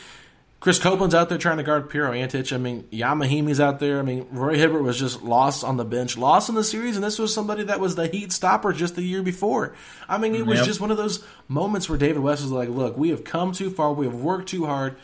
Chris 0.61 0.79
Copeland's 0.79 1.15
out 1.15 1.31
there 1.31 1.39
trying 1.39 1.57
to 1.57 1.63
guard 1.63 1.89
Pero 1.89 2.13
Antic. 2.13 2.53
I 2.53 2.59
mean, 2.59 2.87
Ian 2.93 3.19
Mahinmi's 3.19 3.61
out 3.61 3.79
there. 3.81 3.99
I 3.99 4.03
mean, 4.03 4.27
Roy 4.31 4.57
Hibbert 4.57 4.83
was 4.83 4.99
just 4.99 5.23
lost 5.23 5.65
on 5.65 5.79
the 5.79 5.87
bench, 5.87 6.19
lost 6.19 6.51
in 6.51 6.55
the 6.55 6.63
series, 6.63 6.97
and 6.97 7.05
this 7.05 7.19
was 7.19 7.33
somebody 7.33 7.65
that 7.65 7.81
was 7.81 7.95
the 7.95 8.07
Heat 8.07 8.31
stopper 8.31 8.75
just 8.75 8.95
the 8.95 9.03
year 9.03 9.23
before. 9.23 9.75
I 10.07 10.19
mean, 10.19 10.35
it 10.35 10.45
was 10.45 10.59
yep. 10.59 10.67
just 10.67 10.79
one 10.79 10.91
of 10.91 10.99
those 10.99 11.25
moments 11.49 11.89
where 11.89 11.97
David 11.97 12.19
West 12.19 12.43
was 12.43 12.53
like, 12.53 12.69
"Look, 12.69 12.99
we 12.99 13.09
have 13.09 13.25
come 13.25 13.53
too 13.53 13.71
far. 13.71 13.95
We 13.95 14.05
have 14.05 14.15
worked 14.15 14.51
too 14.51 14.67
hard, 14.67 14.97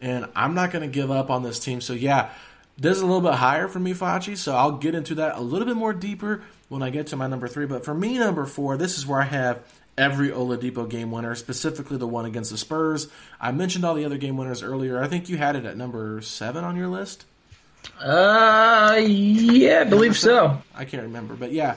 and 0.00 0.26
I'm 0.34 0.54
not 0.54 0.72
going 0.72 0.82
to 0.82 0.92
give 0.92 1.12
up 1.12 1.30
on 1.30 1.44
this 1.44 1.60
team." 1.60 1.80
So 1.80 1.92
yeah, 1.92 2.30
this 2.76 2.96
is 2.96 3.02
a 3.02 3.06
little 3.06 3.20
bit 3.20 3.34
higher 3.34 3.68
for 3.68 3.78
me, 3.78 3.94
Facci. 3.94 4.36
So 4.36 4.56
I'll 4.56 4.78
get 4.78 4.96
into 4.96 5.14
that 5.16 5.36
a 5.36 5.40
little 5.40 5.66
bit 5.66 5.76
more 5.76 5.92
deeper 5.92 6.42
when 6.68 6.82
I 6.82 6.90
get 6.90 7.06
to 7.08 7.16
my 7.16 7.28
number 7.28 7.46
three. 7.46 7.66
But 7.66 7.84
for 7.84 7.94
me, 7.94 8.18
number 8.18 8.46
four, 8.46 8.76
this 8.76 8.98
is 8.98 9.06
where 9.06 9.20
I 9.20 9.26
have 9.26 9.62
every 9.96 10.30
Oladipo 10.30 10.88
game 10.88 11.10
winner, 11.10 11.34
specifically 11.34 11.96
the 11.96 12.06
one 12.06 12.24
against 12.24 12.50
the 12.50 12.58
Spurs. 12.58 13.08
I 13.40 13.52
mentioned 13.52 13.84
all 13.84 13.94
the 13.94 14.04
other 14.04 14.18
game 14.18 14.36
winners 14.36 14.62
earlier. 14.62 15.02
I 15.02 15.08
think 15.08 15.28
you 15.28 15.36
had 15.36 15.56
it 15.56 15.64
at 15.64 15.76
number 15.76 16.20
seven 16.20 16.64
on 16.64 16.76
your 16.76 16.88
list. 16.88 17.24
Uh, 18.00 19.00
yeah, 19.04 19.82
I 19.82 19.84
believe 19.84 20.16
so. 20.16 20.62
I 20.74 20.84
can't 20.84 21.02
remember, 21.04 21.34
but 21.34 21.52
yeah, 21.52 21.76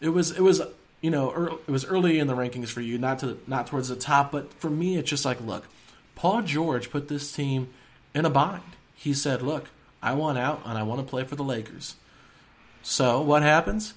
it 0.00 0.10
was 0.10 0.30
it 0.32 0.40
was 0.40 0.60
you 1.00 1.10
know 1.10 1.58
it 1.66 1.70
was 1.70 1.84
early 1.86 2.18
in 2.18 2.26
the 2.26 2.36
rankings 2.36 2.68
for 2.68 2.80
you, 2.80 2.98
not 2.98 3.20
to 3.20 3.38
not 3.46 3.66
towards 3.66 3.88
the 3.88 3.96
top, 3.96 4.30
but 4.30 4.52
for 4.54 4.70
me, 4.70 4.96
it's 4.96 5.08
just 5.08 5.24
like 5.24 5.40
look, 5.40 5.64
Paul 6.14 6.42
George 6.42 6.90
put 6.90 7.08
this 7.08 7.32
team 7.32 7.68
in 8.14 8.24
a 8.24 8.30
bind. 8.30 8.62
He 8.94 9.14
said, 9.14 9.42
"Look, 9.42 9.70
I 10.02 10.14
want 10.14 10.38
out 10.38 10.62
and 10.64 10.76
I 10.76 10.82
want 10.82 11.00
to 11.00 11.06
play 11.08 11.24
for 11.24 11.36
the 11.36 11.44
Lakers." 11.44 11.94
So 12.82 13.20
what 13.20 13.42
happens? 13.42 13.94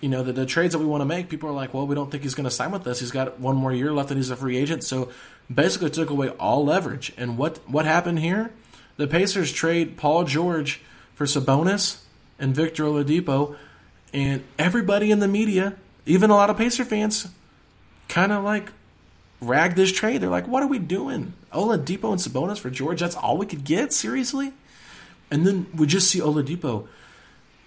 You 0.00 0.08
know, 0.08 0.22
the, 0.22 0.32
the 0.32 0.46
trades 0.46 0.72
that 0.72 0.78
we 0.78 0.86
want 0.86 1.02
to 1.02 1.04
make, 1.04 1.28
people 1.28 1.48
are 1.48 1.52
like, 1.52 1.74
well, 1.74 1.86
we 1.86 1.94
don't 1.94 2.10
think 2.10 2.22
he's 2.22 2.34
going 2.34 2.44
to 2.44 2.50
sign 2.50 2.70
with 2.70 2.86
us. 2.86 3.00
He's 3.00 3.10
got 3.10 3.38
one 3.38 3.56
more 3.56 3.72
year 3.72 3.92
left 3.92 4.10
and 4.10 4.18
he's 4.18 4.30
a 4.30 4.36
free 4.36 4.56
agent. 4.56 4.82
So 4.82 5.10
basically 5.52 5.90
took 5.90 6.10
away 6.10 6.30
all 6.30 6.64
leverage. 6.64 7.12
And 7.16 7.36
what, 7.36 7.58
what 7.68 7.84
happened 7.84 8.18
here? 8.20 8.50
The 8.96 9.06
Pacers 9.06 9.52
trade 9.52 9.96
Paul 9.96 10.24
George 10.24 10.80
for 11.14 11.26
Sabonis 11.26 12.00
and 12.38 12.54
Victor 12.54 12.84
Oladipo. 12.84 13.56
And 14.12 14.42
everybody 14.58 15.10
in 15.10 15.18
the 15.18 15.28
media, 15.28 15.76
even 16.06 16.30
a 16.30 16.34
lot 16.34 16.50
of 16.50 16.56
Pacer 16.56 16.84
fans, 16.84 17.28
kind 18.08 18.32
of 18.32 18.42
like 18.42 18.72
rag 19.40 19.74
this 19.74 19.92
trade. 19.92 20.22
They're 20.22 20.30
like, 20.30 20.48
what 20.48 20.62
are 20.62 20.66
we 20.66 20.78
doing? 20.78 21.34
Oladipo 21.52 22.10
and 22.10 22.20
Sabonis 22.20 22.58
for 22.58 22.70
George? 22.70 23.00
That's 23.00 23.16
all 23.16 23.36
we 23.36 23.46
could 23.46 23.64
get? 23.64 23.92
Seriously? 23.92 24.54
And 25.30 25.46
then 25.46 25.66
we 25.76 25.86
just 25.86 26.08
see 26.10 26.20
Oladipo– 26.20 26.88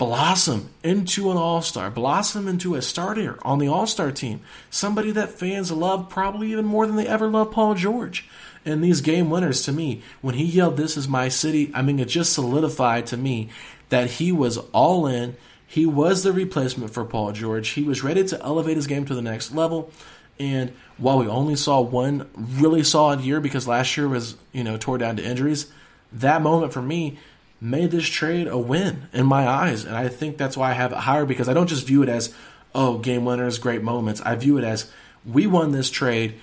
blossom 0.06 0.70
into 0.84 1.32
an 1.32 1.38
all 1.38 1.62
star, 1.62 1.90
blossom 1.90 2.48
into 2.48 2.76
a 2.76 2.82
starter 2.82 3.38
on 3.42 3.58
the 3.58 3.70
all 3.70 3.88
star 3.88 4.12
team. 4.12 4.42
Somebody 4.70 5.12
that 5.12 5.30
fans 5.30 5.72
love 5.72 6.10
probably 6.10 6.52
even 6.52 6.66
more 6.66 6.86
than 6.86 6.98
they 6.98 7.08
ever 7.08 7.28
loved 7.28 7.54
Paul 7.54 7.74
George. 7.74 8.28
And 8.66 8.84
these 8.84 9.00
game 9.00 9.30
winners, 9.30 9.64
to 9.64 9.72
me, 9.72 10.02
when 10.22 10.36
he 10.36 10.44
yelled, 10.44 10.76
This 10.76 10.98
is 10.98 11.08
my 11.08 11.30
city, 11.30 11.72
I 11.74 11.82
mean, 11.82 12.00
it 12.00 12.10
just 12.10 12.34
solidified 12.34 13.08
to 13.08 13.18
me 13.18 13.50
that 13.90 14.12
he 14.12 14.34
was 14.34 14.58
all 14.74 15.08
in. 15.08 15.38
He 15.66 15.86
was 15.86 16.24
the 16.24 16.34
replacement 16.34 16.94
for 16.94 17.06
Paul 17.06 17.32
George. 17.32 17.70
He 17.70 17.84
was 17.84 18.04
ready 18.04 18.26
to 18.26 18.44
elevate 18.44 18.76
his 18.76 18.88
game 18.88 19.06
to 19.06 19.16
the 19.16 19.22
next 19.22 19.54
level. 19.54 19.90
And 20.38 20.74
while 20.98 21.20
we 21.20 21.28
only 21.28 21.56
saw 21.56 21.80
one 21.80 22.30
really 22.36 22.84
solid 22.84 23.22
year 23.22 23.40
because 23.40 23.68
last 23.68 23.96
year 23.96 24.08
was, 24.10 24.36
you 24.52 24.64
know, 24.66 24.78
tore 24.78 24.98
down 24.98 25.16
to 25.16 25.24
injuries, 25.24 25.72
that 26.12 26.42
moment 26.42 26.74
for 26.74 26.82
me 26.82 27.20
made 27.64 27.92
this 27.92 28.06
trade 28.06 28.46
a 28.48 28.58
win 28.58 29.08
in 29.14 29.26
my 29.26 29.48
eyes. 29.48 29.86
And 29.86 29.96
I 29.96 30.10
think 30.10 30.38
that's 30.38 30.58
why 30.58 30.72
I 30.72 30.74
have 30.74 30.92
it 30.92 30.98
higher 30.98 31.26
because 31.26 31.48
I 31.48 31.54
don't 31.54 31.68
just 31.68 31.88
view 31.88 32.04
it 32.04 32.10
as, 32.10 32.34
oh, 32.76 32.98
game 32.98 33.24
winners, 33.24 33.58
great 33.58 33.82
moments. 33.82 34.22
I 34.22 34.36
view 34.36 34.58
it 34.58 34.66
as 34.66 34.92
we 35.26 35.48
won 35.48 35.72
this 35.72 35.90
trade. 35.90 36.36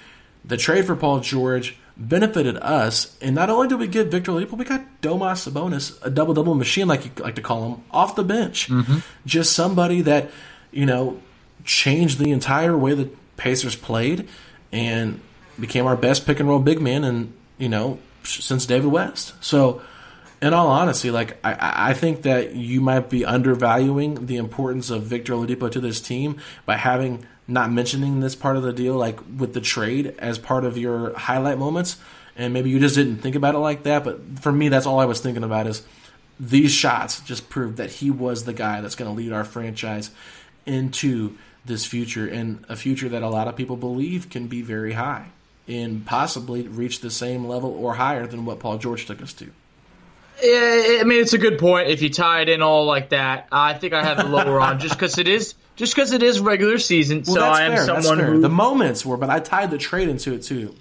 The 0.46 0.56
trade 0.56 0.86
for 0.86 0.96
Paul 0.96 1.20
George 1.20 1.76
benefited 1.94 2.56
us. 2.56 3.18
And 3.20 3.34
not 3.34 3.50
only 3.50 3.68
did 3.68 3.78
we 3.78 3.86
get 3.86 4.06
Victor 4.06 4.32
Oladipo, 4.32 4.56
we 4.56 4.64
got 4.64 4.82
Domas 5.02 5.46
Sabonis, 5.46 5.98
a 6.02 6.08
double 6.08 6.32
double 6.32 6.54
machine, 6.54 6.88
like 6.88 7.04
you 7.04 7.10
like 7.22 7.34
to 7.34 7.42
call 7.42 7.74
him, 7.74 7.82
off 7.90 8.16
the 8.16 8.24
bench. 8.24 8.70
Mm-hmm. 8.70 9.00
Just 9.26 9.52
somebody 9.52 10.00
that, 10.00 10.30
you 10.70 10.86
know, 10.86 11.20
changed 11.66 12.18
the 12.18 12.30
entire 12.30 12.78
way 12.78 12.94
the 12.94 13.10
Pacers 13.36 13.76
played 13.76 14.26
and 14.72 15.20
became 15.58 15.86
our 15.86 15.96
best 15.96 16.24
pick 16.24 16.40
and 16.40 16.48
roll 16.48 16.60
big 16.60 16.80
man 16.80 17.04
and, 17.04 17.34
you 17.58 17.68
know, 17.68 17.98
since 18.22 18.64
David 18.64 18.90
West. 18.90 19.34
So 19.44 19.82
in 20.42 20.54
all 20.54 20.68
honesty, 20.68 21.10
like 21.10 21.36
I, 21.44 21.90
I 21.90 21.94
think 21.94 22.22
that 22.22 22.54
you 22.54 22.80
might 22.80 23.10
be 23.10 23.24
undervaluing 23.24 24.26
the 24.26 24.36
importance 24.36 24.90
of 24.90 25.02
Victor 25.02 25.34
Oladipo 25.34 25.70
to 25.70 25.80
this 25.80 26.00
team 26.00 26.40
by 26.64 26.76
having 26.76 27.26
not 27.46 27.70
mentioning 27.70 28.20
this 28.20 28.34
part 28.34 28.56
of 28.56 28.62
the 28.62 28.72
deal, 28.72 28.94
like 28.94 29.18
with 29.36 29.54
the 29.54 29.60
trade 29.60 30.14
as 30.18 30.38
part 30.38 30.64
of 30.64 30.78
your 30.78 31.16
highlight 31.18 31.58
moments, 31.58 31.98
and 32.36 32.54
maybe 32.54 32.70
you 32.70 32.78
just 32.78 32.94
didn't 32.94 33.18
think 33.18 33.34
about 33.34 33.54
it 33.54 33.58
like 33.58 33.82
that. 33.82 34.04
But 34.04 34.20
for 34.40 34.52
me, 34.52 34.68
that's 34.68 34.86
all 34.86 35.00
I 35.00 35.04
was 35.04 35.20
thinking 35.20 35.44
about 35.44 35.66
is 35.66 35.82
these 36.38 36.72
shots 36.72 37.20
just 37.20 37.50
proved 37.50 37.76
that 37.76 37.90
he 37.90 38.10
was 38.10 38.44
the 38.44 38.54
guy 38.54 38.80
that's 38.80 38.94
going 38.94 39.10
to 39.10 39.16
lead 39.16 39.32
our 39.32 39.44
franchise 39.44 40.10
into 40.64 41.36
this 41.66 41.84
future 41.84 42.26
and 42.26 42.64
a 42.68 42.76
future 42.76 43.08
that 43.10 43.22
a 43.22 43.28
lot 43.28 43.48
of 43.48 43.56
people 43.56 43.76
believe 43.76 44.30
can 44.30 44.46
be 44.46 44.62
very 44.62 44.92
high 44.92 45.26
and 45.68 46.06
possibly 46.06 46.66
reach 46.66 47.00
the 47.00 47.10
same 47.10 47.44
level 47.44 47.70
or 47.72 47.94
higher 47.94 48.26
than 48.26 48.46
what 48.46 48.58
Paul 48.58 48.78
George 48.78 49.04
took 49.04 49.20
us 49.20 49.34
to. 49.34 49.50
Yeah, 50.42 50.98
I 51.00 51.04
mean 51.04 51.20
it's 51.20 51.32
a 51.32 51.38
good 51.38 51.58
point. 51.58 51.88
If 51.88 52.02
you 52.02 52.10
tie 52.10 52.42
it 52.42 52.48
in 52.48 52.62
all 52.62 52.86
like 52.86 53.10
that, 53.10 53.48
I 53.52 53.74
think 53.74 53.92
I 53.92 54.02
have 54.02 54.18
it 54.18 54.26
lower 54.28 54.60
on 54.60 54.78
just 54.78 54.94
because 54.94 55.18
it 55.18 55.28
is 55.28 55.54
just 55.76 55.94
because 55.94 56.12
it 56.12 56.22
is 56.22 56.40
regular 56.40 56.78
season. 56.78 57.22
Well, 57.26 57.36
so 57.36 57.42
I 57.42 57.62
am 57.62 57.72
fair, 57.72 58.02
someone 58.02 58.18
who 58.18 58.40
the 58.40 58.48
moments 58.48 59.04
were, 59.04 59.16
but 59.16 59.30
I 59.30 59.40
tied 59.40 59.70
the 59.70 59.78
trade 59.78 60.08
into 60.08 60.34
it 60.34 60.42
too. 60.42 60.74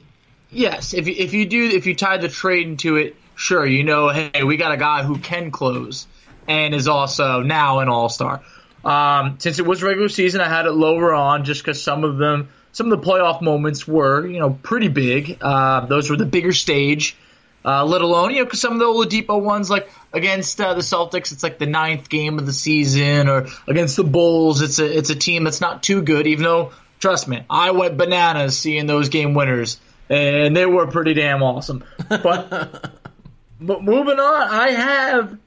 Yes, 0.52 0.94
if 0.94 1.08
you, 1.08 1.16
if 1.18 1.34
you 1.34 1.46
do 1.46 1.64
if 1.64 1.86
you 1.86 1.96
tie 1.96 2.18
the 2.18 2.30
trade 2.30 2.68
into 2.68 2.96
it, 2.98 3.16
sure, 3.36 3.66
you 3.66 3.84
know, 3.84 4.10
hey, 4.10 4.44
we 4.44 4.58
got 4.58 4.72
a 4.72 4.78
guy 4.78 5.04
who 5.04 5.18
can 5.18 5.52
close 5.52 6.08
and 6.48 6.74
is 6.74 6.88
also 6.88 7.42
now 7.42 7.80
an 7.80 7.90
all 7.90 8.10
star. 8.10 8.42
Um, 8.84 9.36
since 9.40 9.60
it 9.60 9.66
was 9.66 9.84
regular 9.84 10.10
season, 10.10 10.42
I 10.42 10.50
had 10.50 10.66
it 10.66 10.72
lower 10.72 11.14
on 11.14 11.44
just 11.44 11.62
because 11.62 11.82
some 11.84 12.04
of 12.04 12.18
them, 12.18 12.50
some 12.72 12.92
of 12.92 13.00
the 13.00 13.06
playoff 13.06 13.42
moments 13.42 13.88
were, 13.88 14.26
you 14.26 14.40
know, 14.40 14.52
pretty 14.52 14.88
big. 14.88 15.38
Uh, 15.42 15.86
those 15.86 16.10
were 16.10 16.16
the 16.16 16.26
bigger 16.26 16.54
stage. 16.54 17.16
Uh, 17.64 17.84
let 17.86 18.02
alone, 18.02 18.34
you 18.34 18.44
know, 18.44 18.50
some 18.52 18.74
of 18.74 18.80
the 18.80 18.86
Oladipo 18.86 19.42
ones, 19.42 19.70
like 19.70 19.90
against 20.14 20.60
uh, 20.62 20.74
the 20.74 20.82
Celtics, 20.82 21.34
it's 21.34 21.44
like 21.44 21.60
the 21.60 21.66
ninth 21.66 22.10
game 22.10 22.40
of 22.40 22.46
the 22.46 22.54
season, 22.54 23.28
or 23.28 23.48
against 23.68 23.98
the 23.98 24.04
Bulls, 24.04 24.62
it's 24.62 24.80
a 24.80 24.98
it's 24.98 25.10
a 25.10 25.16
team 25.16 25.44
that's 25.44 25.60
not 25.60 25.84
too 25.84 26.02
good. 26.02 26.26
Even 26.26 26.44
though, 26.44 26.72
trust 27.00 27.28
me, 27.28 27.44
I 27.50 27.72
went 27.72 27.98
bananas 27.98 28.58
seeing 28.58 28.88
those 28.88 29.10
game 29.10 29.34
winners, 29.34 29.78
and 30.10 30.56
they 30.56 30.66
were 30.66 30.88
pretty 30.88 31.14
damn 31.14 31.44
awesome. 31.44 31.84
But 32.08 32.92
but 33.62 33.84
moving 33.84 34.20
on, 34.20 34.48
I 34.50 34.72
have 34.72 35.38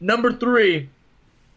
number 0.00 0.32
three, 0.32 0.90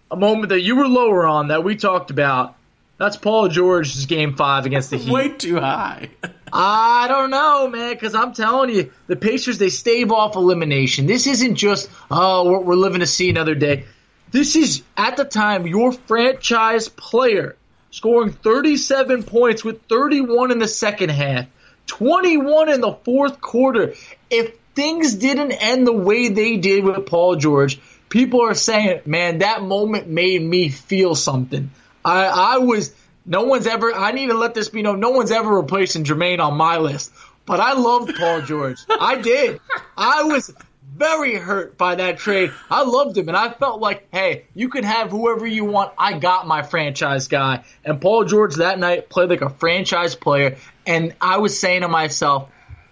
a 0.10 0.16
moment 0.16 0.50
that 0.50 0.62
you 0.62 0.78
were 0.78 0.88
lower 0.88 1.28
on 1.28 1.50
that 1.50 1.64
we 1.64 1.76
talked 1.76 2.12
about. 2.12 2.56
That's 2.98 3.18
Paul 3.18 3.48
George's 3.50 4.06
game 4.06 4.36
five 4.36 4.66
against 4.66 4.90
the 4.90 4.98
Heat. 4.98 5.12
Way 5.12 5.30
too 5.30 5.60
high. 5.60 6.10
I 6.52 7.08
don't 7.08 7.30
know, 7.30 7.68
man, 7.68 7.94
because 7.94 8.16
I'm 8.16 8.34
telling 8.34 8.70
you, 8.70 8.92
the 9.08 9.16
Pacers, 9.16 9.58
they 9.58 9.70
stave 9.70 10.12
off 10.12 10.36
elimination. 10.36 11.06
This 11.06 11.28
isn't 11.28 11.56
just, 11.56 11.90
oh, 12.10 12.50
we're, 12.50 12.62
we're 12.62 12.76
living 12.76 13.02
to 13.02 13.06
see 13.08 13.30
another 13.30 13.56
day. 13.56 13.86
This 14.32 14.56
is, 14.56 14.84
at 14.96 15.18
the 15.18 15.26
time, 15.26 15.68
your 15.68 15.92
franchise 15.92 16.90
player 16.90 17.56
scoring 17.92 18.32
37 18.32 19.24
points 19.24 19.64
with 19.64 19.82
31 19.84 20.52
in 20.52 20.60
the 20.60 20.68
second 20.68 21.10
half, 21.10 21.48
21 21.88 22.70
in 22.70 22.82
the 22.82 22.94
fourth 22.94 23.40
quarter. 23.42 23.94
If 24.30 24.58
things 24.76 25.16
didn't 25.16 25.52
end 25.52 25.88
the 25.88 25.94
way 25.94 26.30
they 26.30 26.58
did 26.58 26.84
with 26.84 27.06
Paul 27.06 27.36
George, 27.38 27.80
people 28.10 28.42
are 28.42 28.54
saying, 28.54 29.02
man, 29.06 29.40
that 29.40 29.62
moment 29.62 30.08
made 30.08 30.42
me 30.42 30.70
feel 30.70 31.16
something. 31.16 31.72
I, 32.08 32.56
I 32.56 32.58
was 32.60 32.96
no 33.26 33.44
one's 33.44 33.68
ever. 33.68 33.94
I 33.94 34.14
need 34.14 34.28
to 34.28 34.34
let 34.34 34.54
this 34.54 34.70
be 34.70 34.82
known. 34.82 35.02
No 35.02 35.10
one's 35.10 35.32
ever 35.32 35.50
replacing 35.50 36.06
Jermaine 36.06 36.40
on 36.40 36.56
my 36.56 36.78
list. 36.78 37.12
But 37.46 37.60
I 37.60 37.74
loved 37.74 38.16
Paul 38.16 38.42
George. 38.42 38.80
I 38.90 39.18
did. 39.18 39.60
I 39.98 40.24
was 40.24 40.54
very 40.96 41.36
hurt 41.36 41.78
by 41.78 41.96
that 41.96 42.18
trade. 42.18 42.52
I 42.70 42.84
loved 42.84 43.18
him, 43.18 43.28
and 43.28 43.38
I 43.38 43.52
felt 43.52 43.82
like, 43.82 44.08
hey, 44.12 44.46
you 44.56 44.70
can 44.70 44.86
have 44.86 45.12
whoever 45.12 45.46
you 45.46 45.66
want. 45.66 45.94
I 45.98 46.18
got 46.18 46.48
my 46.48 46.64
franchise 46.64 47.28
guy. 47.28 47.66
And 47.84 48.00
Paul 48.00 48.24
George 48.24 48.56
that 48.56 48.80
night 48.80 49.10
played 49.10 49.30
like 49.30 49.42
a 49.42 49.50
franchise 49.50 50.16
player. 50.16 50.58
And 50.86 51.14
I 51.20 51.38
was 51.38 51.60
saying 51.60 51.82
to 51.82 51.90
myself, 51.90 52.50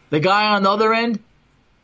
the 0.10 0.20
guy 0.20 0.48
on 0.56 0.64
the 0.64 0.70
other 0.70 0.94
end, 0.94 1.20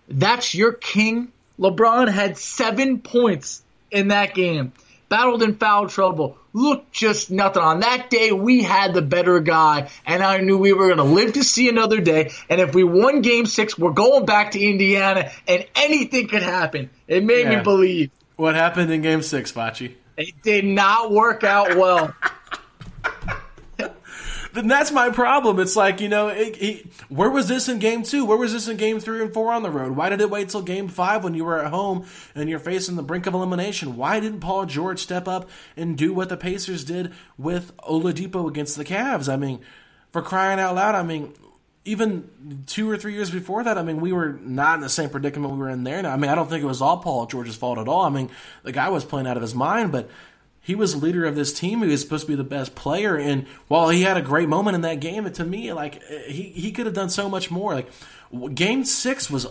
that's 0.10 0.54
your 0.54 0.74
king. 0.74 1.32
LeBron 1.58 2.10
had 2.10 2.38
seven 2.38 3.00
points 3.00 3.64
in 3.90 4.10
that 4.10 4.36
game. 4.36 4.74
Battled 5.08 5.44
in 5.44 5.56
foul 5.56 5.88
trouble. 5.88 6.38
Looked 6.54 6.92
just 6.92 7.32
nothing. 7.32 7.64
On 7.64 7.80
that 7.80 8.10
day, 8.10 8.32
we 8.32 8.62
had 8.62 8.94
the 8.94 9.02
better 9.02 9.40
guy, 9.40 9.90
and 10.06 10.22
I 10.22 10.40
knew 10.40 10.58
we 10.58 10.74
were 10.74 10.88
going 10.88 10.98
to 10.98 11.04
live 11.04 11.34
to 11.34 11.44
see 11.44 11.70
another 11.70 12.02
day. 12.02 12.32
And 12.50 12.60
if 12.60 12.76
we 12.76 12.84
won 12.84 13.22
game 13.22 13.46
six, 13.46 13.78
we're 13.78 13.92
going 13.92 14.26
back 14.26 14.52
to 14.52 14.60
Indiana, 14.60 15.32
and 15.48 15.66
anything 15.76 16.28
could 16.28 16.44
happen. 16.44 16.90
It 17.08 17.24
made 17.24 17.44
Yeah. 17.44 17.58
me 17.60 17.64
believe. 17.64 18.12
What 18.36 18.56
happened 18.56 18.92
in 18.92 19.02
Game 19.02 19.22
Six, 19.22 19.52
Fachi? 19.52 19.94
It 20.18 20.34
did 20.44 20.66
not 20.66 21.12
work 21.12 21.44
out 21.44 21.78
well. 21.78 22.14
Then 24.54 24.68
that's 24.68 24.92
my 24.92 25.10
problem. 25.10 25.60
It's 25.60 25.76
like 25.76 26.02
you 26.02 26.10
know, 26.10 26.28
it, 26.28 26.62
it, 26.62 26.88
where 27.10 27.30
was 27.30 27.48
this 27.48 27.70
in 27.70 27.80
Game 27.80 28.04
Two? 28.04 28.26
Where 28.26 28.38
was 28.38 28.54
this 28.54 28.68
in 28.68 28.78
Game 28.78 29.00
Three 29.00 29.22
and 29.22 29.34
Four 29.34 29.54
on 29.54 29.64
the 29.64 29.72
road? 29.72 29.96
Why 29.96 30.10
did 30.10 30.20
it 30.22 30.30
wait 30.30 30.50
till 30.50 30.62
Game 30.62 30.88
Five 30.88 31.24
when 31.24 31.34
you 31.34 31.46
were 31.46 31.64
at 31.64 31.72
home 31.72 32.06
and 32.36 32.50
you're 32.50 32.60
facing 32.60 32.96
the 32.96 33.04
brink 33.04 33.28
of 33.28 33.34
elimination? 33.34 33.96
Why 33.96 34.20
didn't 34.20 34.42
Paul 34.42 34.66
George 34.66 35.00
step 35.00 35.28
up 35.28 35.50
and 35.78 35.98
do 35.98 36.14
what 36.14 36.30
the 36.30 36.38
Pacers 36.38 36.84
did 36.84 37.14
with 37.38 37.76
Oladipo 37.78 38.48
against 38.48 38.78
the 38.78 38.86
Cavs? 38.86 39.32
I 39.32 39.38
mean, 39.38 39.60
for 40.12 40.22
crying 40.22 40.60
out 40.60 40.76
loud! 40.76 40.96
I 40.96 41.04
mean, 41.04 41.34
even 41.86 42.64
two 42.68 42.90
or 42.90 42.98
three 42.98 43.14
years 43.14 43.32
before 43.32 43.64
that, 43.64 43.78
I 43.78 43.84
mean, 43.84 44.02
we 44.02 44.12
were 44.12 44.34
not 44.34 44.76
in 44.76 44.82
the 44.82 44.90
same 44.90 45.10
predicament 45.10 45.54
we 45.54 45.60
were 45.60 45.70
in 45.70 45.84
there. 45.84 46.02
Now, 46.02 46.14
I 46.14 46.18
mean, 46.18 46.30
I 46.30 46.36
don't 46.36 46.50
think 46.50 46.62
it 46.62 46.68
was 46.68 46.82
all 46.82 46.98
Paul 46.98 47.26
George's 47.26 47.56
fault 47.56 47.80
at 47.80 47.88
all. 47.88 48.02
I 48.02 48.10
mean, 48.10 48.30
the 48.64 48.72
guy 48.72 48.90
was 48.90 49.04
playing 49.06 49.28
out 49.28 49.38
of 49.38 49.42
his 49.42 49.56
mind, 49.56 49.92
but 49.92 50.10
he 50.62 50.76
was 50.76 51.02
leader 51.02 51.26
of 51.26 51.36
this 51.36 51.52
team. 51.52 51.82
He 51.82 51.88
was 51.90 52.02
supposed 52.02 52.26
to 52.26 52.28
be 52.32 52.36
the 52.36 52.44
best 52.44 52.76
player, 52.76 53.18
and 53.18 53.48
while 53.68 53.90
he 53.90 54.04
had 54.04 54.16
a 54.18 54.22
great 54.22 54.48
moment 54.48 54.76
in 54.76 54.82
that 54.82 55.00
game, 55.00 55.30
to 55.32 55.44
me, 55.44 55.74
like 55.74 56.02
he 56.04 56.44
he 56.44 56.72
could 56.72 56.86
have 56.86 56.96
done 56.96 57.10
so 57.10 57.28
much 57.30 57.50
more. 57.52 57.74
Like 57.74 57.90
Game 58.56 58.86
Six 58.86 59.30
was 59.30 59.48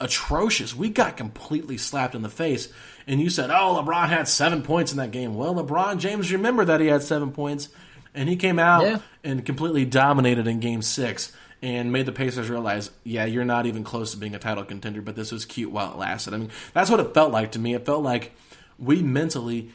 atrocious. 0.00 0.74
We 0.74 0.88
got 0.90 1.16
completely 1.16 1.78
slapped 1.78 2.14
in 2.14 2.22
the 2.22 2.28
face. 2.28 2.68
And 3.06 3.20
you 3.20 3.30
said, 3.30 3.50
"Oh, 3.50 3.82
LeBron 3.84 4.08
had 4.08 4.28
seven 4.28 4.62
points 4.62 4.92
in 4.92 4.98
that 4.98 5.10
game." 5.10 5.34
Well, 5.34 5.54
LeBron 5.54 5.98
James 5.98 6.32
remember 6.32 6.64
that 6.64 6.80
he 6.80 6.86
had 6.86 7.02
seven 7.02 7.32
points, 7.32 7.68
and 8.14 8.28
he 8.28 8.36
came 8.36 8.58
out 8.58 8.82
Yeah. 8.84 8.98
and 9.24 9.44
completely 9.44 9.84
dominated 9.84 10.46
in 10.46 10.60
Game 10.60 10.82
Six. 10.82 11.32
And 11.64 11.92
made 11.92 12.06
the 12.06 12.12
Pacers 12.12 12.50
realize, 12.50 12.90
yeah, 13.04 13.24
you're 13.24 13.44
not 13.44 13.66
even 13.66 13.84
close 13.84 14.10
to 14.10 14.16
being 14.16 14.34
a 14.34 14.38
title 14.40 14.64
contender, 14.64 15.00
but 15.00 15.14
this 15.14 15.30
was 15.30 15.44
cute 15.44 15.70
while 15.70 15.92
it 15.92 15.96
lasted. 15.96 16.34
I 16.34 16.38
mean, 16.38 16.50
that's 16.74 16.90
what 16.90 16.98
it 16.98 17.14
felt 17.14 17.30
like 17.30 17.52
to 17.52 17.60
me. 17.60 17.72
It 17.74 17.86
felt 17.86 18.02
like 18.02 18.32
we 18.80 19.00
mentally 19.00 19.70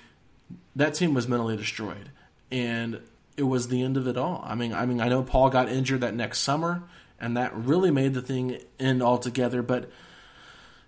that 0.75 0.93
team 0.93 1.13
was 1.13 1.27
mentally 1.27 1.57
destroyed, 1.57 2.11
and 2.51 3.01
it 3.35 3.43
was 3.43 3.67
the 3.67 3.81
end 3.83 3.97
of 3.97 4.07
it 4.07 4.17
all. 4.17 4.43
I 4.45 4.55
mean, 4.55 4.73
I 4.73 4.85
mean, 4.85 5.01
I 5.01 5.09
know 5.09 5.23
Paul 5.23 5.49
got 5.49 5.69
injured 5.69 6.01
that 6.01 6.13
next 6.13 6.39
summer, 6.39 6.83
and 7.19 7.37
that 7.37 7.55
really 7.55 7.91
made 7.91 8.13
the 8.13 8.21
thing 8.21 8.59
end 8.79 9.01
altogether. 9.01 9.61
But 9.61 9.89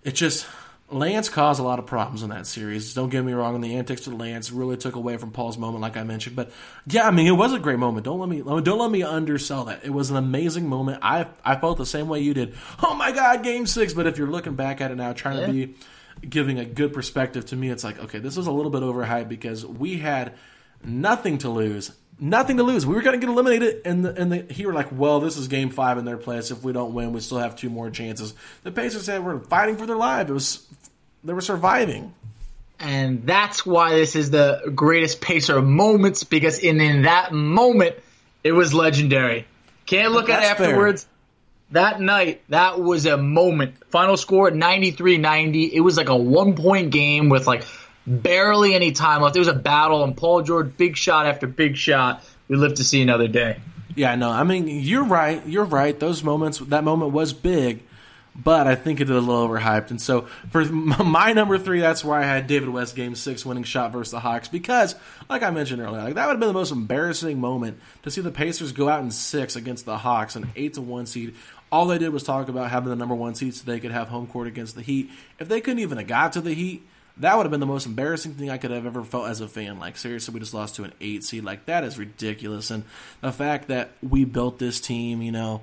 it 0.04 0.12
just 0.12 0.46
Lance 0.90 1.28
caused 1.28 1.60
a 1.60 1.62
lot 1.62 1.78
of 1.78 1.86
problems 1.86 2.22
in 2.22 2.30
that 2.30 2.46
series. 2.46 2.94
Don't 2.94 3.10
get 3.10 3.24
me 3.24 3.32
wrong, 3.32 3.54
and 3.54 3.62
the 3.62 3.76
antics 3.76 4.02
to 4.02 4.10
Lance 4.10 4.50
really 4.50 4.76
took 4.76 4.96
away 4.96 5.16
from 5.16 5.30
Paul's 5.30 5.56
moment, 5.56 5.80
like 5.80 5.96
I 5.96 6.02
mentioned. 6.02 6.34
But 6.34 6.50
yeah, 6.86 7.06
I 7.06 7.12
mean, 7.12 7.26
it 7.26 7.32
was 7.32 7.52
a 7.52 7.58
great 7.58 7.78
moment. 7.78 8.04
Don't 8.04 8.18
let 8.18 8.28
me 8.28 8.42
don't 8.42 8.78
let 8.78 8.90
me 8.90 9.02
undersell 9.02 9.64
that. 9.66 9.84
It 9.84 9.90
was 9.90 10.10
an 10.10 10.16
amazing 10.16 10.68
moment. 10.68 10.98
I 11.02 11.26
I 11.44 11.56
felt 11.56 11.78
the 11.78 11.86
same 11.86 12.08
way 12.08 12.20
you 12.20 12.34
did. 12.34 12.54
Oh 12.82 12.94
my 12.94 13.12
God, 13.12 13.44
Game 13.44 13.66
Six! 13.66 13.92
But 13.92 14.06
if 14.06 14.18
you're 14.18 14.30
looking 14.30 14.54
back 14.56 14.80
at 14.80 14.90
it 14.90 14.96
now, 14.96 15.12
trying 15.12 15.46
to 15.46 15.52
be 15.52 15.74
giving 16.28 16.58
a 16.58 16.64
good 16.64 16.92
perspective 16.92 17.46
to 17.46 17.56
me, 17.56 17.70
it's 17.70 17.84
like 17.84 17.98
okay, 18.04 18.18
this 18.18 18.36
was 18.36 18.46
a 18.46 18.52
little 18.52 18.70
bit 18.70 18.82
overhyped 18.82 19.28
because 19.28 19.64
we 19.64 19.98
had 19.98 20.34
nothing 20.84 21.38
to 21.38 21.48
lose. 21.48 21.92
Nothing 22.22 22.58
to 22.58 22.62
lose. 22.62 22.84
We 22.84 22.94
were 22.94 23.00
going 23.00 23.18
to 23.18 23.26
get 23.26 23.32
eliminated, 23.32 23.80
and 23.86 24.04
the, 24.04 24.20
and 24.20 24.30
the, 24.30 24.52
he 24.52 24.66
were 24.66 24.74
like, 24.74 24.88
"Well, 24.92 25.20
this 25.20 25.38
is 25.38 25.48
Game 25.48 25.70
Five 25.70 25.96
in 25.96 26.04
their 26.04 26.18
place. 26.18 26.50
If 26.50 26.62
we 26.62 26.74
don't 26.74 26.92
win, 26.92 27.14
we 27.14 27.20
still 27.20 27.38
have 27.38 27.56
two 27.56 27.70
more 27.70 27.88
chances." 27.88 28.34
The 28.62 28.70
Pacers 28.70 29.04
said, 29.04 29.24
"We're 29.24 29.40
fighting 29.40 29.76
for 29.76 29.86
their 29.86 29.96
life. 29.96 30.28
It 30.28 30.32
was 30.34 30.66
they 31.24 31.32
were 31.32 31.40
surviving." 31.40 32.12
and 32.80 33.26
that's 33.26 33.66
why 33.66 33.94
this 33.94 34.16
is 34.16 34.30
the 34.30 34.72
greatest 34.74 35.20
Pacer 35.20 35.60
moments 35.60 36.24
because 36.24 36.58
in, 36.58 36.80
in 36.80 37.02
that 37.02 37.32
moment 37.32 37.96
it 38.42 38.52
was 38.52 38.72
legendary. 38.72 39.46
Can't 39.84 40.12
look 40.12 40.28
at 40.30 40.38
it 40.38 40.58
That's 40.58 40.58
fair. 40.58 41.09
That 41.72 42.00
night, 42.00 42.42
that 42.48 42.80
was 42.80 43.06
a 43.06 43.16
moment. 43.16 43.74
Final 43.90 44.16
score 44.16 44.50
93-90. 44.50 45.70
It 45.72 45.80
was 45.80 45.96
like 45.96 46.08
a 46.08 46.16
one 46.16 46.56
point 46.56 46.90
game 46.90 47.28
with 47.28 47.46
like 47.46 47.64
barely 48.06 48.74
any 48.74 48.92
time 48.92 49.22
left. 49.22 49.36
It 49.36 49.40
was 49.40 49.48
a 49.48 49.54
battle, 49.54 50.02
and 50.02 50.16
Paul 50.16 50.42
George, 50.42 50.76
big 50.76 50.96
shot 50.96 51.26
after 51.26 51.46
big 51.46 51.76
shot. 51.76 52.24
We 52.48 52.56
live 52.56 52.74
to 52.74 52.84
see 52.84 53.00
another 53.02 53.28
day. 53.28 53.60
Yeah, 53.94 54.14
no, 54.14 54.30
I 54.30 54.44
mean 54.44 54.66
you're 54.68 55.04
right. 55.04 55.44
You're 55.46 55.64
right. 55.64 55.98
Those 55.98 56.22
moments, 56.22 56.58
that 56.58 56.84
moment 56.84 57.12
was 57.12 57.32
big, 57.32 57.82
but 58.34 58.66
I 58.66 58.74
think 58.74 59.00
it 59.00 59.04
is 59.04 59.10
a 59.10 59.20
little 59.20 59.48
overhyped. 59.48 59.90
And 59.90 60.00
so 60.00 60.22
for 60.50 60.64
my 60.64 61.32
number 61.32 61.58
three, 61.58 61.80
that's 61.80 62.04
why 62.04 62.20
I 62.20 62.24
had 62.24 62.46
David 62.46 62.68
West 62.68 62.96
Game 62.96 63.14
Six 63.14 63.44
winning 63.44 63.64
shot 63.64 63.92
versus 63.92 64.12
the 64.12 64.20
Hawks 64.20 64.48
because, 64.48 64.94
like 65.28 65.42
I 65.42 65.50
mentioned 65.50 65.80
earlier, 65.80 66.02
like 66.02 66.14
that 66.14 66.26
would 66.26 66.32
have 66.32 66.40
been 66.40 66.48
the 66.48 66.54
most 66.54 66.72
embarrassing 66.72 67.40
moment 67.40 67.80
to 68.02 68.10
see 68.10 68.20
the 68.20 68.30
Pacers 68.30 68.72
go 68.72 68.88
out 68.88 69.02
in 69.02 69.10
six 69.10 69.56
against 69.56 69.84
the 69.84 69.98
Hawks, 69.98 70.36
an 70.36 70.48
eight 70.56 70.74
to 70.74 70.80
one 70.80 71.06
seed. 71.06 71.34
All 71.72 71.86
they 71.86 71.98
did 71.98 72.08
was 72.10 72.22
talk 72.22 72.48
about 72.48 72.70
having 72.70 72.90
the 72.90 72.96
number 72.96 73.14
one 73.14 73.34
seed 73.34 73.54
so 73.54 73.64
they 73.64 73.80
could 73.80 73.92
have 73.92 74.08
home 74.08 74.26
court 74.26 74.48
against 74.48 74.74
the 74.74 74.82
Heat. 74.82 75.10
If 75.38 75.48
they 75.48 75.60
couldn't 75.60 75.78
even 75.78 75.98
have 75.98 76.06
got 76.08 76.32
to 76.32 76.40
the 76.40 76.52
Heat, 76.52 76.86
that 77.18 77.36
would 77.36 77.44
have 77.44 77.50
been 77.50 77.60
the 77.60 77.66
most 77.66 77.86
embarrassing 77.86 78.34
thing 78.34 78.50
I 78.50 78.58
could 78.58 78.70
have 78.70 78.86
ever 78.86 79.04
felt 79.04 79.28
as 79.28 79.40
a 79.40 79.48
fan. 79.48 79.78
Like, 79.78 79.96
seriously, 79.96 80.32
we 80.32 80.40
just 80.40 80.54
lost 80.54 80.76
to 80.76 80.84
an 80.84 80.92
eight 81.00 81.22
seed. 81.22 81.44
Like, 81.44 81.66
that 81.66 81.84
is 81.84 81.98
ridiculous. 81.98 82.70
And 82.70 82.84
the 83.20 83.30
fact 83.30 83.68
that 83.68 83.90
we 84.02 84.24
built 84.24 84.58
this 84.58 84.80
team, 84.80 85.22
you 85.22 85.32
know, 85.32 85.62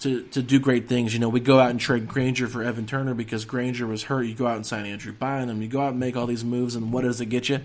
to, 0.00 0.22
to 0.22 0.42
do 0.42 0.58
great 0.60 0.88
things. 0.88 1.12
You 1.12 1.20
know, 1.20 1.28
we 1.28 1.40
go 1.40 1.58
out 1.58 1.70
and 1.70 1.80
trade 1.80 2.08
Granger 2.08 2.46
for 2.46 2.62
Evan 2.62 2.86
Turner 2.86 3.14
because 3.14 3.44
Granger 3.44 3.86
was 3.86 4.04
hurt. 4.04 4.22
You 4.22 4.34
go 4.34 4.46
out 4.46 4.56
and 4.56 4.66
sign 4.66 4.86
Andrew 4.86 5.12
Bynum. 5.12 5.62
You 5.62 5.68
go 5.68 5.80
out 5.80 5.90
and 5.90 6.00
make 6.00 6.16
all 6.16 6.26
these 6.26 6.44
moves, 6.44 6.74
and 6.74 6.92
what 6.92 7.02
does 7.02 7.20
it 7.20 7.26
get 7.26 7.48
you? 7.48 7.60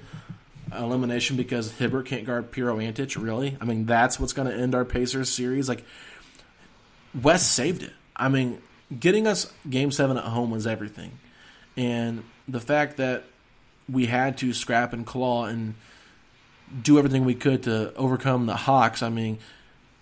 Elimination 0.76 1.38
because 1.38 1.72
Hibbert 1.74 2.08
can't 2.08 2.26
guard 2.26 2.52
Pero 2.52 2.80
Antic. 2.80 3.16
Really? 3.16 3.58
I 3.62 3.66
mean, 3.66 3.86
that's 3.86 4.20
what's 4.20 4.34
going 4.34 4.48
to 4.48 4.56
end 4.56 4.74
our 4.74 4.86
Pacers 4.86 5.30
series. 5.30 5.70
Like, 5.70 5.86
West 7.22 7.52
saved 7.52 7.84
it. 7.84 7.94
I 8.16 8.30
mean, 8.30 8.62
getting 9.00 9.28
us 9.28 9.52
Game 9.70 9.92
Seven 9.92 10.18
at 10.18 10.24
home 10.24 10.52
was 10.52 10.68
everything, 10.68 11.12
and 11.78 12.24
the 12.48 12.60
fact 12.60 12.98
that 12.98 13.24
we 13.92 14.06
had 14.06 14.38
to 14.38 14.54
scrap 14.54 14.94
and 14.94 15.06
claw 15.06 15.46
and 15.46 15.76
do 16.82 16.98
everything 16.98 17.26
we 17.26 17.36
could 17.36 17.64
to 17.64 17.94
overcome 17.96 18.46
the 18.46 18.56
Hawks. 18.56 19.04
I 19.04 19.10
mean, 19.10 19.40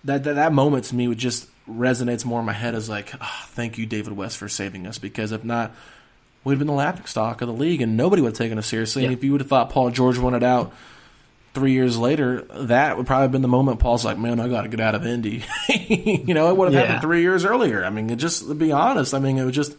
that 0.03 0.23
that, 0.23 0.35
that 0.35 0.53
moment 0.53 0.85
to 0.85 0.95
me 0.95 1.07
would 1.07 1.17
just 1.17 1.47
resonates 1.69 2.25
more 2.25 2.39
in 2.39 2.45
my 2.45 2.53
head 2.53 2.75
as 2.75 2.89
like, 2.89 3.13
"Ah, 3.19 3.45
thank 3.49 3.77
you, 3.77 3.85
David 3.85 4.13
West, 4.13 4.37
for 4.37 4.47
saving 4.47 4.87
us. 4.87 4.97
Because 4.97 5.31
if 5.31 5.43
not, 5.43 5.71
we'd 6.43 6.53
have 6.53 6.59
been 6.59 6.67
the 6.67 6.73
laughing 6.73 7.05
stock 7.05 7.41
of 7.41 7.47
the 7.47 7.53
league, 7.53 7.81
and 7.81 7.97
nobody 7.97 8.21
would 8.21 8.29
have 8.29 8.37
taken 8.37 8.57
us 8.57 8.67
seriously. 8.67 9.03
And 9.05 9.13
if 9.13 9.23
you 9.23 9.31
would 9.31 9.41
have 9.41 9.49
thought 9.49 9.69
Paul 9.69 9.89
George 9.91 10.17
wanted 10.17 10.43
out 10.43 10.73
three 11.53 11.73
years 11.73 11.97
later, 11.97 12.41
that 12.53 12.97
would 12.97 13.05
probably 13.07 13.23
have 13.23 13.31
been 13.31 13.41
the 13.41 13.47
moment 13.47 13.79
Paul's 13.79 14.05
like, 14.05 14.17
"Man, 14.17 14.39
I 14.39 14.47
got 14.47 14.61
to 14.63 14.67
get 14.69 14.79
out 14.79 14.95
of 14.95 15.05
Indy." 15.05 15.43
you 15.69 16.33
know, 16.33 16.49
it 16.49 16.57
would 16.57 16.65
have 16.65 16.73
Yeah. 16.73 16.87
happened 16.87 17.01
three 17.01 17.21
years 17.21 17.43
earlier. 17.45 17.83
I 17.83 17.89
mean, 17.89 18.09
it 18.09 18.17
just 18.17 18.47
to 18.47 18.53
be 18.53 18.71
honest, 18.71 19.13
I 19.13 19.19
mean, 19.19 19.37
it 19.37 19.45
was 19.45 19.55
just 19.55 19.75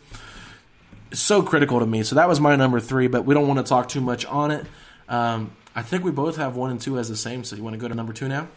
so 1.12 1.42
critical 1.42 1.80
to 1.80 1.86
me. 1.86 2.02
So 2.02 2.14
that 2.16 2.28
was 2.28 2.40
my 2.40 2.56
number 2.56 2.80
three, 2.80 3.06
but 3.06 3.24
we 3.24 3.34
don't 3.34 3.46
want 3.46 3.58
to 3.58 3.64
talk 3.68 3.88
too 3.88 4.00
much 4.00 4.24
on 4.26 4.50
it. 4.50 4.66
Um, 5.08 5.52
I 5.74 5.82
think 5.82 6.04
we 6.04 6.10
both 6.10 6.36
have 6.36 6.56
one 6.56 6.70
and 6.70 6.80
two 6.80 6.98
as 6.98 7.08
the 7.08 7.16
same. 7.16 7.44
So 7.44 7.56
you 7.56 7.62
want 7.62 7.74
to 7.74 7.78
go 7.80 7.88
to 7.88 7.94
number 7.94 8.12
two 8.12 8.28
now? 8.28 8.48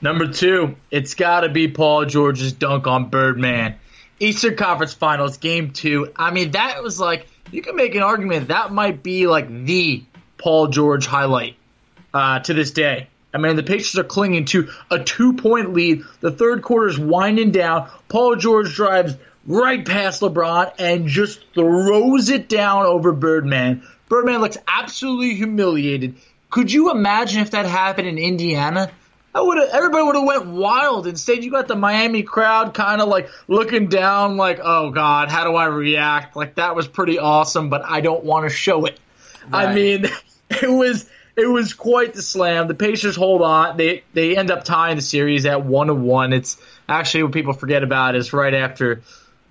Number 0.00 0.28
two, 0.32 0.76
it's 0.90 1.14
got 1.14 1.40
to 1.40 1.48
be 1.48 1.68
Paul 1.68 2.04
George's 2.04 2.52
dunk 2.52 2.86
on 2.86 3.08
Birdman. 3.08 3.76
Eastern 4.20 4.56
Conference 4.56 4.92
Finals, 4.94 5.38
Game 5.38 5.70
Two. 5.72 6.12
I 6.16 6.30
mean, 6.30 6.52
that 6.52 6.82
was 6.82 7.00
like 7.00 7.26
you 7.50 7.62
can 7.62 7.74
make 7.74 7.94
an 7.94 8.02
argument 8.02 8.48
that 8.48 8.72
might 8.72 9.02
be 9.02 9.26
like 9.26 9.48
the 9.64 10.04
Paul 10.38 10.68
George 10.68 11.06
highlight 11.06 11.56
uh, 12.14 12.40
to 12.40 12.54
this 12.54 12.70
day. 12.70 13.08
I 13.34 13.38
mean, 13.38 13.56
the 13.56 13.62
Pacers 13.62 13.98
are 13.98 14.04
clinging 14.04 14.44
to 14.46 14.68
a 14.90 15.02
two-point 15.02 15.72
lead. 15.72 16.04
The 16.20 16.30
third 16.30 16.62
quarter 16.62 16.88
is 16.88 16.98
winding 16.98 17.50
down. 17.50 17.88
Paul 18.08 18.36
George 18.36 18.74
drives 18.74 19.16
right 19.46 19.84
past 19.84 20.20
LeBron 20.20 20.72
and 20.78 21.08
just 21.08 21.44
throws 21.54 22.28
it 22.28 22.48
down 22.48 22.84
over 22.84 23.12
Birdman. 23.12 23.82
Birdman 24.08 24.40
looks 24.40 24.58
absolutely 24.68 25.34
humiliated. 25.34 26.16
Could 26.50 26.70
you 26.70 26.90
imagine 26.90 27.40
if 27.40 27.52
that 27.52 27.64
happened 27.64 28.08
in 28.08 28.18
Indiana? 28.18 28.90
I 29.34 29.40
would 29.40 29.56
have. 29.56 29.70
Everybody 29.70 30.04
would 30.04 30.14
have 30.16 30.24
went 30.24 30.46
wild. 30.46 31.06
Instead, 31.06 31.42
you 31.42 31.50
got 31.50 31.66
the 31.66 31.74
Miami 31.74 32.22
crowd 32.22 32.74
kind 32.74 33.00
of 33.00 33.08
like 33.08 33.30
looking 33.48 33.88
down, 33.88 34.36
like, 34.36 34.60
"Oh 34.62 34.90
God, 34.90 35.30
how 35.30 35.44
do 35.44 35.56
I 35.56 35.64
react?" 35.66 36.36
Like 36.36 36.56
that 36.56 36.76
was 36.76 36.86
pretty 36.86 37.18
awesome, 37.18 37.70
but 37.70 37.82
I 37.82 38.02
don't 38.02 38.24
want 38.24 38.46
to 38.46 38.54
show 38.54 38.84
it. 38.84 39.00
I 39.50 39.74
mean, 39.74 40.04
it 40.50 40.70
was 40.70 41.08
it 41.36 41.46
was 41.46 41.72
quite 41.72 42.14
the 42.14 42.22
slam. 42.22 42.68
The 42.68 42.74
Pacers 42.74 43.16
hold 43.16 43.42
on. 43.42 43.76
They 43.76 44.04
they 44.12 44.36
end 44.36 44.50
up 44.50 44.64
tying 44.64 44.96
the 44.96 45.02
series 45.02 45.46
at 45.46 45.64
one 45.64 45.86
to 45.86 45.94
one. 45.94 46.32
It's 46.32 46.56
actually 46.88 47.24
what 47.24 47.32
people 47.32 47.52
forget 47.52 47.82
about 47.82 48.14
is 48.14 48.32
right 48.32 48.54
after 48.54 49.02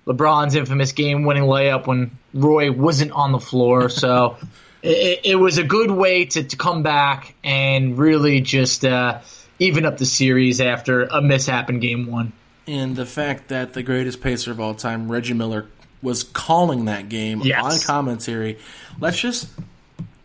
LeBron's 0.06 0.54
infamous 0.54 0.92
game-winning 0.92 1.44
layup 1.44 1.86
when 1.86 2.10
Roy 2.34 2.72
wasn't 2.72 3.12
on 3.12 3.32
the 3.32 3.40
floor. 3.40 3.88
So 4.02 4.36
it, 4.82 5.20
it, 5.24 5.36
was 5.36 5.58
a 5.58 5.62
good 5.62 5.92
way 5.92 6.24
to, 6.24 6.42
to 6.42 6.56
come 6.56 6.82
back 6.82 7.36
and 7.44 7.96
really 7.96 8.40
just 8.40 8.84
uh, 8.84 9.20
even 9.60 9.86
up 9.86 9.96
the 9.96 10.06
series 10.06 10.60
after 10.60 11.04
a 11.04 11.22
mishap 11.22 11.70
in 11.70 11.78
Game 11.78 12.10
One. 12.10 12.32
And 12.66 12.96
the 12.96 13.06
fact 13.06 13.48
that 13.48 13.74
the 13.74 13.82
greatest 13.84 14.20
pacer 14.20 14.50
of 14.50 14.58
all 14.58 14.74
time, 14.74 15.10
Reggie 15.10 15.34
Miller, 15.34 15.66
was 16.02 16.24
calling 16.24 16.86
that 16.86 17.08
game 17.08 17.42
yes. 17.42 17.62
on 17.62 17.78
commentary. 17.86 18.58
Let's 18.98 19.20
just 19.20 19.48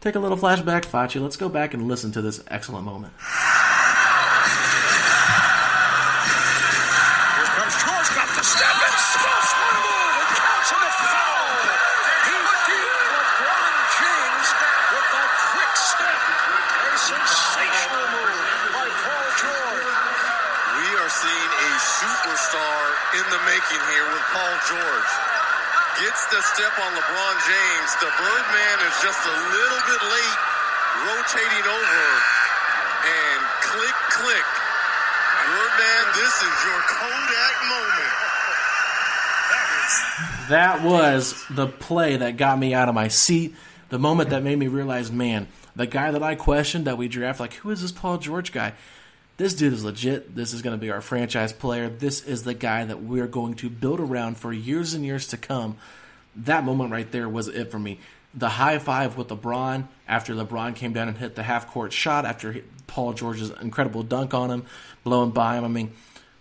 take 0.01 0.15
a 0.15 0.19
little 0.19 0.37
flashback, 0.37 0.85
Facci. 0.85 1.21
Let's 1.21 1.37
go 1.37 1.49
back 1.49 1.73
and 1.73 1.87
listen 1.87 2.11
to 2.13 2.21
this 2.21 2.43
excellent 2.47 2.85
moment. 2.85 3.13
Was 41.17 41.45
the 41.49 41.67
play 41.67 42.17
that 42.17 42.37
got 42.37 42.59
me 42.59 42.73
out 42.73 42.89
of 42.89 42.95
my 42.95 43.07
seat. 43.07 43.55
The 43.89 43.99
moment 43.99 44.29
that 44.29 44.43
made 44.43 44.57
me 44.57 44.67
realize, 44.67 45.11
man, 45.11 45.47
the 45.75 45.87
guy 45.87 46.11
that 46.11 46.23
I 46.23 46.35
questioned 46.35 46.85
that 46.85 46.97
we 46.97 47.07
draft, 47.07 47.39
like, 47.39 47.53
who 47.55 47.69
is 47.71 47.81
this 47.81 47.91
Paul 47.91 48.17
George 48.17 48.51
guy? 48.51 48.73
This 49.37 49.53
dude 49.53 49.73
is 49.73 49.83
legit. 49.83 50.35
This 50.35 50.53
is 50.53 50.61
going 50.61 50.75
to 50.75 50.81
be 50.81 50.91
our 50.91 51.01
franchise 51.01 51.53
player. 51.53 51.89
This 51.89 52.23
is 52.23 52.43
the 52.43 52.53
guy 52.53 52.85
that 52.85 53.01
we're 53.01 53.27
going 53.27 53.53
to 53.55 53.69
build 53.69 53.99
around 53.99 54.37
for 54.37 54.51
years 54.51 54.93
and 54.93 55.05
years 55.05 55.27
to 55.27 55.37
come 55.37 55.77
that 56.37 56.63
moment 56.63 56.91
right 56.91 57.11
there 57.11 57.27
was 57.27 57.47
it 57.47 57.71
for 57.71 57.79
me. 57.79 57.99
The 58.33 58.49
high 58.49 58.77
five 58.77 59.17
with 59.17 59.29
LeBron 59.29 59.87
after 60.07 60.33
LeBron 60.33 60.75
came 60.75 60.93
down 60.93 61.07
and 61.07 61.17
hit 61.17 61.35
the 61.35 61.43
half 61.43 61.67
court 61.67 61.91
shot 61.91 62.25
after 62.25 62.61
Paul 62.85 63.13
George's 63.13 63.49
incredible 63.61 64.03
dunk 64.03 64.33
on 64.33 64.51
him, 64.51 64.65
blowing 65.03 65.31
by 65.31 65.57
him. 65.57 65.63
I 65.63 65.69
mean, 65.69 65.93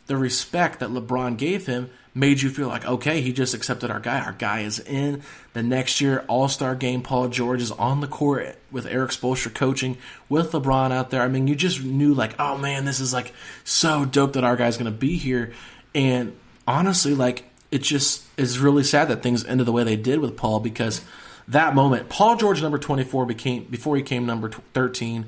the 0.07 0.17
respect 0.17 0.81
that 0.81 0.91
LeBron 0.91 1.37
gave 1.37 1.67
him 1.67 1.91
made 2.17 2.41
you 2.41 2.49
feel 2.49 2.69
like, 2.69 2.87
okay, 2.87 3.21
he 3.21 3.31
just 3.31 3.53
accepted 3.53 3.91
our 3.91 4.01
guy. 4.01 4.21
Our 4.21 4.33
guy 4.33 4.61
is 4.61 4.81
in. 4.81 5.23
The 5.53 5.63
next 5.63 6.01
year, 6.01 6.25
All 6.29 6.49
Star 6.49 6.75
game, 6.75 7.03
Paul 7.03 7.29
George 7.29 7.61
is 7.61 7.71
on 7.73 8.01
the 8.01 8.07
court 8.07 8.57
with 8.73 8.87
Erik 8.87 9.11
Spoelstra 9.11 9.55
coaching 9.55 9.99
with 10.31 10.53
LeBron 10.53 10.93
out 10.93 11.11
there. 11.11 11.21
I 11.21 11.29
mean, 11.29 11.47
you 11.47 11.55
just 11.55 11.85
knew, 11.85 12.15
like, 12.15 12.35
oh 12.39 12.57
man, 12.57 12.87
this 12.87 13.01
is 13.01 13.13
like 13.13 13.35
so 13.65 14.07
dope 14.07 14.33
that 14.33 14.45
our 14.45 14.57
guy's 14.57 14.79
going 14.79 14.91
to 14.91 14.99
be 14.99 15.17
here. 15.19 15.53
And 15.95 16.35
honestly, 16.67 17.15
like, 17.15 17.45
it 17.71 17.83
just 17.83 18.25
is 18.39 18.59
really 18.59 18.83
sad 18.83 19.09
that 19.09 19.23
things 19.23 19.45
ended 19.45 19.67
the 19.67 19.73
way 19.73 19.85
they 19.85 19.97
did 19.97 20.21
with 20.21 20.39
Paul 20.39 20.61
because 20.61 21.03
that 21.49 21.75
moment, 21.75 22.09
Paul 22.09 22.37
George, 22.37 22.63
number 22.63 22.79
24, 22.79 23.27
became 23.27 23.65
before 23.65 23.95
he 23.95 24.03
came 24.03 24.25
number 24.25 24.51
13, 24.73 25.27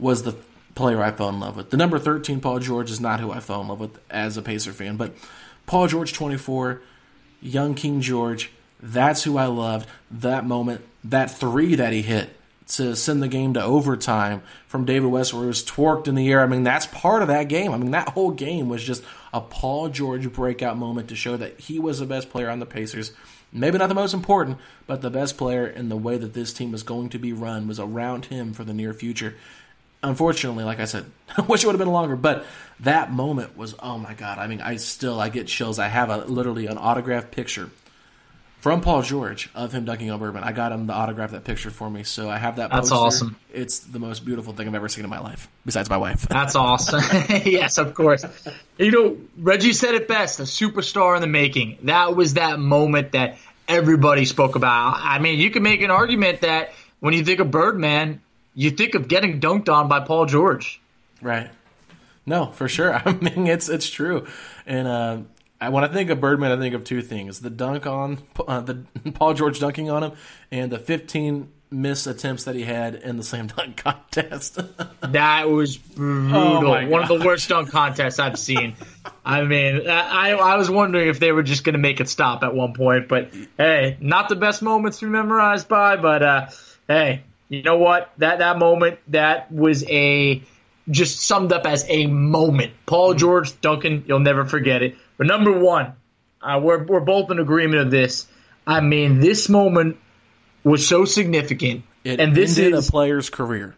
was 0.00 0.24
the 0.24 0.34
player 0.74 1.00
I 1.00 1.12
fell 1.12 1.28
in 1.28 1.38
love 1.38 1.56
with. 1.56 1.70
The 1.70 1.76
number 1.76 2.00
13 2.00 2.40
Paul 2.40 2.58
George 2.58 2.90
is 2.90 3.00
not 3.00 3.20
who 3.20 3.30
I 3.30 3.38
fell 3.38 3.60
in 3.60 3.68
love 3.68 3.78
with 3.78 4.00
as 4.10 4.36
a 4.36 4.42
Pacer 4.42 4.72
fan, 4.72 4.96
but 4.96 5.14
Paul 5.66 5.86
George, 5.86 6.12
24, 6.12 6.80
young 7.40 7.74
King 7.74 8.00
George, 8.00 8.50
that's 8.80 9.24
who 9.24 9.38
I 9.38 9.46
loved. 9.46 9.88
That 10.10 10.44
moment, 10.46 10.82
that 11.02 11.30
three 11.30 11.74
that 11.74 11.92
he 11.92 12.02
hit 12.02 12.30
to 12.66 12.96
send 12.96 13.22
the 13.22 13.28
game 13.28 13.54
to 13.54 13.62
overtime 13.62 14.42
from 14.66 14.84
David 14.84 15.08
West, 15.08 15.34
where 15.34 15.44
it 15.44 15.48
was 15.48 15.64
twerked 15.64 16.08
in 16.08 16.14
the 16.14 16.30
air. 16.30 16.42
I 16.42 16.46
mean, 16.46 16.62
that's 16.62 16.86
part 16.86 17.22
of 17.22 17.28
that 17.28 17.48
game. 17.48 17.72
I 17.72 17.76
mean, 17.76 17.90
that 17.90 18.10
whole 18.10 18.30
game 18.30 18.68
was 18.68 18.82
just 18.82 19.04
a 19.32 19.40
Paul 19.40 19.88
George 19.90 20.32
breakout 20.32 20.76
moment 20.76 21.08
to 21.08 21.16
show 21.16 21.36
that 21.36 21.60
he 21.60 21.78
was 21.78 21.98
the 21.98 22.06
best 22.06 22.30
player 22.30 22.48
on 22.48 22.60
the 22.60 22.66
Pacers. 22.66 23.12
Maybe 23.52 23.78
not 23.78 23.88
the 23.88 23.94
most 23.94 24.14
important, 24.14 24.58
but 24.86 25.00
the 25.00 25.10
best 25.10 25.36
player 25.36 25.66
in 25.66 25.88
the 25.88 25.96
way 25.96 26.16
that 26.16 26.34
this 26.34 26.52
team 26.52 26.72
was 26.72 26.82
going 26.82 27.08
to 27.10 27.18
be 27.18 27.32
run 27.32 27.68
was 27.68 27.78
around 27.78 28.26
him 28.26 28.52
for 28.52 28.64
the 28.64 28.74
near 28.74 28.92
future. 28.92 29.36
Unfortunately, 30.04 30.64
like 30.64 30.80
I 30.80 30.84
said, 30.84 31.06
I 31.36 31.42
wish 31.42 31.64
it 31.64 31.66
would 31.66 31.72
have 31.72 31.80
been 31.80 31.92
longer, 31.92 32.16
but 32.16 32.44
that 32.80 33.12
moment 33.12 33.56
was 33.56 33.74
oh 33.80 33.98
my 33.98 34.14
god. 34.14 34.38
I 34.38 34.46
mean, 34.46 34.60
I 34.60 34.76
still 34.76 35.20
I 35.20 35.28
get 35.28 35.46
chills. 35.46 35.78
I 35.78 35.88
have 35.88 36.10
a 36.10 36.18
literally 36.18 36.66
an 36.66 36.78
autographed 36.78 37.30
picture 37.30 37.70
from 38.64 38.80
Paul 38.80 39.02
George 39.02 39.50
of 39.54 39.72
him 39.72 39.84
dunking 39.84 40.10
on 40.10 40.18
Birdman. 40.18 40.42
I 40.42 40.52
got 40.52 40.72
him 40.72 40.86
to 40.86 40.92
autograph 40.94 41.32
that 41.32 41.44
picture 41.44 41.70
for 41.70 41.90
me, 41.90 42.02
so 42.02 42.30
I 42.30 42.38
have 42.38 42.56
that. 42.56 42.70
That's 42.70 42.88
poster. 42.88 43.06
awesome. 43.26 43.36
It's 43.52 43.80
the 43.80 43.98
most 43.98 44.24
beautiful 44.24 44.54
thing 44.54 44.66
I've 44.66 44.74
ever 44.74 44.88
seen 44.88 45.04
in 45.04 45.10
my 45.10 45.20
life, 45.20 45.48
besides 45.66 45.90
my 45.90 45.98
wife. 45.98 46.22
That's 46.28 46.56
awesome. 46.56 47.02
yes, 47.44 47.76
of 47.76 47.94
course. 47.94 48.24
You 48.78 48.90
know, 48.90 49.18
Reggie 49.36 49.74
said 49.74 49.94
it 49.94 50.08
best: 50.08 50.40
a 50.40 50.44
superstar 50.44 51.14
in 51.16 51.20
the 51.20 51.28
making. 51.28 51.78
That 51.82 52.16
was 52.16 52.34
that 52.34 52.58
moment 52.58 53.12
that 53.12 53.36
everybody 53.68 54.24
spoke 54.24 54.56
about. 54.56 54.98
I 54.98 55.18
mean, 55.18 55.38
you 55.38 55.50
can 55.50 55.62
make 55.62 55.82
an 55.82 55.90
argument 55.90 56.40
that 56.40 56.72
when 57.00 57.12
you 57.12 57.22
think 57.22 57.40
of 57.40 57.50
Birdman, 57.50 58.22
you 58.54 58.70
think 58.70 58.94
of 58.94 59.08
getting 59.08 59.40
dunked 59.40 59.68
on 59.68 59.88
by 59.88 60.00
Paul 60.00 60.26
George. 60.26 60.80
Right. 61.20 61.50
No, 62.26 62.46
for 62.46 62.68
sure. 62.68 62.94
I 63.04 63.12
mean, 63.12 63.46
it's 63.46 63.68
it's 63.68 63.88
true, 63.88 64.26
and 64.66 64.88
uh, 64.88 65.18
when 65.70 65.84
I 65.84 65.88
think 65.88 66.10
of 66.10 66.20
Birdman, 66.20 66.52
I 66.52 66.56
think 66.56 66.74
of 66.74 66.84
two 66.84 67.02
things: 67.02 67.40
the 67.40 67.50
dunk 67.50 67.86
on 67.86 68.18
uh, 68.46 68.60
the 68.60 68.84
Paul 69.14 69.34
George 69.34 69.60
dunking 69.60 69.90
on 69.90 70.02
him, 70.02 70.12
and 70.50 70.70
the 70.70 70.78
15 70.78 71.48
miss 71.70 72.06
attempts 72.06 72.44
that 72.44 72.54
he 72.54 72.62
had 72.62 72.94
in 72.94 73.16
the 73.16 73.22
slam 73.22 73.46
dunk 73.56 73.76
contest. 73.76 74.58
that 75.00 75.50
was 75.50 75.76
brutal. 75.76 76.36
Oh 76.36 76.88
One 76.88 77.02
of 77.02 77.08
the 77.08 77.26
worst 77.26 77.48
dunk 77.48 77.70
contests 77.70 78.18
I've 78.18 78.38
seen. 78.38 78.76
I 79.24 79.42
mean, 79.42 79.88
I 79.88 80.32
I 80.32 80.56
was 80.56 80.70
wondering 80.70 81.08
if 81.08 81.20
they 81.20 81.32
were 81.32 81.42
just 81.42 81.64
going 81.64 81.74
to 81.74 81.78
make 81.78 82.00
it 82.00 82.08
stop 82.08 82.42
at 82.42 82.54
one 82.54 82.74
point, 82.74 83.08
but 83.08 83.30
hey, 83.58 83.96
not 84.00 84.28
the 84.28 84.36
best 84.36 84.62
moments 84.62 85.00
to 85.00 85.06
be 85.06 85.10
memorized 85.10 85.68
by, 85.68 85.96
but 85.96 86.22
uh, 86.22 86.46
hey, 86.88 87.22
you 87.56 87.62
know 87.62 87.78
what? 87.78 88.12
That 88.18 88.38
that 88.38 88.58
moment 88.58 88.98
that 89.08 89.50
was 89.50 89.84
a 89.88 90.42
just 90.88 91.20
summed 91.20 91.52
up 91.52 91.66
as 91.66 91.84
a 91.88 92.06
moment. 92.06 92.72
Paul 92.86 93.14
George 93.14 93.60
Duncan, 93.60 94.04
you'll 94.06 94.20
never 94.20 94.44
forget 94.44 94.82
it. 94.82 94.96
But 95.16 95.26
number 95.26 95.52
one, 95.58 95.94
uh, 96.42 96.60
we're 96.62 96.84
we're 96.84 97.00
both 97.00 97.30
in 97.30 97.38
agreement 97.38 97.80
of 97.80 97.90
this. 97.90 98.26
I 98.66 98.80
mean, 98.80 99.20
this 99.20 99.48
moment 99.48 99.98
was 100.62 100.86
so 100.86 101.04
significant, 101.04 101.84
it 102.04 102.20
and 102.20 102.34
this 102.34 102.58
ended 102.58 102.74
is 102.74 102.88
a 102.88 102.92
player's 102.92 103.30
career, 103.30 103.74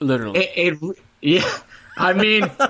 literally. 0.00 0.40
It, 0.40 0.82
it 0.82 0.98
yeah. 1.20 1.50
I 1.96 2.14
mean, 2.14 2.44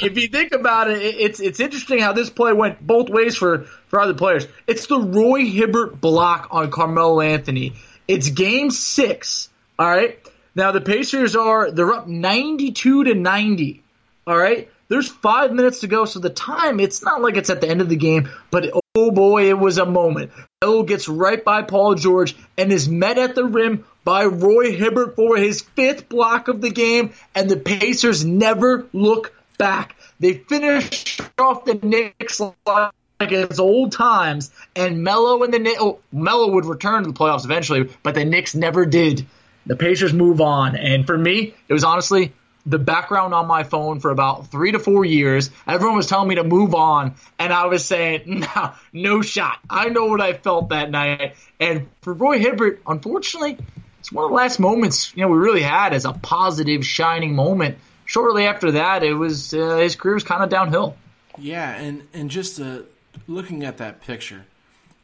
if 0.00 0.16
you 0.16 0.28
think 0.28 0.52
about 0.52 0.90
it, 0.90 1.02
it's 1.02 1.40
it's 1.40 1.60
interesting 1.60 1.98
how 1.98 2.12
this 2.12 2.30
play 2.30 2.52
went 2.52 2.84
both 2.84 3.08
ways 3.08 3.36
for 3.36 3.64
for 3.88 4.00
other 4.00 4.14
players. 4.14 4.46
It's 4.66 4.86
the 4.86 5.00
Roy 5.00 5.44
Hibbert 5.44 6.00
block 6.00 6.48
on 6.50 6.70
Carmelo 6.70 7.20
Anthony. 7.20 7.74
It's 8.08 8.28
Game 8.30 8.70
Six. 8.70 9.48
All 9.80 9.88
right. 9.88 10.18
Now 10.54 10.72
the 10.72 10.82
Pacers 10.82 11.34
are 11.34 11.70
they're 11.70 11.94
up 11.94 12.06
ninety 12.06 12.72
two 12.72 13.02
to 13.04 13.14
ninety. 13.14 13.82
All 14.26 14.36
right. 14.36 14.70
There's 14.88 15.08
five 15.08 15.52
minutes 15.52 15.80
to 15.80 15.86
go, 15.86 16.04
so 16.04 16.18
the 16.18 16.28
time, 16.28 16.80
it's 16.80 17.02
not 17.02 17.22
like 17.22 17.38
it's 17.38 17.48
at 17.48 17.62
the 17.62 17.68
end 17.68 17.80
of 17.80 17.88
the 17.88 17.96
game, 17.96 18.28
but 18.50 18.70
oh 18.94 19.10
boy, 19.10 19.48
it 19.48 19.58
was 19.58 19.78
a 19.78 19.86
moment. 19.86 20.32
Melo 20.60 20.82
gets 20.82 21.08
right 21.08 21.42
by 21.42 21.62
Paul 21.62 21.94
George 21.94 22.36
and 22.58 22.70
is 22.70 22.90
met 22.90 23.16
at 23.16 23.34
the 23.34 23.44
rim 23.44 23.86
by 24.04 24.26
Roy 24.26 24.72
Hibbert 24.72 25.16
for 25.16 25.38
his 25.38 25.62
fifth 25.62 26.10
block 26.10 26.48
of 26.48 26.60
the 26.60 26.70
game, 26.70 27.14
and 27.34 27.48
the 27.48 27.56
Pacers 27.56 28.22
never 28.22 28.86
look 28.92 29.32
back. 29.56 29.96
They 30.18 30.34
finish 30.34 31.20
off 31.38 31.64
the 31.64 31.74
Knicks 31.74 32.38
like 32.66 32.92
it's 33.20 33.60
old 33.60 33.92
times, 33.92 34.50
and 34.76 35.02
Melo 35.04 35.42
and 35.42 35.54
the 35.54 35.58
Knicks, 35.58 35.80
oh, 35.80 36.00
Melo 36.12 36.50
would 36.52 36.66
return 36.66 37.04
to 37.04 37.12
the 37.12 37.18
playoffs 37.18 37.44
eventually, 37.44 37.88
but 38.02 38.14
the 38.14 38.26
Knicks 38.26 38.54
never 38.54 38.84
did. 38.84 39.24
The 39.66 39.76
Pacers 39.76 40.12
move 40.12 40.40
on, 40.40 40.76
and 40.76 41.06
for 41.06 41.16
me, 41.16 41.54
it 41.68 41.72
was 41.72 41.84
honestly 41.84 42.32
the 42.66 42.78
background 42.78 43.34
on 43.34 43.46
my 43.46 43.62
phone 43.62 44.00
for 44.00 44.10
about 44.10 44.50
three 44.50 44.72
to 44.72 44.78
four 44.78 45.04
years. 45.04 45.50
Everyone 45.66 45.96
was 45.96 46.06
telling 46.06 46.28
me 46.28 46.34
to 46.36 46.44
move 46.44 46.74
on, 46.74 47.14
and 47.38 47.52
I 47.52 47.66
was 47.66 47.84
saying, 47.84 48.22
no, 48.56 48.72
no 48.92 49.22
shot. 49.22 49.58
I 49.68 49.88
know 49.88 50.06
what 50.06 50.20
I 50.20 50.34
felt 50.34 50.70
that 50.70 50.90
night. 50.90 51.34
And 51.58 51.88
for 52.02 52.12
Roy 52.12 52.38
Hibbert, 52.38 52.82
unfortunately, 52.86 53.58
it's 53.98 54.10
one 54.10 54.24
of 54.24 54.30
the 54.30 54.36
last 54.36 54.58
moments 54.58 55.14
you 55.14 55.22
know 55.22 55.28
we 55.28 55.38
really 55.38 55.62
had 55.62 55.92
as 55.92 56.04
a 56.04 56.12
positive, 56.12 56.86
shining 56.86 57.34
moment. 57.34 57.78
Shortly 58.06 58.46
after 58.46 58.72
that, 58.72 59.04
it 59.04 59.14
was 59.14 59.54
uh, 59.54 59.76
his 59.76 59.94
career 59.94 60.14
was 60.14 60.24
kind 60.24 60.42
of 60.42 60.48
downhill. 60.48 60.96
Yeah, 61.38 61.70
and 61.74 62.08
and 62.12 62.30
just 62.30 62.60
uh, 62.60 62.80
looking 63.28 63.64
at 63.64 63.78
that 63.78 64.00
picture, 64.00 64.46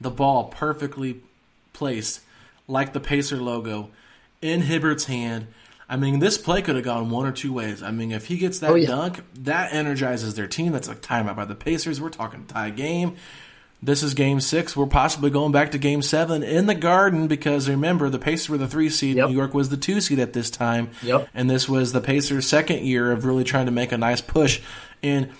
the 0.00 0.10
ball 0.10 0.44
perfectly 0.44 1.20
placed, 1.72 2.20
like 2.66 2.92
the 2.92 3.00
Pacer 3.00 3.36
logo, 3.36 3.90
in 4.46 4.62
Hibbert's 4.62 5.04
hand 5.04 5.48
I 5.88 5.96
mean, 5.96 6.18
this 6.18 6.36
play 6.36 6.62
could 6.62 6.74
have 6.74 6.84
gone 6.84 7.10
one 7.10 7.26
or 7.26 7.32
two 7.32 7.52
ways. 7.52 7.82
I 7.82 7.92
mean, 7.92 8.10
if 8.10 8.26
he 8.26 8.38
gets 8.38 8.58
that 8.58 8.70
oh, 8.70 8.74
yeah. 8.74 8.88
dunk, 8.88 9.22
that 9.44 9.72
energizes 9.72 10.34
their 10.34 10.48
team. 10.48 10.72
That's 10.72 10.88
a 10.88 10.96
timeout 10.96 11.36
by 11.36 11.44
the 11.44 11.54
Pacers. 11.54 12.00
We're 12.00 12.08
talking 12.10 12.44
tie 12.46 12.70
game. 12.70 13.16
this 13.80 14.02
is 14.02 14.14
game 14.14 14.40
six. 14.40 14.76
We're 14.76 14.86
possibly 14.86 15.30
going 15.30 15.52
back 15.52 15.70
to 15.72 15.78
game 15.78 16.02
seven 16.02 16.42
in 16.42 16.66
the 16.66 16.74
garden 16.74 17.28
because 17.28 17.68
remember, 17.68 18.10
the 18.10 18.18
Pacers 18.18 18.48
were 18.48 18.58
the 18.58 18.66
three 18.66 18.90
seed. 18.90 19.16
Yep. 19.16 19.28
New 19.28 19.36
York 19.36 19.54
was 19.54 19.68
the 19.68 19.76
two 19.76 20.00
seed 20.00 20.18
at 20.18 20.32
this 20.32 20.50
time. 20.50 20.90
Yep. 21.02 21.28
And 21.34 21.48
this 21.48 21.68
was 21.68 21.92
the 21.92 22.00
Pacers' 22.00 22.48
second 22.48 22.84
year 22.84 23.12
of 23.12 23.24
really 23.24 23.44
trying 23.44 23.66
to 23.66 23.72
make 23.72 23.92
a 23.92 23.98
nice 23.98 24.20
push. 24.20 24.60
And 25.04 25.30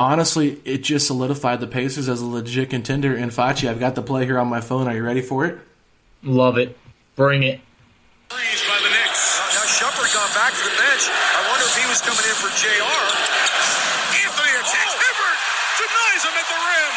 honestly, 0.00 0.62
it 0.64 0.78
just 0.78 1.08
solidified 1.08 1.60
the 1.60 1.66
Pacers 1.66 2.08
as 2.08 2.22
a 2.22 2.26
legit 2.26 2.70
contender. 2.70 3.14
And 3.14 3.30
Facci, 3.30 3.68
I've 3.68 3.80
got 3.80 3.96
the 3.96 4.02
play 4.02 4.24
here 4.24 4.38
on 4.38 4.48
my 4.48 4.62
phone. 4.62 4.88
Are 4.88 4.94
you 4.94 5.04
ready 5.04 5.20
for 5.20 5.44
it? 5.44 5.58
Love 6.22 6.56
it. 6.56 6.78
Bring 7.16 7.42
it. 7.42 7.60
Threes 8.30 8.62
by 8.64 8.78
the 8.80 8.90
Knicks. 8.90 9.22
Now 9.52 9.66
Shumpert 9.68 10.08
gone 10.14 10.32
back 10.32 10.52
to 10.56 10.64
the 10.64 10.76
bench. 10.80 11.04
I 11.10 11.40
wonder 11.50 11.66
if 11.68 11.76
he 11.76 11.84
was 11.88 12.00
coming 12.00 12.24
in 12.24 12.36
for 12.40 12.50
JR. 12.56 13.04
Anthony 14.14 14.52
attacks 14.56 14.94
Hibbert. 14.96 15.38
Oh! 15.38 15.80
Denies 15.84 16.22
him 16.24 16.34
at 16.38 16.46
the 16.48 16.60
rim. 16.60 16.94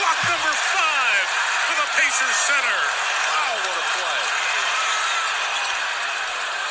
Block 0.00 0.18
number 0.30 0.52
five 0.72 1.26
for 1.68 1.76
the 1.76 1.88
Pacers 1.98 2.38
center. 2.48 2.80
Wow, 3.28 3.54
what 3.60 3.76
a 3.76 3.86
play. 3.92 4.22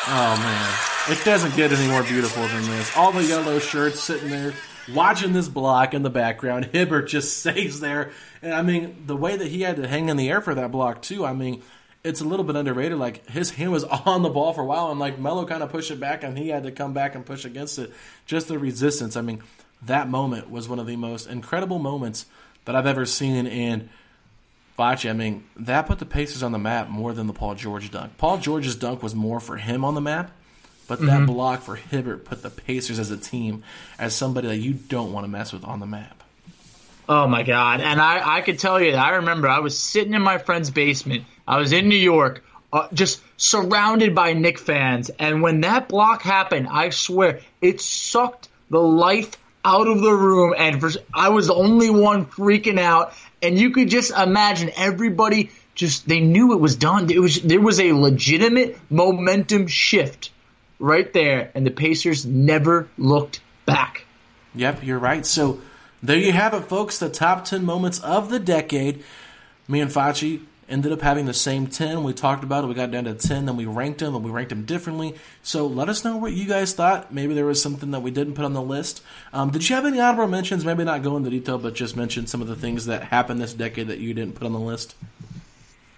Oh 0.10 0.34
man, 0.42 0.72
it 1.14 1.24
doesn't 1.26 1.56
get 1.56 1.72
any 1.72 1.88
more 1.88 2.04
beautiful 2.04 2.48
than 2.48 2.64
this. 2.64 2.96
All 2.98 3.12
the 3.12 3.24
yellow 3.24 3.60
shirts 3.60 4.00
sitting 4.00 4.30
there 4.30 4.54
watching 4.94 5.34
this 5.34 5.48
block 5.48 5.94
in 5.94 6.02
the 6.02 6.10
background. 6.10 6.66
Hibbert 6.74 7.08
just 7.10 7.38
stays 7.38 7.80
there, 7.80 8.12
and 8.42 8.54
I 8.54 8.62
mean 8.64 9.04
the 9.06 9.16
way 9.16 9.36
that 9.36 9.48
he 9.48 9.62
had 9.62 9.76
to 9.76 9.88
hang 9.88 10.10
in 10.10 10.18
the 10.18 10.30
air 10.30 10.42
for 10.42 10.56
that 10.56 10.72
block 10.72 11.02
too. 11.02 11.26
I 11.26 11.34
mean, 11.34 11.62
it's 12.04 12.22
a 12.22 12.26
little 12.26 12.46
bit 12.46 12.56
underrated. 12.56 12.98
Like 12.98 13.28
his 13.30 13.52
hand 13.52 13.72
was 13.72 13.84
on 14.06 14.22
the 14.22 14.30
ball 14.30 14.54
for 14.54 14.62
a 14.62 14.66
while, 14.66 14.92
and 14.92 15.00
like 15.00 15.20
Melo 15.20 15.46
kind 15.46 15.64
of 15.64 15.72
pushed 15.72 15.92
it 15.92 16.00
back, 16.00 16.24
and 16.24 16.38
he 16.38 16.50
had 16.50 16.64
to 16.64 16.72
come 16.72 16.94
back 16.94 17.16
and 17.16 17.26
push 17.26 17.46
against 17.46 17.80
it. 17.80 17.92
Just 18.26 18.48
the 18.48 18.60
resistance. 18.60 19.16
I 19.16 19.22
mean, 19.22 19.42
that 19.82 20.10
moment 20.10 20.50
was 20.50 20.68
one 20.68 20.80
of 20.80 20.88
the 20.88 20.96
most 20.96 21.28
incredible 21.28 21.80
moments 21.80 22.26
that 22.66 22.76
I've 22.76 22.88
ever 22.88 23.06
seen. 23.06 23.48
And 23.48 23.90
Facci, 24.78 25.10
I 25.10 25.14
mean, 25.14 25.46
that 25.56 25.88
put 25.88 26.00
the 26.00 26.06
Pacers 26.06 26.44
on 26.44 26.52
the 26.52 26.60
map 26.60 26.90
more 26.90 27.14
than 27.14 27.28
the 27.28 27.34
Paul 27.34 27.56
George 27.56 27.92
dunk. 27.92 28.18
Paul 28.18 28.38
George's 28.38 28.76
dunk 28.76 29.04
was 29.04 29.16
more 29.16 29.40
for 29.40 29.58
him 29.58 29.84
on 29.84 29.96
the 29.96 30.02
map, 30.02 30.32
but 30.88 31.00
that 31.02 31.08
mm-hmm. 31.08 31.26
block 31.26 31.62
for 31.62 31.76
Hibbert 31.76 32.26
put 32.26 32.42
the 32.42 32.50
Pacers 32.50 33.00
as 33.00 33.12
a 33.12 33.18
team 33.18 33.64
as 33.98 34.16
somebody 34.16 34.48
that 34.48 34.58
you 34.58 34.74
don't 34.74 35.12
want 35.12 35.26
to 35.26 35.28
mess 35.30 35.54
with 35.54 35.64
on 35.66 35.80
the 35.80 35.86
map. 35.86 36.19
Oh 37.10 37.26
my 37.28 37.42
god! 37.42 37.82
And 37.82 38.00
I, 38.00 38.38
I 38.38 38.42
could 38.42 38.60
tell 38.60 38.80
you, 38.80 38.94
I 38.94 39.16
remember 39.16 39.48
I 39.48 39.60
was 39.60 39.78
sitting 39.80 40.14
in 40.14 40.22
my 40.22 40.38
friend's 40.38 40.70
basement. 40.70 41.24
I 41.48 41.58
was 41.58 41.74
in 41.74 41.90
New 41.90 41.98
York, 41.98 42.44
uh, 42.72 42.88
just 42.94 43.22
surrounded 43.36 44.14
by 44.14 44.34
Knick 44.34 44.60
fans. 44.60 45.10
And 45.18 45.42
when 45.42 45.62
that 45.62 45.90
block 45.90 46.22
happened, 46.22 46.68
I 46.70 46.92
swear 46.92 47.40
it 47.62 47.82
sucked 47.82 48.48
the 48.70 48.80
life 48.80 49.32
out 49.66 49.88
of 49.88 50.02
the 50.02 50.14
room. 50.14 50.54
And 50.56 50.80
for, 50.80 50.92
I 51.12 51.30
was 51.30 51.48
the 51.48 51.56
only 51.56 51.90
one 51.90 52.28
freaking 52.28 52.80
out. 52.80 53.14
And 53.42 53.58
you 53.58 53.72
could 53.72 53.90
just 53.90 54.12
imagine 54.12 54.70
everybody 54.76 55.50
just 55.74 56.08
they 56.08 56.20
knew 56.20 56.54
it 56.54 56.60
was 56.60 56.76
done. 56.76 57.10
It 57.10 57.20
was 57.20 57.42
there 57.42 57.60
was 57.60 57.80
a 57.80 57.92
legitimate 57.94 58.78
momentum 58.92 59.66
shift 59.66 60.30
right 60.78 61.12
there, 61.12 61.50
and 61.56 61.66
the 61.66 61.72
Pacers 61.72 62.24
never 62.24 62.88
looked 63.00 63.42
back. 63.66 64.06
Yep, 64.54 64.84
you're 64.84 65.00
right. 65.00 65.26
So 65.26 65.62
there 66.02 66.18
you 66.18 66.32
have 66.32 66.54
it, 66.54 66.62
folks. 66.62 66.98
The 66.98 67.10
top 67.10 67.46
10 67.46 67.64
moments 67.66 68.00
of 68.00 68.30
the 68.30 68.40
decade. 68.40 69.04
Me 69.68 69.82
and 69.82 69.92
Fachi 69.92 70.42
ended 70.70 70.92
up 70.92 71.02
having 71.02 71.26
the 71.26 71.34
same 71.34 71.68
10. 71.68 72.04
We 72.04 72.14
talked 72.14 72.44
about 72.44 72.64
it. 72.64 72.68
We 72.68 72.74
got 72.74 72.92
down 72.92 73.06
to 73.06 73.14
10, 73.14 73.46
then 73.46 73.58
we 73.58 73.66
ranked 73.66 74.00
them, 74.00 74.16
and 74.16 74.24
we 74.24 74.32
ranked 74.32 74.50
them 74.50 74.66
differently. 74.66 75.16
So 75.42 75.68
let 75.68 75.90
us 75.90 76.06
know 76.06 76.18
what 76.18 76.34
you 76.34 76.46
guys 76.46 76.74
thought. 76.74 77.14
Maybe 77.14 77.34
there 77.34 77.46
was 77.46 77.62
something 77.62 77.92
that 77.92 78.02
we 78.02 78.12
didn't 78.12 78.36
put 78.36 78.46
on 78.46 78.54
the 78.54 78.62
list. 78.62 79.02
Um, 79.34 79.50
did 79.50 79.68
you 79.68 79.76
have 79.76 79.86
any 79.86 80.00
honorable 80.00 80.30
mentions? 80.30 80.64
Maybe 80.64 80.84
not 80.84 81.04
go 81.04 81.18
into 81.18 81.30
detail, 81.30 81.58
but 81.58 81.74
just 81.74 81.98
mention 81.98 82.28
some 82.28 82.42
of 82.42 82.48
the 82.48 82.56
things 82.56 82.86
that 82.86 83.04
happened 83.04 83.42
this 83.42 83.54
decade 83.54 83.88
that 83.88 84.00
you 84.00 84.14
didn't 84.14 84.36
put 84.36 84.46
on 84.46 84.54
the 84.54 84.60
list. 84.60 84.96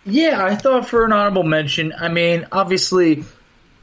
Yeah, 0.05 0.43
I 0.43 0.55
thought 0.55 0.87
for 0.87 1.05
an 1.05 1.13
honorable 1.13 1.43
mention, 1.43 1.93
I 1.97 2.07
mean, 2.07 2.47
obviously, 2.51 3.23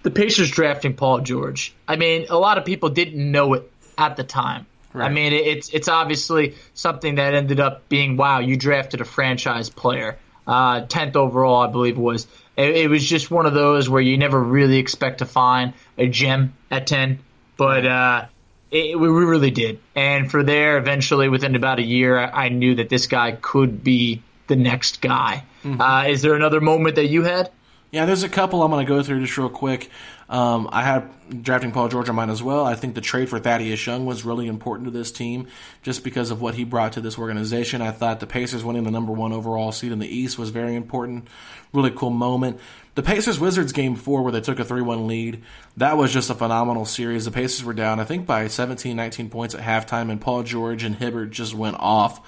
the 0.02 0.10
Pacers 0.10 0.50
drafting 0.50 0.94
Paul 0.94 1.20
George. 1.20 1.74
I 1.86 1.96
mean, 1.96 2.26
a 2.28 2.38
lot 2.38 2.58
of 2.58 2.64
people 2.64 2.88
didn't 2.88 3.30
know 3.30 3.54
it 3.54 3.70
at 3.96 4.16
the 4.16 4.24
time. 4.24 4.66
I 4.94 5.08
mean, 5.10 5.32
it's 5.32 5.68
it's 5.68 5.88
obviously 5.88 6.56
something 6.74 7.16
that 7.16 7.34
ended 7.34 7.60
up 7.60 7.88
being 7.88 8.16
wow. 8.16 8.38
You 8.38 8.56
drafted 8.56 9.00
a 9.00 9.04
franchise 9.04 9.70
player, 9.70 10.18
uh, 10.46 10.86
tenth 10.86 11.16
overall, 11.16 11.60
I 11.60 11.70
believe 11.70 11.96
it 11.96 12.00
was. 12.00 12.26
It, 12.56 12.76
it 12.76 12.90
was 12.90 13.04
just 13.06 13.30
one 13.30 13.46
of 13.46 13.54
those 13.54 13.88
where 13.88 14.00
you 14.00 14.16
never 14.16 14.42
really 14.42 14.78
expect 14.78 15.18
to 15.18 15.26
find 15.26 15.74
a 15.96 16.08
gem 16.08 16.54
at 16.70 16.86
ten, 16.86 17.20
but 17.56 17.86
uh, 17.86 18.26
it, 18.70 18.98
we 18.98 19.10
we 19.10 19.24
really 19.24 19.50
did. 19.50 19.80
And 19.94 20.30
for 20.30 20.42
there, 20.42 20.78
eventually, 20.78 21.28
within 21.28 21.54
about 21.54 21.78
a 21.78 21.84
year, 21.84 22.18
I, 22.18 22.46
I 22.46 22.48
knew 22.48 22.76
that 22.76 22.88
this 22.88 23.06
guy 23.06 23.32
could 23.32 23.84
be 23.84 24.22
the 24.46 24.56
next 24.56 25.00
guy. 25.00 25.44
Uh, 25.80 26.06
is 26.08 26.22
there 26.22 26.34
another 26.34 26.60
moment 26.60 26.96
that 26.96 27.08
you 27.08 27.24
had? 27.24 27.50
Yeah, 27.90 28.04
there's 28.04 28.22
a 28.22 28.28
couple 28.28 28.62
I'm 28.62 28.70
going 28.70 28.84
to 28.84 28.88
go 28.88 29.02
through 29.02 29.20
just 29.22 29.38
real 29.38 29.48
quick. 29.48 29.90
Um, 30.28 30.68
I 30.70 30.82
had 30.82 31.42
drafting 31.42 31.72
Paul 31.72 31.88
George 31.88 32.10
on 32.10 32.16
mine 32.16 32.28
as 32.28 32.42
well. 32.42 32.66
I 32.66 32.74
think 32.74 32.94
the 32.94 33.00
trade 33.00 33.30
for 33.30 33.40
Thaddeus 33.40 33.86
Young 33.86 34.04
was 34.04 34.26
really 34.26 34.46
important 34.46 34.84
to 34.84 34.90
this 34.90 35.10
team 35.10 35.46
just 35.82 36.04
because 36.04 36.30
of 36.30 36.42
what 36.42 36.54
he 36.54 36.64
brought 36.64 36.92
to 36.92 37.00
this 37.00 37.18
organization. 37.18 37.80
I 37.80 37.90
thought 37.92 38.20
the 38.20 38.26
Pacers 38.26 38.62
winning 38.62 38.84
the 38.84 38.90
number 38.90 39.12
one 39.12 39.32
overall 39.32 39.72
seed 39.72 39.90
in 39.90 40.00
the 40.00 40.06
East 40.06 40.38
was 40.38 40.50
very 40.50 40.74
important. 40.74 41.28
Really 41.72 41.90
cool 41.90 42.10
moment. 42.10 42.60
The 42.94 43.02
Pacers 43.02 43.40
Wizards 43.40 43.72
game 43.72 43.96
four, 43.96 44.22
where 44.22 44.32
they 44.32 44.42
took 44.42 44.58
a 44.58 44.64
3 44.66 44.82
1 44.82 45.06
lead, 45.06 45.42
that 45.78 45.96
was 45.96 46.12
just 46.12 46.28
a 46.28 46.34
phenomenal 46.34 46.84
series. 46.84 47.24
The 47.24 47.30
Pacers 47.30 47.64
were 47.64 47.72
down, 47.72 48.00
I 48.00 48.04
think, 48.04 48.26
by 48.26 48.48
17, 48.48 48.94
19 48.96 49.30
points 49.30 49.54
at 49.54 49.62
halftime, 49.62 50.10
and 50.10 50.20
Paul 50.20 50.42
George 50.42 50.82
and 50.82 50.96
Hibbert 50.96 51.30
just 51.30 51.54
went 51.54 51.76
off 51.78 52.20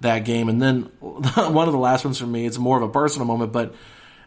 that 0.00 0.20
game. 0.20 0.48
And 0.48 0.60
then 0.60 0.82
one 1.00 1.68
of 1.68 1.72
the 1.72 1.78
last 1.78 2.04
ones 2.04 2.18
for 2.18 2.26
me, 2.26 2.46
it's 2.46 2.58
more 2.58 2.76
of 2.76 2.82
a 2.82 2.88
personal 2.88 3.26
moment, 3.26 3.52
but 3.52 3.74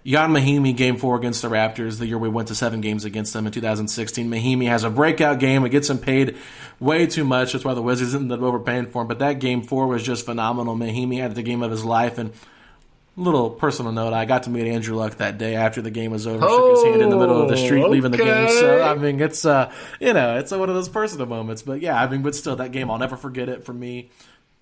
Ian 0.07 0.31
Mahinmi 0.31 0.73
game 0.73 0.95
four 0.95 1.17
against 1.17 1.41
the 1.41 1.49
Raptors, 1.49 1.99
the 1.99 2.07
year 2.07 2.17
we 2.17 2.29
went 2.29 2.47
to 2.47 2.55
seven 2.55 2.79
games 2.79 3.03
against 3.03 3.33
them 3.33 3.45
in 3.45 3.51
2016. 3.51 4.29
Mahinmi 4.29 4.67
has 4.69 4.85
a 4.85 4.89
breakout 4.89 5.39
game. 5.39 5.65
It 5.65 5.69
gets 5.69 5.89
him 5.89 5.97
paid 5.97 6.37
way 6.79 7.07
too 7.07 7.25
much. 7.25 7.51
That's 7.51 7.65
why 7.65 7.73
the 7.73 7.81
Wizards 7.81 8.15
ended 8.15 8.39
up 8.39 8.41
overpaying 8.41 8.85
for 8.87 9.01
him. 9.01 9.09
But 9.09 9.19
that 9.19 9.39
game 9.39 9.63
four 9.63 9.85
was 9.87 10.03
just 10.03 10.25
phenomenal. 10.25 10.77
Mahimi 10.77 11.19
had 11.19 11.35
the 11.35 11.43
game 11.43 11.61
of 11.61 11.71
his 11.71 11.83
life. 11.83 12.17
And 12.17 12.31
little 13.17 13.49
personal 13.49 13.91
note, 13.91 14.13
I 14.13 14.23
got 14.23 14.43
to 14.43 14.49
meet 14.49 14.65
Andrew 14.71 14.95
Luck 14.95 15.15
that 15.17 15.37
day 15.37 15.55
after 15.55 15.81
the 15.81 15.91
game 15.91 16.11
was 16.11 16.25
over. 16.25 16.47
shook 16.47 16.75
his 16.75 16.83
hand 16.85 17.01
in 17.01 17.09
the 17.09 17.17
middle 17.17 17.41
of 17.41 17.49
the 17.49 17.57
street, 17.57 17.83
Oh, 17.83 17.89
leaving 17.89 18.11
the 18.11 18.17
game. 18.17 18.47
So. 18.47 18.81
I 18.83 18.95
mean, 18.95 19.19
it's 19.19 19.43
uh, 19.43 19.73
you 19.99 20.13
know, 20.13 20.37
it's 20.37 20.51
one 20.51 20.69
of 20.69 20.75
those 20.75 20.87
personal 20.87 21.25
moments. 21.25 21.63
But 21.63 21.81
yeah, 21.81 22.01
I 22.01 22.07
mean, 22.07 22.21
but 22.21 22.33
still, 22.33 22.55
that 22.55 22.71
game 22.71 22.89
I'll 22.89 22.97
never 22.97 23.17
forget 23.17 23.49
it 23.49 23.65
for 23.65 23.73
me. 23.73 24.09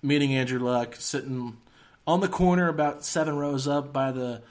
Meeting 0.02 0.34
Andrew 0.34 0.58
Luck, 0.58 0.96
sitting 0.96 1.56
on 2.04 2.18
the 2.20 2.28
corner 2.28 2.68
about 2.68 3.04
seven 3.04 3.36
rows 3.36 3.68
up 3.68 3.92
by 3.92 4.10
the 4.10 4.42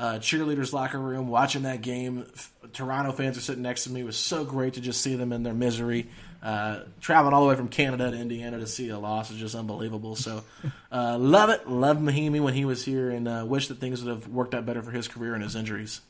uh, 0.00 0.18
cheerleaders' 0.18 0.72
locker 0.72 0.98
room, 0.98 1.28
watching 1.28 1.62
that 1.64 1.82
game. 1.82 2.24
F- 2.34 2.52
Toronto 2.72 3.12
fans 3.12 3.36
are 3.36 3.42
sitting 3.42 3.62
next 3.62 3.84
to 3.84 3.90
me. 3.90 4.00
It 4.00 4.04
was 4.04 4.16
so 4.16 4.44
great 4.44 4.74
to 4.74 4.80
just 4.80 5.02
see 5.02 5.14
them 5.14 5.30
in 5.32 5.42
their 5.42 5.52
misery. 5.54 6.08
Uh, 6.42 6.80
traveling 7.02 7.34
all 7.34 7.42
the 7.42 7.48
way 7.50 7.54
from 7.54 7.68
Canada 7.68 8.10
to 8.10 8.16
Indiana 8.16 8.58
to 8.58 8.66
see 8.66 8.88
a 8.88 8.98
loss 8.98 9.30
is 9.30 9.36
just 9.36 9.54
unbelievable. 9.54 10.16
So, 10.16 10.42
uh, 10.92 11.18
love 11.18 11.50
it. 11.50 11.68
Love 11.68 11.98
Mahinmi 11.98 12.40
when 12.40 12.54
he 12.54 12.64
was 12.64 12.82
here, 12.82 13.10
and 13.10 13.28
uh, 13.28 13.44
wish 13.46 13.68
that 13.68 13.78
things 13.78 14.02
would 14.02 14.10
have 14.10 14.26
worked 14.28 14.54
out 14.54 14.64
better 14.64 14.82
for 14.82 14.90
his 14.90 15.06
career 15.06 15.34
and 15.34 15.42
his 15.42 15.54
injuries. 15.54 16.00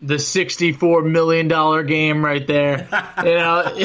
the 0.00 0.18
sixty-four 0.20 1.02
million 1.02 1.48
dollar 1.48 1.82
game 1.82 2.24
right 2.24 2.46
there. 2.46 2.86
you 3.18 3.34
know, 3.34 3.76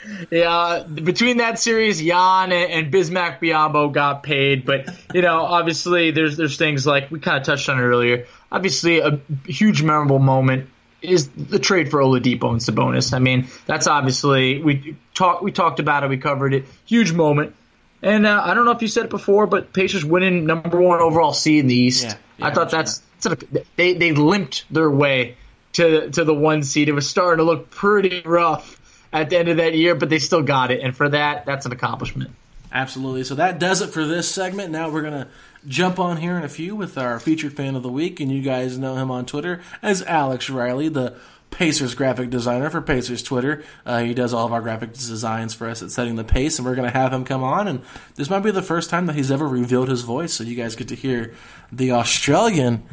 yeah. 0.30 0.84
Between 0.84 1.36
that 1.36 1.58
series, 1.58 2.00
Jan 2.00 2.50
and, 2.52 2.90
Bismack 2.90 3.40
Biyombo 3.40 3.92
got 3.92 4.22
paid, 4.22 4.64
but 4.64 4.88
you 5.12 5.20
know, 5.20 5.40
obviously, 5.42 6.12
there's 6.12 6.38
there's 6.38 6.56
things 6.56 6.86
like 6.86 7.10
we 7.10 7.20
kind 7.20 7.36
of 7.36 7.44
touched 7.44 7.68
on 7.68 7.78
it 7.78 7.82
earlier. 7.82 8.26
Obviously, 8.52 9.00
a 9.00 9.20
huge 9.46 9.82
memorable 9.82 10.18
moment 10.18 10.68
is 11.02 11.28
the 11.28 11.58
trade 11.58 11.90
for 11.90 12.00
Oladipo 12.00 12.50
and 12.50 12.60
Sabonis. 12.60 13.12
I 13.14 13.18
mean, 13.18 13.48
that's 13.66 13.86
obviously 13.86 14.62
we 14.62 14.96
talked 15.14 15.42
we 15.42 15.52
talked 15.52 15.80
about 15.80 16.04
it, 16.04 16.10
we 16.10 16.18
covered 16.18 16.54
it. 16.54 16.64
Huge 16.84 17.12
moment. 17.12 17.54
And 18.02 18.26
uh, 18.26 18.42
I 18.44 18.54
don't 18.54 18.64
know 18.64 18.70
if 18.70 18.82
you 18.82 18.88
said 18.88 19.04
it 19.04 19.10
before, 19.10 19.46
but 19.46 19.72
Pacers 19.72 20.04
winning 20.04 20.46
number 20.46 20.80
one 20.80 21.00
overall 21.00 21.32
seed 21.32 21.60
in 21.60 21.66
the 21.66 21.74
East. 21.74 22.04
Yeah, 22.04 22.14
yeah, 22.38 22.46
I 22.46 22.54
thought 22.54 22.70
that's 22.70 23.02
sort 23.18 23.42
of, 23.42 23.58
they 23.76 23.94
they 23.94 24.12
limped 24.12 24.64
their 24.70 24.90
way 24.90 25.36
to 25.74 26.10
to 26.10 26.24
the 26.24 26.34
one 26.34 26.62
seed. 26.62 26.88
It 26.88 26.92
was 26.92 27.08
starting 27.08 27.38
to 27.38 27.44
look 27.44 27.70
pretty 27.70 28.22
rough 28.24 28.78
at 29.12 29.30
the 29.30 29.38
end 29.38 29.48
of 29.48 29.58
that 29.58 29.74
year, 29.74 29.94
but 29.94 30.08
they 30.08 30.18
still 30.18 30.42
got 30.42 30.70
it, 30.70 30.80
and 30.82 30.96
for 30.96 31.08
that, 31.08 31.46
that's 31.46 31.66
an 31.66 31.72
accomplishment. 31.72 32.30
Absolutely. 32.72 33.24
So 33.24 33.34
that 33.34 33.58
does 33.58 33.82
it 33.82 33.90
for 33.90 34.04
this 34.04 34.28
segment. 34.32 34.70
Now 34.70 34.90
we're 34.90 35.02
going 35.02 35.24
to 35.24 35.28
jump 35.66 35.98
on 35.98 36.18
here 36.18 36.36
in 36.36 36.44
a 36.44 36.48
few 36.48 36.76
with 36.76 36.96
our 36.96 37.18
featured 37.18 37.54
fan 37.54 37.74
of 37.74 37.82
the 37.82 37.90
week. 37.90 38.20
And 38.20 38.30
you 38.30 38.42
guys 38.42 38.78
know 38.78 38.96
him 38.96 39.10
on 39.10 39.26
Twitter 39.26 39.60
as 39.82 40.02
Alex 40.02 40.48
Riley, 40.48 40.88
the 40.88 41.16
Pacers 41.50 41.96
graphic 41.96 42.30
designer 42.30 42.70
for 42.70 42.80
Pacers 42.80 43.24
Twitter. 43.24 43.64
Uh, 43.84 44.02
he 44.02 44.14
does 44.14 44.32
all 44.32 44.46
of 44.46 44.52
our 44.52 44.60
graphic 44.60 44.92
designs 44.92 45.52
for 45.52 45.68
us 45.68 45.82
at 45.82 45.90
Setting 45.90 46.14
the 46.14 46.22
Pace. 46.22 46.58
And 46.58 46.66
we're 46.66 46.76
going 46.76 46.90
to 46.90 46.96
have 46.96 47.12
him 47.12 47.24
come 47.24 47.42
on. 47.42 47.66
And 47.66 47.82
this 48.14 48.30
might 48.30 48.40
be 48.40 48.52
the 48.52 48.62
first 48.62 48.88
time 48.88 49.06
that 49.06 49.16
he's 49.16 49.32
ever 49.32 49.48
revealed 49.48 49.88
his 49.88 50.02
voice. 50.02 50.32
So 50.32 50.44
you 50.44 50.54
guys 50.54 50.76
get 50.76 50.88
to 50.88 50.94
hear 50.94 51.34
the 51.72 51.92
Australian 51.92 52.84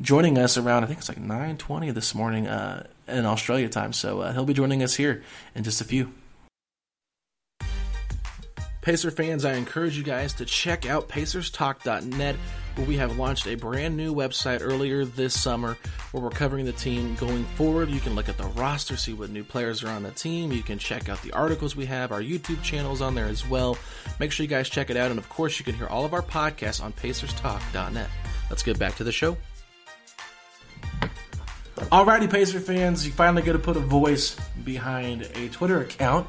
joining 0.00 0.38
us 0.38 0.56
around, 0.56 0.82
I 0.82 0.86
think 0.86 0.98
it's 0.98 1.08
like 1.08 1.22
9.20 1.22 1.92
this 1.92 2.14
morning 2.14 2.48
uh, 2.48 2.86
in 3.06 3.26
Australia 3.26 3.68
time. 3.68 3.92
So 3.92 4.20
uh, 4.20 4.32
he'll 4.32 4.44
be 4.44 4.54
joining 4.54 4.82
us 4.82 4.94
here 4.94 5.22
in 5.54 5.62
just 5.62 5.80
a 5.80 5.84
few. 5.84 6.12
Pacer 8.82 9.10
fans, 9.10 9.44
I 9.44 9.54
encourage 9.54 9.98
you 9.98 10.02
guys 10.02 10.32
to 10.34 10.46
check 10.46 10.88
out 10.88 11.06
pacerstalk.net, 11.06 12.36
where 12.76 12.86
we 12.86 12.96
have 12.96 13.18
launched 13.18 13.46
a 13.46 13.54
brand 13.54 13.94
new 13.94 14.14
website 14.14 14.60
earlier 14.62 15.04
this 15.04 15.38
summer 15.38 15.76
where 16.12 16.22
we're 16.22 16.30
covering 16.30 16.64
the 16.64 16.72
team 16.72 17.14
going 17.16 17.44
forward. 17.56 17.90
You 17.90 18.00
can 18.00 18.14
look 18.14 18.30
at 18.30 18.38
the 18.38 18.46
roster, 18.46 18.96
see 18.96 19.12
what 19.12 19.28
new 19.28 19.44
players 19.44 19.84
are 19.84 19.90
on 19.90 20.02
the 20.02 20.12
team. 20.12 20.50
You 20.50 20.62
can 20.62 20.78
check 20.78 21.10
out 21.10 21.20
the 21.20 21.32
articles 21.32 21.76
we 21.76 21.84
have, 21.86 22.10
our 22.10 22.22
YouTube 22.22 22.62
channels 22.62 23.02
on 23.02 23.14
there 23.14 23.26
as 23.26 23.46
well. 23.46 23.76
Make 24.18 24.32
sure 24.32 24.44
you 24.44 24.50
guys 24.50 24.70
check 24.70 24.88
it 24.88 24.96
out. 24.96 25.10
And 25.10 25.18
of 25.18 25.28
course, 25.28 25.58
you 25.58 25.64
can 25.64 25.74
hear 25.74 25.86
all 25.86 26.06
of 26.06 26.14
our 26.14 26.22
podcasts 26.22 26.82
on 26.82 26.94
pacerstalk.net. 26.94 28.08
Let's 28.48 28.62
get 28.62 28.78
back 28.78 28.94
to 28.96 29.04
the 29.04 29.12
show. 29.12 29.36
Alrighty, 31.76 32.30
Pacer 32.30 32.60
fans, 32.60 33.06
you 33.06 33.12
finally 33.12 33.42
get 33.42 33.52
to 33.52 33.58
put 33.58 33.76
a 33.76 33.80
voice 33.80 34.36
behind 34.64 35.22
a 35.34 35.48
Twitter 35.48 35.80
account. 35.80 36.26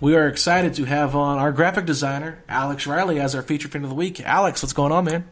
We 0.00 0.14
are 0.16 0.28
excited 0.28 0.74
to 0.74 0.84
have 0.84 1.14
on 1.14 1.38
our 1.38 1.52
graphic 1.52 1.86
designer, 1.86 2.42
Alex 2.48 2.86
Riley, 2.86 3.20
as 3.20 3.34
our 3.34 3.42
feature 3.42 3.68
fan 3.68 3.84
of 3.84 3.88
the 3.88 3.94
week. 3.94 4.20
Alex, 4.20 4.62
what's 4.62 4.72
going 4.72 4.92
on, 4.92 5.04
man? 5.04 5.26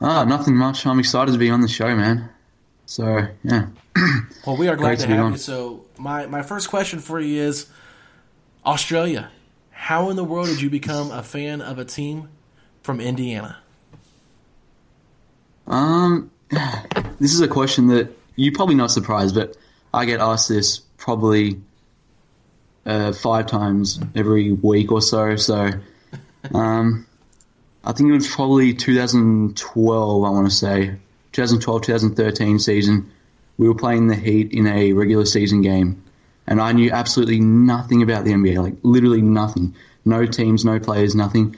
Ah, 0.00 0.24
nothing 0.24 0.54
much. 0.56 0.86
I'm 0.86 1.00
excited 1.00 1.32
to 1.32 1.38
be 1.38 1.50
on 1.50 1.60
the 1.60 1.68
show, 1.68 1.94
man. 1.96 2.28
So, 2.86 3.26
yeah. 3.42 3.66
Well, 4.46 4.56
we 4.56 4.68
are 4.68 4.76
glad 4.76 4.88
Great 4.90 4.98
to 5.00 5.06
to 5.08 5.14
have 5.14 5.24
on. 5.26 5.32
you. 5.32 5.38
So, 5.38 5.84
my, 5.98 6.26
my 6.26 6.42
first 6.42 6.70
question 6.70 7.00
for 7.00 7.20
you 7.20 7.42
is 7.42 7.66
Australia. 8.64 9.30
How 9.70 10.08
in 10.08 10.16
the 10.16 10.24
world 10.24 10.46
did 10.46 10.62
you 10.62 10.70
become 10.70 11.10
a 11.10 11.22
fan 11.22 11.60
of 11.60 11.78
a 11.78 11.84
team 11.84 12.28
from 12.82 13.00
Indiana? 13.00 13.58
Um, 15.66 16.30
this 17.18 17.34
is 17.34 17.40
a 17.40 17.48
question 17.48 17.88
that 17.88 18.10
you're 18.36 18.54
probably 18.54 18.76
not 18.76 18.90
surprised, 18.90 19.34
but 19.34 19.56
I 19.92 20.04
get 20.06 20.20
asked 20.20 20.48
this 20.48 20.78
probably 20.96 21.60
uh, 22.86 23.12
five 23.12 23.46
times 23.46 24.00
every 24.14 24.52
week 24.52 24.92
or 24.92 25.02
so. 25.02 25.36
So, 25.36 25.70
um, 26.54 27.06
I 27.84 27.92
think 27.92 28.10
it 28.10 28.12
was 28.12 28.28
probably 28.28 28.74
2012. 28.74 30.24
I 30.24 30.30
want 30.30 30.48
to 30.48 30.54
say 30.54 30.96
2012, 31.32 31.82
2013 31.82 32.58
season. 32.58 33.10
We 33.56 33.68
were 33.68 33.74
playing 33.74 34.06
the 34.06 34.14
Heat 34.14 34.52
in 34.52 34.66
a 34.66 34.92
regular 34.92 35.24
season 35.24 35.62
game, 35.62 36.02
and 36.46 36.60
I 36.60 36.72
knew 36.72 36.90
absolutely 36.90 37.40
nothing 37.40 38.02
about 38.02 38.24
the 38.24 38.32
NBA, 38.32 38.62
like 38.62 38.76
literally 38.82 39.22
nothing. 39.22 39.74
No 40.04 40.26
teams, 40.26 40.64
no 40.64 40.78
players, 40.78 41.14
nothing. 41.14 41.56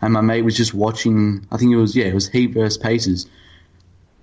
And 0.00 0.12
my 0.12 0.20
mate 0.20 0.42
was 0.42 0.56
just 0.56 0.74
watching. 0.74 1.46
I 1.52 1.58
think 1.58 1.72
it 1.72 1.76
was 1.76 1.94
yeah, 1.94 2.06
it 2.06 2.14
was 2.14 2.28
Heat 2.28 2.54
versus 2.54 2.78
Pacers 2.78 3.28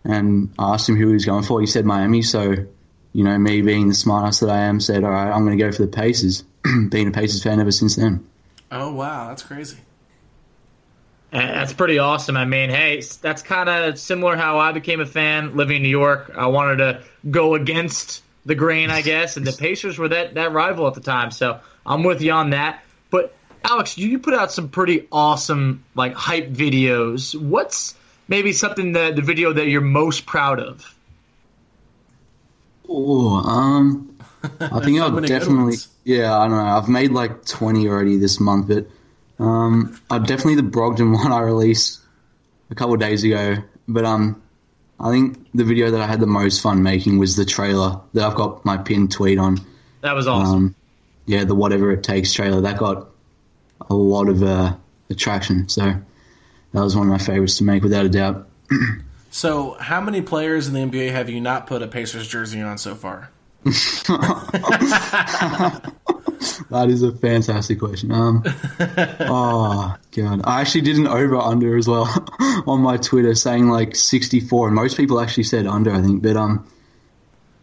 and 0.04 0.54
I 0.58 0.74
asked 0.74 0.89
him 0.89 0.95
who 0.95 1.08
he 1.08 1.14
was 1.14 1.26
going 1.26 1.43
for. 1.43 1.60
He 1.60 1.68
said 1.68 1.86
Miami. 1.86 2.22
So, 2.22 2.56
you 3.14 3.24
know, 3.24 3.38
me 3.38 3.62
being 3.62 3.88
the 3.88 3.93
smartass 3.93 4.41
that 4.41 4.49
I 4.49 4.60
am, 4.60 4.80
said, 4.80 5.03
all 5.03 5.10
right, 5.10 5.32
I'm 5.32 5.45
going 5.45 5.57
to 5.57 5.64
go 5.64 5.72
for 5.72 5.84
the 5.84 5.91
Pacers. 5.91 6.43
being 6.89 7.07
a 7.07 7.12
Pacers 7.12 7.43
fan 7.43 7.60
ever 7.60 7.72
since 7.72 7.95
then. 7.95 8.28
Oh, 8.72 8.93
wow, 8.93 9.30
that's 9.30 9.43
crazy. 9.43 9.78
That's 11.32 11.74
pretty 11.74 11.99
awesome. 11.99 12.38
I 12.38 12.45
mean, 12.45 12.70
hey, 12.70 13.01
that's 13.22 13.41
kind 13.43 13.70
of 13.70 13.99
similar 13.99 14.36
how 14.36 14.57
I 14.57 14.72
became 14.72 14.99
a 14.99 15.05
fan 15.05 15.55
living 15.55 15.78
in 15.78 15.84
New 15.84 15.89
York. 15.89 16.32
I 16.36 16.47
wanted 16.47 16.78
to 16.78 17.03
go 17.30 17.53
against 17.53 18.24
the 18.45 18.55
grain, 18.55 18.89
I 18.89 19.01
guess, 19.01 19.38
and 19.38 19.45
the 19.45 19.51
Pacers 19.60 19.97
were 19.97 20.10
that, 20.10 20.36
that 20.36 20.51
rival 20.53 20.88
at 20.88 20.95
the 20.95 21.01
time. 21.01 21.32
So 21.32 21.60
I'm 21.86 22.03
with 22.03 22.22
you 22.22 22.32
on 22.32 22.51
that. 22.51 22.84
But 23.12 23.36
Alex, 23.64 23.97
you, 23.97 24.07
you 24.10 24.20
put 24.20 24.34
out 24.34 24.51
some 24.51 24.70
pretty 24.70 25.07
awesome 25.12 25.84
like 25.93 26.14
hype 26.14 26.49
videos. 26.49 27.39
What's 27.39 27.95
maybe 28.28 28.53
something 28.53 28.93
that 28.93 29.16
the 29.16 29.22
video 29.22 29.53
that 29.53 29.68
you're 29.68 29.82
most 29.82 30.26
proud 30.26 30.60
of? 30.60 30.95
Oh, 32.90 33.36
um, 33.36 34.18
I 34.60 34.80
think 34.84 35.00
I've 35.00 35.26
definitely, 35.26 35.78
yeah, 36.04 36.36
I 36.36 36.48
don't 36.48 36.58
know. 36.58 36.64
I've 36.64 36.90
made 36.90 37.12
like 37.12 37.46
20 37.46 37.88
already 37.88 38.18
this 38.18 38.40
month, 38.40 38.68
but 38.68 38.88
um, 39.44 40.00
I 40.10 40.18
definitely 40.18 40.56
the 40.56 40.64
Brogdon 40.64 41.14
one 41.24 41.32
I 41.32 41.42
released 41.42 42.00
a 42.72 42.76
couple 42.76 42.96
of 42.96 43.00
days 43.00 43.24
ago. 43.24 43.58
But 43.88 44.06
um, 44.06 44.42
I 45.00 45.12
think 45.12 45.48
the 45.54 45.64
video 45.64 45.92
that 45.92 46.02
I 46.02 46.08
had 46.08 46.20
the 46.20 46.28
most 46.28 46.62
fun 46.62 46.82
making 46.82 47.20
was 47.20 47.36
the 47.36 47.46
trailer 47.46 48.02
that 48.14 48.24
I've 48.24 48.36
got 48.36 48.66
my 48.66 48.78
pinned 48.78 49.12
tweet 49.12 49.38
on. 49.38 49.58
That 50.02 50.14
was 50.14 50.28
awesome. 50.28 50.56
Um, 50.56 50.76
yeah, 51.26 51.44
the 51.44 51.56
whatever 51.56 51.92
it 51.92 52.04
takes 52.04 52.34
trailer 52.34 52.62
that 52.62 52.78
got 52.78 53.08
a 53.88 53.94
lot 53.94 54.30
of 54.30 54.42
uh, 54.42 54.76
attraction. 55.10 55.70
So 55.70 55.84
that 55.84 56.82
was 56.82 56.96
one 56.96 57.08
of 57.08 57.12
my 57.12 57.20
favorites 57.20 57.58
to 57.58 57.64
make, 57.64 57.84
without 57.84 58.06
a 58.06 58.10
doubt. 58.10 58.48
So, 59.32 59.74
how 59.80 60.02
many 60.02 60.22
players 60.22 60.68
in 60.68 60.74
the 60.74 60.80
NBA 60.80 61.12
have 61.12 61.30
you 61.30 61.40
not 61.40 61.68
put 61.68 61.82
a 61.82 61.88
Pacers 61.88 62.28
jersey 62.28 62.62
on 62.62 62.78
so 62.78 62.96
far? 62.96 63.30
That 66.70 66.90
is 66.90 67.02
a 67.02 67.12
fantastic 67.12 67.80
question. 67.80 68.12
Um, 68.12 68.44
oh 69.22 69.96
god, 70.12 70.42
I 70.44 70.62
actually 70.62 70.82
did 70.82 70.98
an 70.98 71.08
over 71.08 71.38
under 71.38 71.76
as 71.76 71.88
well 71.88 72.04
on 72.68 72.82
my 72.82 72.98
Twitter, 72.98 73.34
saying 73.34 73.68
like 73.70 73.96
sixty 73.96 74.40
four, 74.40 74.68
and 74.68 74.76
most 74.76 74.96
people 74.96 75.20
actually 75.20 75.44
said 75.44 75.66
under. 75.66 75.92
I 75.92 76.02
think, 76.02 76.22
but 76.22 76.38
um, 76.38 76.68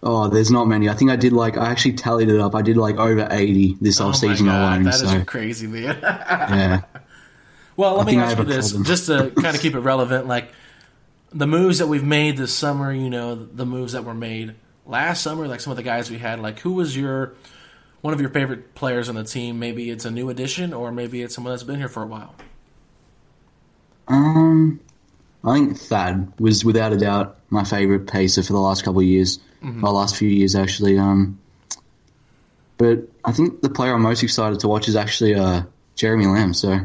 oh, 0.02 0.28
there's 0.28 0.50
not 0.50 0.66
many. 0.66 0.88
I 0.88 0.94
think 0.94 1.10
I 1.12 1.16
did 1.16 1.32
like 1.32 1.56
I 1.56 1.70
actually 1.70 1.92
tallied 1.94 2.28
it 2.28 2.40
up. 2.40 2.54
I 2.56 2.62
did 2.62 2.76
like 2.76 2.96
over 2.96 3.28
eighty 3.30 3.76
this 3.80 4.00
Oh 4.00 4.08
off 4.08 4.16
season 4.16 4.46
god, 4.46 4.72
alone. 4.72 4.82
that 4.84 4.94
is 4.94 5.10
so 5.10 5.24
crazy, 5.24 5.68
man. 5.68 5.98
yeah, 6.02 6.82
Well, 7.76 7.96
let 7.96 8.08
I 8.08 8.10
me 8.10 8.18
ask 8.18 8.38
you 8.38 8.44
this, 8.44 8.72
just 8.72 9.06
to 9.06 9.30
kind 9.30 9.54
of 9.54 9.62
keep 9.62 9.74
it 9.74 9.80
relevant. 9.80 10.26
Like 10.26 10.50
the 11.36 11.46
moves 11.46 11.78
that 11.78 11.86
we've 11.86 12.04
made 12.04 12.36
this 12.36 12.54
summer, 12.54 12.92
you 12.92 13.10
know, 13.10 13.34
the 13.34 13.66
moves 13.66 13.92
that 13.92 14.04
were 14.04 14.14
made 14.14 14.54
last 14.86 15.22
summer, 15.22 15.46
like 15.46 15.60
some 15.60 15.70
of 15.70 15.76
the 15.76 15.82
guys 15.82 16.10
we 16.10 16.18
had. 16.18 16.40
Like, 16.40 16.60
who 16.60 16.72
was 16.72 16.96
your 16.96 17.34
one 18.00 18.14
of 18.14 18.20
your 18.20 18.30
favorite 18.30 18.74
players 18.74 19.08
on 19.08 19.14
the 19.14 19.24
team? 19.24 19.58
Maybe 19.58 19.90
it's 19.90 20.06
a 20.06 20.10
new 20.10 20.30
addition, 20.30 20.72
or 20.72 20.90
maybe 20.90 21.22
it's 21.22 21.34
someone 21.34 21.52
that's 21.52 21.62
been 21.62 21.78
here 21.78 21.88
for 21.88 22.02
a 22.02 22.06
while. 22.06 22.34
Um, 24.08 24.80
I 25.44 25.54
think 25.54 25.78
Thad 25.78 26.32
was 26.40 26.64
without 26.64 26.92
a 26.92 26.96
doubt 26.96 27.38
my 27.50 27.64
favorite 27.64 28.06
pacer 28.06 28.42
for 28.42 28.52
the 28.52 28.60
last 28.60 28.82
couple 28.84 29.00
of 29.00 29.06
years, 29.06 29.38
or 29.62 29.90
last 29.90 30.16
few 30.16 30.28
years 30.28 30.54
actually. 30.54 30.98
Um, 30.98 31.38
but 32.78 33.08
I 33.24 33.32
think 33.32 33.60
the 33.60 33.70
player 33.70 33.94
I'm 33.94 34.02
most 34.02 34.22
excited 34.22 34.60
to 34.60 34.68
watch 34.68 34.88
is 34.88 34.96
actually 34.96 35.34
uh, 35.34 35.62
Jeremy 35.96 36.26
Lamb. 36.26 36.54
So 36.54 36.80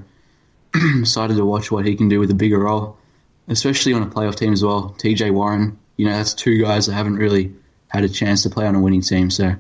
excited 1.00 1.38
to 1.38 1.46
watch 1.46 1.72
what 1.72 1.86
he 1.86 1.96
can 1.96 2.10
do 2.10 2.20
with 2.20 2.32
a 2.32 2.36
bigger 2.36 2.60
role, 2.60 2.98
especially 3.52 3.94
on 3.94 4.02
a 4.02 4.08
playoff 4.08 4.36
team 4.36 4.54
as 4.54 4.64
well. 4.64 4.96
TJ 4.98 5.32
Warren, 5.32 5.78
you 5.98 6.06
know, 6.06 6.14
that's 6.14 6.34
two 6.34 6.60
guys 6.62 6.88
that 6.88 6.94
haven't 6.94 7.18
really 7.18 7.54
had 7.88 8.04
a 8.04 8.10
chance 8.10 8.44
to 8.44 8.50
play 8.50 8.66
on 8.66 8.76
a 8.76 8.80
winning 8.80 9.02
team. 9.02 9.30
So 9.30 9.56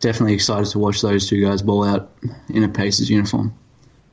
definitely 0.00 0.34
excited 0.34 0.66
to 0.70 0.78
watch 0.78 1.02
those 1.02 1.28
two 1.28 1.44
guys 1.44 1.62
ball 1.62 1.84
out 1.84 2.10
in 2.48 2.64
a 2.64 2.68
Pacers 2.68 3.10
uniform. 3.10 3.54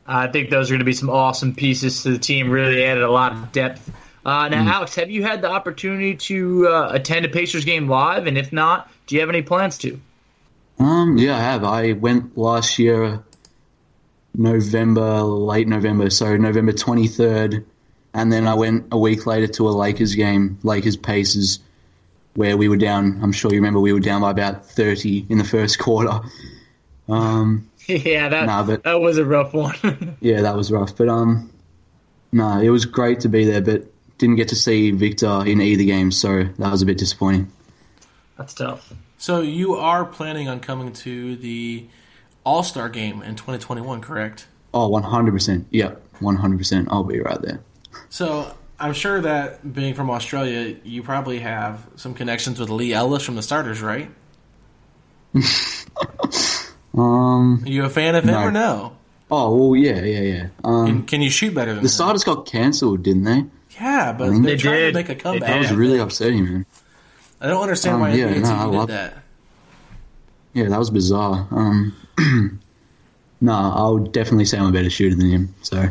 I 0.05 0.27
think 0.27 0.49
those 0.49 0.69
are 0.69 0.73
going 0.73 0.79
to 0.79 0.85
be 0.85 0.93
some 0.93 1.09
awesome 1.09 1.55
pieces 1.55 2.03
to 2.03 2.11
the 2.11 2.19
team. 2.19 2.49
Really 2.49 2.83
added 2.83 3.03
a 3.03 3.11
lot 3.11 3.33
of 3.33 3.51
depth. 3.51 3.89
Uh, 4.25 4.49
now, 4.49 4.69
Alex, 4.73 4.95
have 4.95 5.09
you 5.09 5.23
had 5.23 5.41
the 5.41 5.49
opportunity 5.49 6.15
to 6.17 6.67
uh, 6.67 6.89
attend 6.91 7.25
a 7.25 7.29
Pacers 7.29 7.63
game 7.63 7.87
live? 7.87 8.27
And 8.27 8.37
if 8.37 8.51
not, 8.51 8.91
do 9.05 9.15
you 9.15 9.21
have 9.21 9.29
any 9.29 9.41
plans 9.41 9.77
to? 9.79 9.99
Um, 10.79 11.17
yeah, 11.17 11.37
I 11.37 11.39
have. 11.39 11.63
I 11.63 11.93
went 11.93 12.37
last 12.37 12.77
year, 12.77 13.23
November, 14.35 15.21
late 15.21 15.67
November, 15.67 16.09
so 16.09 16.35
November 16.35 16.73
23rd, 16.73 17.63
and 18.17 18.31
then 18.33 18.47
I 18.47 18.55
went 18.55 18.87
a 18.91 18.97
week 18.97 19.25
later 19.25 19.47
to 19.53 19.69
a 19.69 19.71
Lakers 19.71 20.15
game, 20.15 20.57
Lakers 20.63 20.97
Pacers, 20.97 21.59
where 22.33 22.57
we 22.57 22.67
were 22.67 22.77
down. 22.77 23.19
I'm 23.21 23.31
sure 23.31 23.51
you 23.51 23.57
remember 23.57 23.79
we 23.79 23.93
were 23.93 23.99
down 23.99 24.21
by 24.21 24.31
about 24.31 24.65
30 24.65 25.27
in 25.29 25.37
the 25.37 25.43
first 25.43 25.79
quarter. 25.85 26.19
Um, 27.07 27.69
yeah, 27.87 28.27
that 28.29 28.45
Nah, 28.47 28.63
but- 28.63 28.83
that 28.83 28.99
was 28.99 29.17
a 29.17 29.25
rough 29.25 29.53
one. 29.53 30.17
yeah, 30.21 30.41
that 30.41 30.55
was 30.55 30.71
rough, 30.71 30.97
but 30.97 31.07
um, 31.09 31.51
no, 32.31 32.59
it 32.59 32.69
was 32.69 32.85
great 32.85 33.21
to 33.21 33.29
be 33.29 33.45
there, 33.45 33.61
but 33.61 33.85
didn't 34.17 34.35
get 34.35 34.47
to 34.49 34.55
see 34.55 34.91
Victor 34.91 35.43
in 35.45 35.61
either 35.61 35.83
game, 35.83 36.11
so 36.11 36.43
that 36.43 36.71
was 36.71 36.81
a 36.81 36.85
bit 36.85 36.97
disappointing. 36.97 37.51
That's 38.37 38.53
tough. 38.53 38.91
So 39.19 39.41
you 39.41 39.75
are 39.75 40.05
planning 40.05 40.47
on 40.47 40.59
coming 40.59 40.91
to 40.93 41.35
the 41.37 41.85
All 42.43 42.63
Star 42.63 42.89
game 42.89 43.21
in 43.21 43.35
2021, 43.35 44.01
correct? 44.01 44.47
Oh, 44.73 44.89
100%. 44.89 45.65
Yep, 45.71 46.01
100%. 46.19 46.87
I'll 46.91 47.03
be 47.03 47.19
right 47.19 47.41
there. 47.41 47.59
So 48.09 48.51
I'm 48.79 48.93
sure 48.93 49.21
that 49.21 49.73
being 49.73 49.93
from 49.93 50.09
Australia, 50.09 50.75
you 50.83 51.03
probably 51.03 51.39
have 51.39 51.85
some 51.95 52.13
connections 52.13 52.59
with 52.59 52.69
Leigh 52.69 52.93
Ellis 52.93 53.23
from 53.23 53.35
the 53.35 53.41
starters, 53.43 53.81
right? 53.81 54.09
Um, 56.97 57.61
Are 57.63 57.69
you 57.69 57.85
a 57.85 57.89
fan 57.89 58.15
of 58.15 58.23
him 58.23 58.31
No. 58.31 58.41
or 58.41 58.51
no? 58.51 58.97
oh, 59.29 59.55
well, 59.69 59.75
yeah, 59.79 60.01
yeah, 60.01 60.19
yeah. 60.21 60.47
Um, 60.63 60.85
Can, 60.87 61.03
can 61.03 61.21
you 61.21 61.29
shoot 61.29 61.53
better 61.53 61.71
than 61.73 61.83
The 61.83 61.89
him? 61.89 61.89
starters 61.89 62.23
got 62.23 62.47
cancelled, 62.47 63.03
didn't 63.03 63.23
they? 63.23 63.45
Yeah, 63.79 64.13
but 64.13 64.31
think 64.31 64.43
they're 64.45 64.55
they 64.55 64.61
trying 64.61 64.75
did. 64.79 64.91
to 64.93 64.97
make 64.97 65.09
a 65.09 65.15
comeback. 65.15 65.47
That 65.49 65.59
was 65.59 65.71
really 65.73 65.99
upsetting, 65.99 66.43
man. 66.45 66.65
I 67.39 67.47
don't 67.47 67.61
understand 67.61 67.95
Um, 67.95 68.01
why 68.01 68.13
yeah, 68.13 68.29
NBA 68.29 68.41
no, 68.41 68.49
I 68.49 68.51
TV 68.53 68.73
love- 68.73 68.87
did 68.87 68.95
that. 68.97 69.17
Yeah, 70.53 70.69
that 70.69 70.79
was 70.79 70.89
bizarre. 70.89 71.47
Um, 71.51 71.93
no, 73.41 73.53
I 73.53 73.89
would 73.89 74.11
definitely 74.11 74.45
say 74.45 74.57
I'm 74.57 74.67
a 74.67 74.71
better 74.71 74.89
shooter 74.89 75.15
than 75.15 75.29
him. 75.29 75.55
So, 75.61 75.89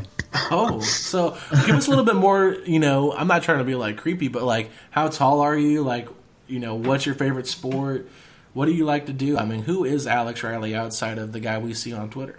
Oh, 0.50 0.80
so 0.80 1.30
give 1.66 1.76
us 1.76 1.86
a 1.86 1.90
little 1.90 2.04
bit 2.04 2.16
more. 2.16 2.56
You 2.66 2.78
know, 2.78 3.12
I'm 3.12 3.26
not 3.28 3.42
trying 3.42 3.58
to 3.58 3.64
be 3.64 3.74
like 3.74 3.96
creepy, 3.96 4.28
but 4.28 4.42
like, 4.42 4.70
how 4.90 5.08
tall 5.08 5.40
are 5.40 5.56
you? 5.56 5.82
Like, 5.82 6.08
you 6.46 6.58
know, 6.60 6.74
what's 6.74 7.06
your 7.06 7.14
favorite 7.14 7.46
sport? 7.46 8.08
What 8.52 8.66
do 8.66 8.72
you 8.72 8.84
like 8.84 9.06
to 9.06 9.12
do? 9.12 9.36
I 9.38 9.44
mean, 9.44 9.62
who 9.62 9.84
is 9.84 10.06
Alex 10.06 10.42
Riley 10.42 10.74
outside 10.74 11.18
of 11.18 11.32
the 11.32 11.40
guy 11.40 11.58
we 11.58 11.74
see 11.74 11.92
on 11.92 12.10
Twitter? 12.10 12.38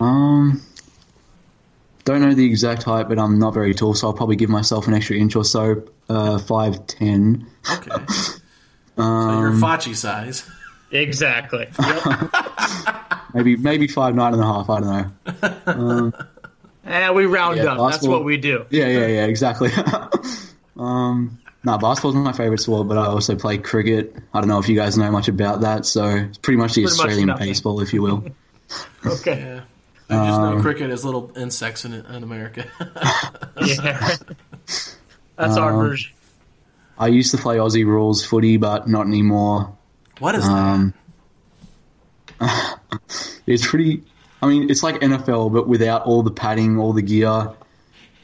Um, 0.00 0.62
don't 2.04 2.20
know 2.20 2.34
the 2.34 2.44
exact 2.44 2.82
height, 2.82 3.08
but 3.08 3.18
I'm 3.18 3.38
not 3.38 3.54
very 3.54 3.74
tall, 3.74 3.94
so 3.94 4.08
I'll 4.08 4.12
probably 4.12 4.36
give 4.36 4.50
myself 4.50 4.86
an 4.88 4.94
extra 4.94 5.16
inch 5.16 5.36
or 5.36 5.44
so. 5.44 5.84
Uh, 6.08 6.38
five 6.38 6.86
ten. 6.86 7.46
Okay. 7.70 7.90
so 8.08 8.34
you're 8.98 9.06
Um, 9.06 9.60
Fachi 9.60 9.94
size. 9.94 10.48
Exactly. 10.90 11.68
Maybe 13.34 13.56
maybe 13.56 13.88
five 13.88 14.14
nine 14.14 14.32
and 14.32 14.42
a 14.42 14.46
half. 14.46 14.70
I 14.70 14.80
don't 14.80 14.88
know. 14.88 15.54
Um, 15.66 16.14
And 16.86 16.94
Eh, 17.04 17.10
we 17.12 17.24
round 17.24 17.56
Yeah, 17.56 17.72
up. 17.76 17.90
That's 17.92 18.06
what 18.06 18.24
we 18.24 18.36
do. 18.36 18.66
yeah, 18.70 18.86
yeah, 18.88 19.06
yeah, 19.06 19.24
exactly. 19.24 19.70
um, 20.76 21.38
no, 21.64 21.78
basketball's 21.78 22.14
not 22.14 22.24
my 22.24 22.32
favorite 22.32 22.60
sport, 22.60 22.88
but 22.88 22.98
I 22.98 23.06
also 23.06 23.36
play 23.36 23.56
cricket. 23.56 24.14
I 24.34 24.40
don't 24.40 24.48
know 24.48 24.58
if 24.58 24.68
you 24.68 24.76
guys 24.76 24.98
know 24.98 25.10
much 25.10 25.28
about 25.28 25.62
that, 25.62 25.86
so 25.86 26.04
it's 26.08 26.36
pretty 26.36 26.58
much 26.58 26.74
the 26.74 26.82
Pretty 26.82 26.92
Australian 26.94 27.26
nothing. 27.28 27.48
baseball, 27.48 27.80
if 27.80 27.92
you 27.94 28.02
will. 28.02 28.24
Okay. 29.06 29.38
Yeah. 29.38 29.60
I 30.10 30.26
just 30.28 30.40
know 30.40 30.46
Um, 30.56 30.62
cricket 30.62 30.90
is 30.90 31.04
little 31.04 31.30
insects 31.36 31.84
in, 31.84 31.92
in 31.94 32.22
America. 32.22 32.66
Yeah. 33.62 34.16
That's 35.36 35.56
our 35.56 35.72
Um, 35.72 35.76
version. 35.88 36.12
I 36.98 37.08
used 37.08 37.30
to 37.32 37.38
play 37.38 37.56
Aussie 37.56 37.84
rules 37.86 38.24
footy, 38.24 38.56
but 38.56 38.88
not 38.88 39.06
anymore. 39.06 39.74
what 40.18 40.34
is 40.34 40.44
Um, 40.44 40.92
it's 43.46 43.66
pretty. 43.66 44.02
I 44.42 44.46
mean, 44.46 44.70
it's 44.70 44.82
like 44.82 44.96
NFL, 44.96 45.52
but 45.52 45.66
without 45.68 46.02
all 46.06 46.22
the 46.22 46.30
padding, 46.30 46.78
all 46.78 46.92
the 46.92 47.02
gear, 47.02 47.52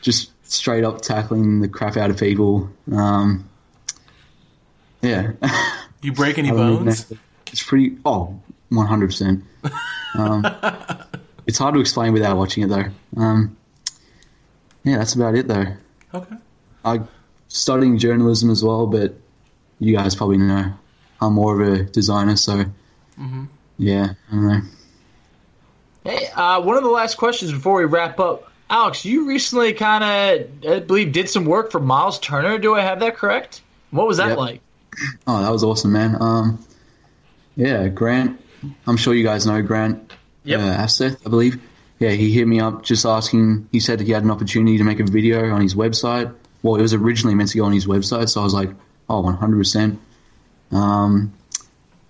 just 0.03 0.31
straight 0.51 0.85
up 0.85 1.01
tackling 1.01 1.61
the 1.61 1.69
crap 1.69 1.97
out 1.97 2.11
of 2.11 2.19
people. 2.19 2.71
Um, 2.93 3.49
yeah, 5.03 5.33
that? 5.41 5.77
You 6.03 6.13
break 6.13 6.39
any 6.39 6.49
I 6.49 6.53
don't 6.53 6.73
even 6.73 6.85
bones? 6.87 7.13
It's 7.53 7.63
pretty. 7.63 7.99
Oh, 8.07 8.11
Oh, 8.13 8.41
one 8.71 8.87
hundred 8.87 9.09
percent. 9.09 9.45
Um, 10.15 10.47
It's 11.51 11.59
hard 11.59 11.75
to 11.75 11.81
explain 11.81 12.13
without 12.13 12.37
watching 12.37 12.63
it, 12.63 12.69
though. 12.69 12.85
Um, 13.17 13.57
yeah, 14.85 14.99
that's 14.99 15.15
about 15.17 15.35
it, 15.35 15.49
though. 15.49 15.67
Okay. 16.15 16.37
I 16.85 17.01
studying 17.49 17.99
journalism 17.99 18.51
as 18.51 18.63
well, 18.63 18.87
but 18.87 19.15
you 19.81 19.97
guys 19.97 20.15
probably 20.15 20.39
know 20.39 20.73
I'm 21.21 21.33
more 21.33 21.61
of 21.61 21.69
a 21.69 21.83
designer, 21.85 22.37
so 22.37 22.67
yeah, 23.81 24.13
I 24.31 24.37
know. 24.37 24.61
Hey, 26.05 26.29
uh, 26.35 26.61
one 26.63 26.77
of 26.77 26.83
the 26.83 26.91
last 26.91 27.17
questions 27.17 27.51
before 27.53 27.79
we 27.79 27.85
wrap 27.85 28.21
up. 28.21 28.51
Alex, 28.69 29.05
you 29.05 29.27
recently 29.27 29.73
kind 29.73 30.05
of, 30.05 30.71
I 30.73 30.79
believe, 30.81 31.13
did 31.13 31.29
some 31.29 31.45
work 31.45 31.73
for 31.73 31.81
Miles 31.81 32.19
Turner. 32.21 32.59
Do 32.59 32.75
I 32.75 32.81
have 32.83 33.01
that 33.01 33.17
correct? 33.17 33.63
What 33.91 34.07
was 34.07 34.19
that 34.19 34.29
Yep. 34.29 34.39
like? 34.39 34.61
Oh, 35.27 35.43
that 35.43 35.51
was 35.51 35.65
awesome, 35.65 35.93
man. 35.93 36.17
Um, 36.21 36.65
yeah, 37.57 37.89
Grant. 37.89 38.41
I'm 38.87 38.97
sure 38.97 39.15
you 39.15 39.25
guys 39.25 39.47
know 39.47 39.61
Grant 39.63 40.13
Yep. 40.45 40.61
uh, 40.61 40.63
Afseth, 40.85 41.27
I 41.27 41.31
believe. 41.31 41.61
Yeah, 41.99 42.11
he 42.11 42.33
hit 42.33 42.47
me 42.47 42.61
up 42.61 42.83
just 42.85 43.05
asking. 43.05 43.69
He 43.73 43.81
said 43.81 44.01
he 44.01 44.13
had 44.13 44.23
an 44.25 44.31
opportunity 44.31 44.79
to 44.79 44.85
make 44.85 45.01
a 45.01 45.05
video 45.05 45.51
on 45.53 45.61
his 45.61 45.75
website. 45.75 46.33
Well, 46.63 46.77
it 46.77 46.83
was 46.83 46.95
originally 46.95 47.35
meant 47.35 47.51
to 47.51 47.59
go 47.59 47.65
on 47.65 47.73
his 47.73 47.87
website, 47.87 48.29
so 48.29 48.41
I 48.41 48.45
was 48.45 48.55
like, 48.55 48.71
oh, 49.09 49.23
100%. 49.23 49.99
Um, 50.73 51.33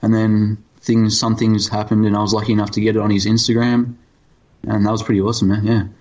and 0.03 0.13
then 0.15 0.59
things, 0.83 1.19
some 1.19 1.37
things 1.37 1.69
happened, 1.69 2.07
and 2.07 2.17
I 2.17 2.21
was 2.21 2.33
lucky 2.33 2.53
enough 2.53 2.73
to 2.73 2.81
get 2.81 2.97
it 2.97 3.01
on 3.01 3.11
his 3.11 3.27
Instagram, 3.27 3.97
and 4.67 4.87
that 4.87 4.91
was 4.91 5.03
pretty 5.03 5.21
awesome, 5.21 5.49
man. 5.49 5.93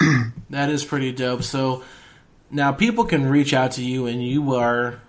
Yeah. 0.00 0.24
That 0.50 0.70
is 0.70 0.84
pretty 0.84 1.10
dope. 1.10 1.42
So 1.42 1.82
now 2.48 2.70
people 2.70 3.04
can 3.04 3.26
reach 3.26 3.52
out 3.52 3.72
to 3.72 3.84
you, 3.84 4.06
and 4.06 4.24
you 4.24 4.54
are 4.54 5.00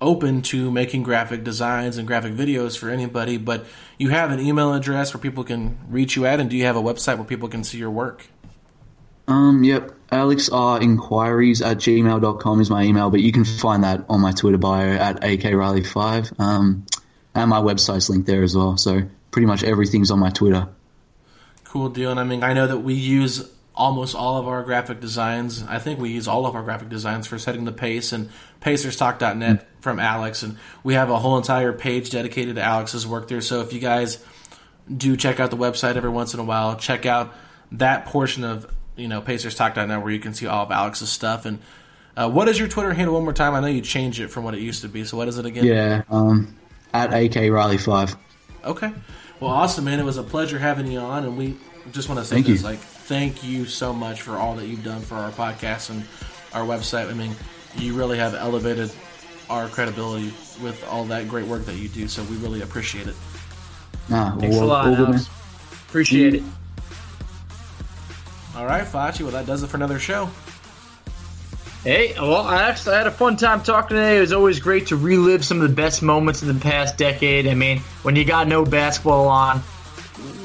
open 0.00 0.42
to 0.42 0.70
making 0.70 1.02
graphic 1.02 1.42
designs 1.42 1.96
and 1.96 2.06
graphic 2.06 2.34
videos 2.34 2.78
for 2.78 2.88
anybody. 2.88 3.36
But 3.36 3.66
you 3.98 4.10
have 4.10 4.30
an 4.30 4.38
email 4.38 4.72
address 4.74 5.12
where 5.12 5.20
people 5.20 5.42
can 5.42 5.78
reach 5.88 6.14
you 6.14 6.26
at, 6.26 6.38
and 6.38 6.48
do 6.48 6.56
you 6.56 6.64
have 6.64 6.76
a 6.76 6.82
website 6.82 7.16
where 7.16 7.24
people 7.24 7.48
can 7.48 7.64
see 7.64 7.78
your 7.78 7.90
work? 7.90 8.26
Um, 9.26 9.64
yep. 9.64 9.92
Alex 10.12 10.48
R 10.50 10.80
inquiries 10.80 11.62
at 11.62 11.78
gmail.com 11.78 12.60
is 12.60 12.70
my 12.70 12.84
email, 12.84 13.10
but 13.10 13.20
you 13.20 13.32
can 13.32 13.44
find 13.44 13.82
that 13.82 14.04
on 14.08 14.20
my 14.20 14.30
Twitter 14.30 14.58
bio 14.58 14.92
at 14.92 15.20
AKRiley5. 15.20 16.38
Um, 16.38 16.86
and 17.36 17.50
my 17.50 17.60
website's 17.60 18.08
linked 18.08 18.26
there 18.26 18.42
as 18.42 18.56
well. 18.56 18.76
So 18.76 19.02
pretty 19.30 19.46
much 19.46 19.62
everything's 19.62 20.10
on 20.10 20.18
my 20.18 20.30
Twitter. 20.30 20.68
Cool 21.64 21.90
deal. 21.90 22.10
And 22.10 22.18
I 22.18 22.24
mean, 22.24 22.42
I 22.42 22.54
know 22.54 22.66
that 22.66 22.78
we 22.78 22.94
use 22.94 23.48
almost 23.74 24.14
all 24.14 24.38
of 24.38 24.48
our 24.48 24.62
graphic 24.62 25.00
designs. 25.00 25.62
I 25.62 25.78
think 25.78 26.00
we 26.00 26.10
use 26.10 26.26
all 26.26 26.46
of 26.46 26.54
our 26.54 26.62
graphic 26.62 26.88
designs 26.88 27.26
for 27.26 27.38
setting 27.38 27.66
the 27.66 27.72
pace 27.72 28.12
and 28.12 28.30
pacerstalk.net 28.62 29.68
from 29.80 30.00
Alex. 30.00 30.42
And 30.42 30.56
we 30.82 30.94
have 30.94 31.10
a 31.10 31.18
whole 31.18 31.36
entire 31.36 31.74
page 31.74 32.10
dedicated 32.10 32.56
to 32.56 32.62
Alex's 32.62 33.06
work 33.06 33.28
there. 33.28 33.42
So 33.42 33.60
if 33.60 33.74
you 33.74 33.80
guys 33.80 34.24
do 34.94 35.16
check 35.16 35.38
out 35.38 35.50
the 35.50 35.56
website 35.56 35.96
every 35.96 36.10
once 36.10 36.32
in 36.32 36.40
a 36.40 36.44
while, 36.44 36.76
check 36.76 37.04
out 37.04 37.34
that 37.72 38.06
portion 38.06 38.44
of, 38.44 38.72
you 38.96 39.08
know, 39.08 39.20
pacerstalk.net 39.20 40.02
where 40.02 40.12
you 40.12 40.20
can 40.20 40.32
see 40.32 40.46
all 40.46 40.64
of 40.64 40.70
Alex's 40.70 41.10
stuff. 41.10 41.44
And 41.44 41.58
uh, 42.16 42.30
what 42.30 42.48
is 42.48 42.58
your 42.58 42.68
Twitter 42.68 42.94
handle 42.94 43.14
one 43.14 43.24
more 43.24 43.34
time? 43.34 43.54
I 43.54 43.60
know 43.60 43.66
you 43.66 43.82
changed 43.82 44.20
it 44.20 44.28
from 44.28 44.44
what 44.44 44.54
it 44.54 44.60
used 44.60 44.80
to 44.82 44.88
be. 44.88 45.04
So 45.04 45.18
what 45.18 45.28
is 45.28 45.36
it 45.36 45.44
again? 45.44 45.66
Yeah. 45.66 46.02
Um, 46.08 46.56
at 46.92 47.10
AKRiley5. 47.10 48.16
Okay. 48.64 48.92
Well, 49.40 49.50
awesome, 49.50 49.84
man. 49.84 50.00
It 50.00 50.04
was 50.04 50.16
a 50.16 50.22
pleasure 50.22 50.58
having 50.58 50.90
you 50.90 50.98
on, 50.98 51.24
and 51.24 51.36
we 51.36 51.56
just 51.92 52.08
want 52.08 52.20
to 52.20 52.24
say 52.24 52.36
Thank 52.36 52.46
this: 52.46 52.62
you. 52.62 52.66
like, 52.68 52.78
thank 52.78 53.44
you 53.44 53.66
so 53.66 53.92
much 53.92 54.22
for 54.22 54.36
all 54.36 54.54
that 54.56 54.66
you've 54.66 54.84
done 54.84 55.02
for 55.02 55.14
our 55.16 55.30
podcast 55.30 55.90
and 55.90 56.04
our 56.54 56.64
website. 56.64 57.10
I 57.10 57.14
mean, 57.14 57.34
you 57.76 57.94
really 57.94 58.18
have 58.18 58.34
elevated 58.34 58.90
our 59.50 59.68
credibility 59.68 60.32
with 60.62 60.82
all 60.88 61.04
that 61.04 61.28
great 61.28 61.46
work 61.46 61.64
that 61.66 61.76
you 61.76 61.88
do. 61.88 62.08
So 62.08 62.22
we 62.24 62.36
really 62.36 62.62
appreciate 62.62 63.06
it. 63.06 63.14
Nah, 64.08 64.36
Thanks 64.38 64.56
all, 64.56 64.64
a 64.64 64.66
lot, 64.66 64.86
all 64.86 64.96
good, 64.96 65.02
man. 65.02 65.14
Alex. 65.14 65.28
Appreciate 65.88 66.34
it. 66.34 66.42
All 68.56 68.66
right, 68.66 68.84
Fachi. 68.84 69.20
Well, 69.20 69.32
that 69.32 69.46
does 69.46 69.62
it 69.62 69.66
for 69.68 69.76
another 69.76 69.98
show. 69.98 70.30
Hey, 71.86 72.14
well, 72.18 72.38
I 72.38 72.64
actually 72.64 72.96
had 72.96 73.06
a 73.06 73.12
fun 73.12 73.36
time 73.36 73.62
talking 73.62 73.96
today. 73.96 74.16
It 74.16 74.20
was 74.20 74.32
always 74.32 74.58
great 74.58 74.88
to 74.88 74.96
relive 74.96 75.44
some 75.44 75.60
of 75.62 75.68
the 75.68 75.74
best 75.76 76.02
moments 76.02 76.42
of 76.42 76.48
the 76.48 76.60
past 76.60 76.98
decade. 76.98 77.46
I 77.46 77.54
mean, 77.54 77.78
when 78.02 78.16
you 78.16 78.24
got 78.24 78.48
no 78.48 78.64
basketball 78.64 79.28
on, 79.28 79.60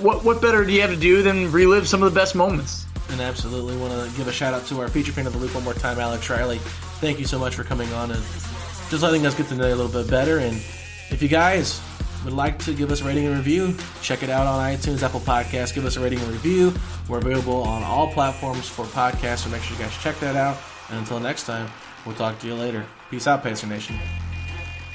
what 0.03 0.23
what 0.23 0.39
better 0.39 0.63
do 0.63 0.71
you 0.71 0.81
have 0.81 0.91
to 0.91 0.95
do 0.95 1.23
than 1.23 1.51
relive 1.51 1.87
some 1.87 2.03
of 2.03 2.13
the 2.13 2.15
best 2.15 2.35
moments? 2.35 2.85
And 3.09 3.19
absolutely 3.19 3.75
want 3.77 3.91
to 3.91 4.15
give 4.15 4.27
a 4.27 4.31
shout 4.31 4.53
out 4.53 4.67
to 4.67 4.81
our 4.81 4.87
feature 4.87 5.11
fan 5.13 5.25
of 5.25 5.33
the 5.33 5.39
week 5.39 5.51
one 5.55 5.63
more 5.63 5.73
time, 5.73 5.97
Alex 5.97 6.29
Riley. 6.29 6.59
Thank 6.99 7.17
you 7.17 7.25
so 7.25 7.39
much 7.39 7.55
for 7.55 7.63
coming 7.63 7.91
on 7.93 8.11
and 8.11 8.21
just 8.91 9.01
letting 9.01 9.25
us 9.25 9.33
get 9.33 9.47
to 9.47 9.55
know 9.55 9.67
you 9.67 9.73
a 9.73 9.81
little 9.81 9.91
bit 9.91 10.11
better. 10.11 10.37
And 10.37 10.57
if 11.09 11.23
you 11.23 11.27
guys 11.27 11.81
would 12.23 12.33
like 12.33 12.59
to 12.65 12.73
give 12.75 12.91
us 12.91 13.01
a 13.01 13.03
rating 13.03 13.25
and 13.25 13.35
review, 13.35 13.75
check 14.03 14.21
it 14.21 14.29
out 14.29 14.45
on 14.45 14.59
iTunes, 14.59 15.01
Apple 15.01 15.21
Podcasts. 15.21 15.73
Give 15.73 15.85
us 15.85 15.97
a 15.97 16.01
rating 16.01 16.19
and 16.19 16.27
review. 16.27 16.71
We're 17.09 17.17
available 17.17 17.63
on 17.63 17.81
all 17.81 18.13
platforms 18.13 18.69
for 18.69 18.85
podcasts, 18.85 19.39
so 19.39 19.49
make 19.49 19.63
sure 19.63 19.75
you 19.75 19.83
guys 19.83 19.97
check 19.97 20.19
that 20.19 20.35
out. 20.35 20.55
And 20.89 20.99
until 20.99 21.19
next 21.19 21.45
time, 21.45 21.69
we'll 22.05 22.15
talk 22.15 22.39
to 22.39 22.47
you 22.47 22.55
later. 22.55 22.85
Peace 23.09 23.27
out, 23.27 23.43
Pacer 23.43 23.67
Nation. 23.67 23.97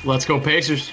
Let's 0.05 0.25
go, 0.25 0.39
Pacers. 0.39 0.93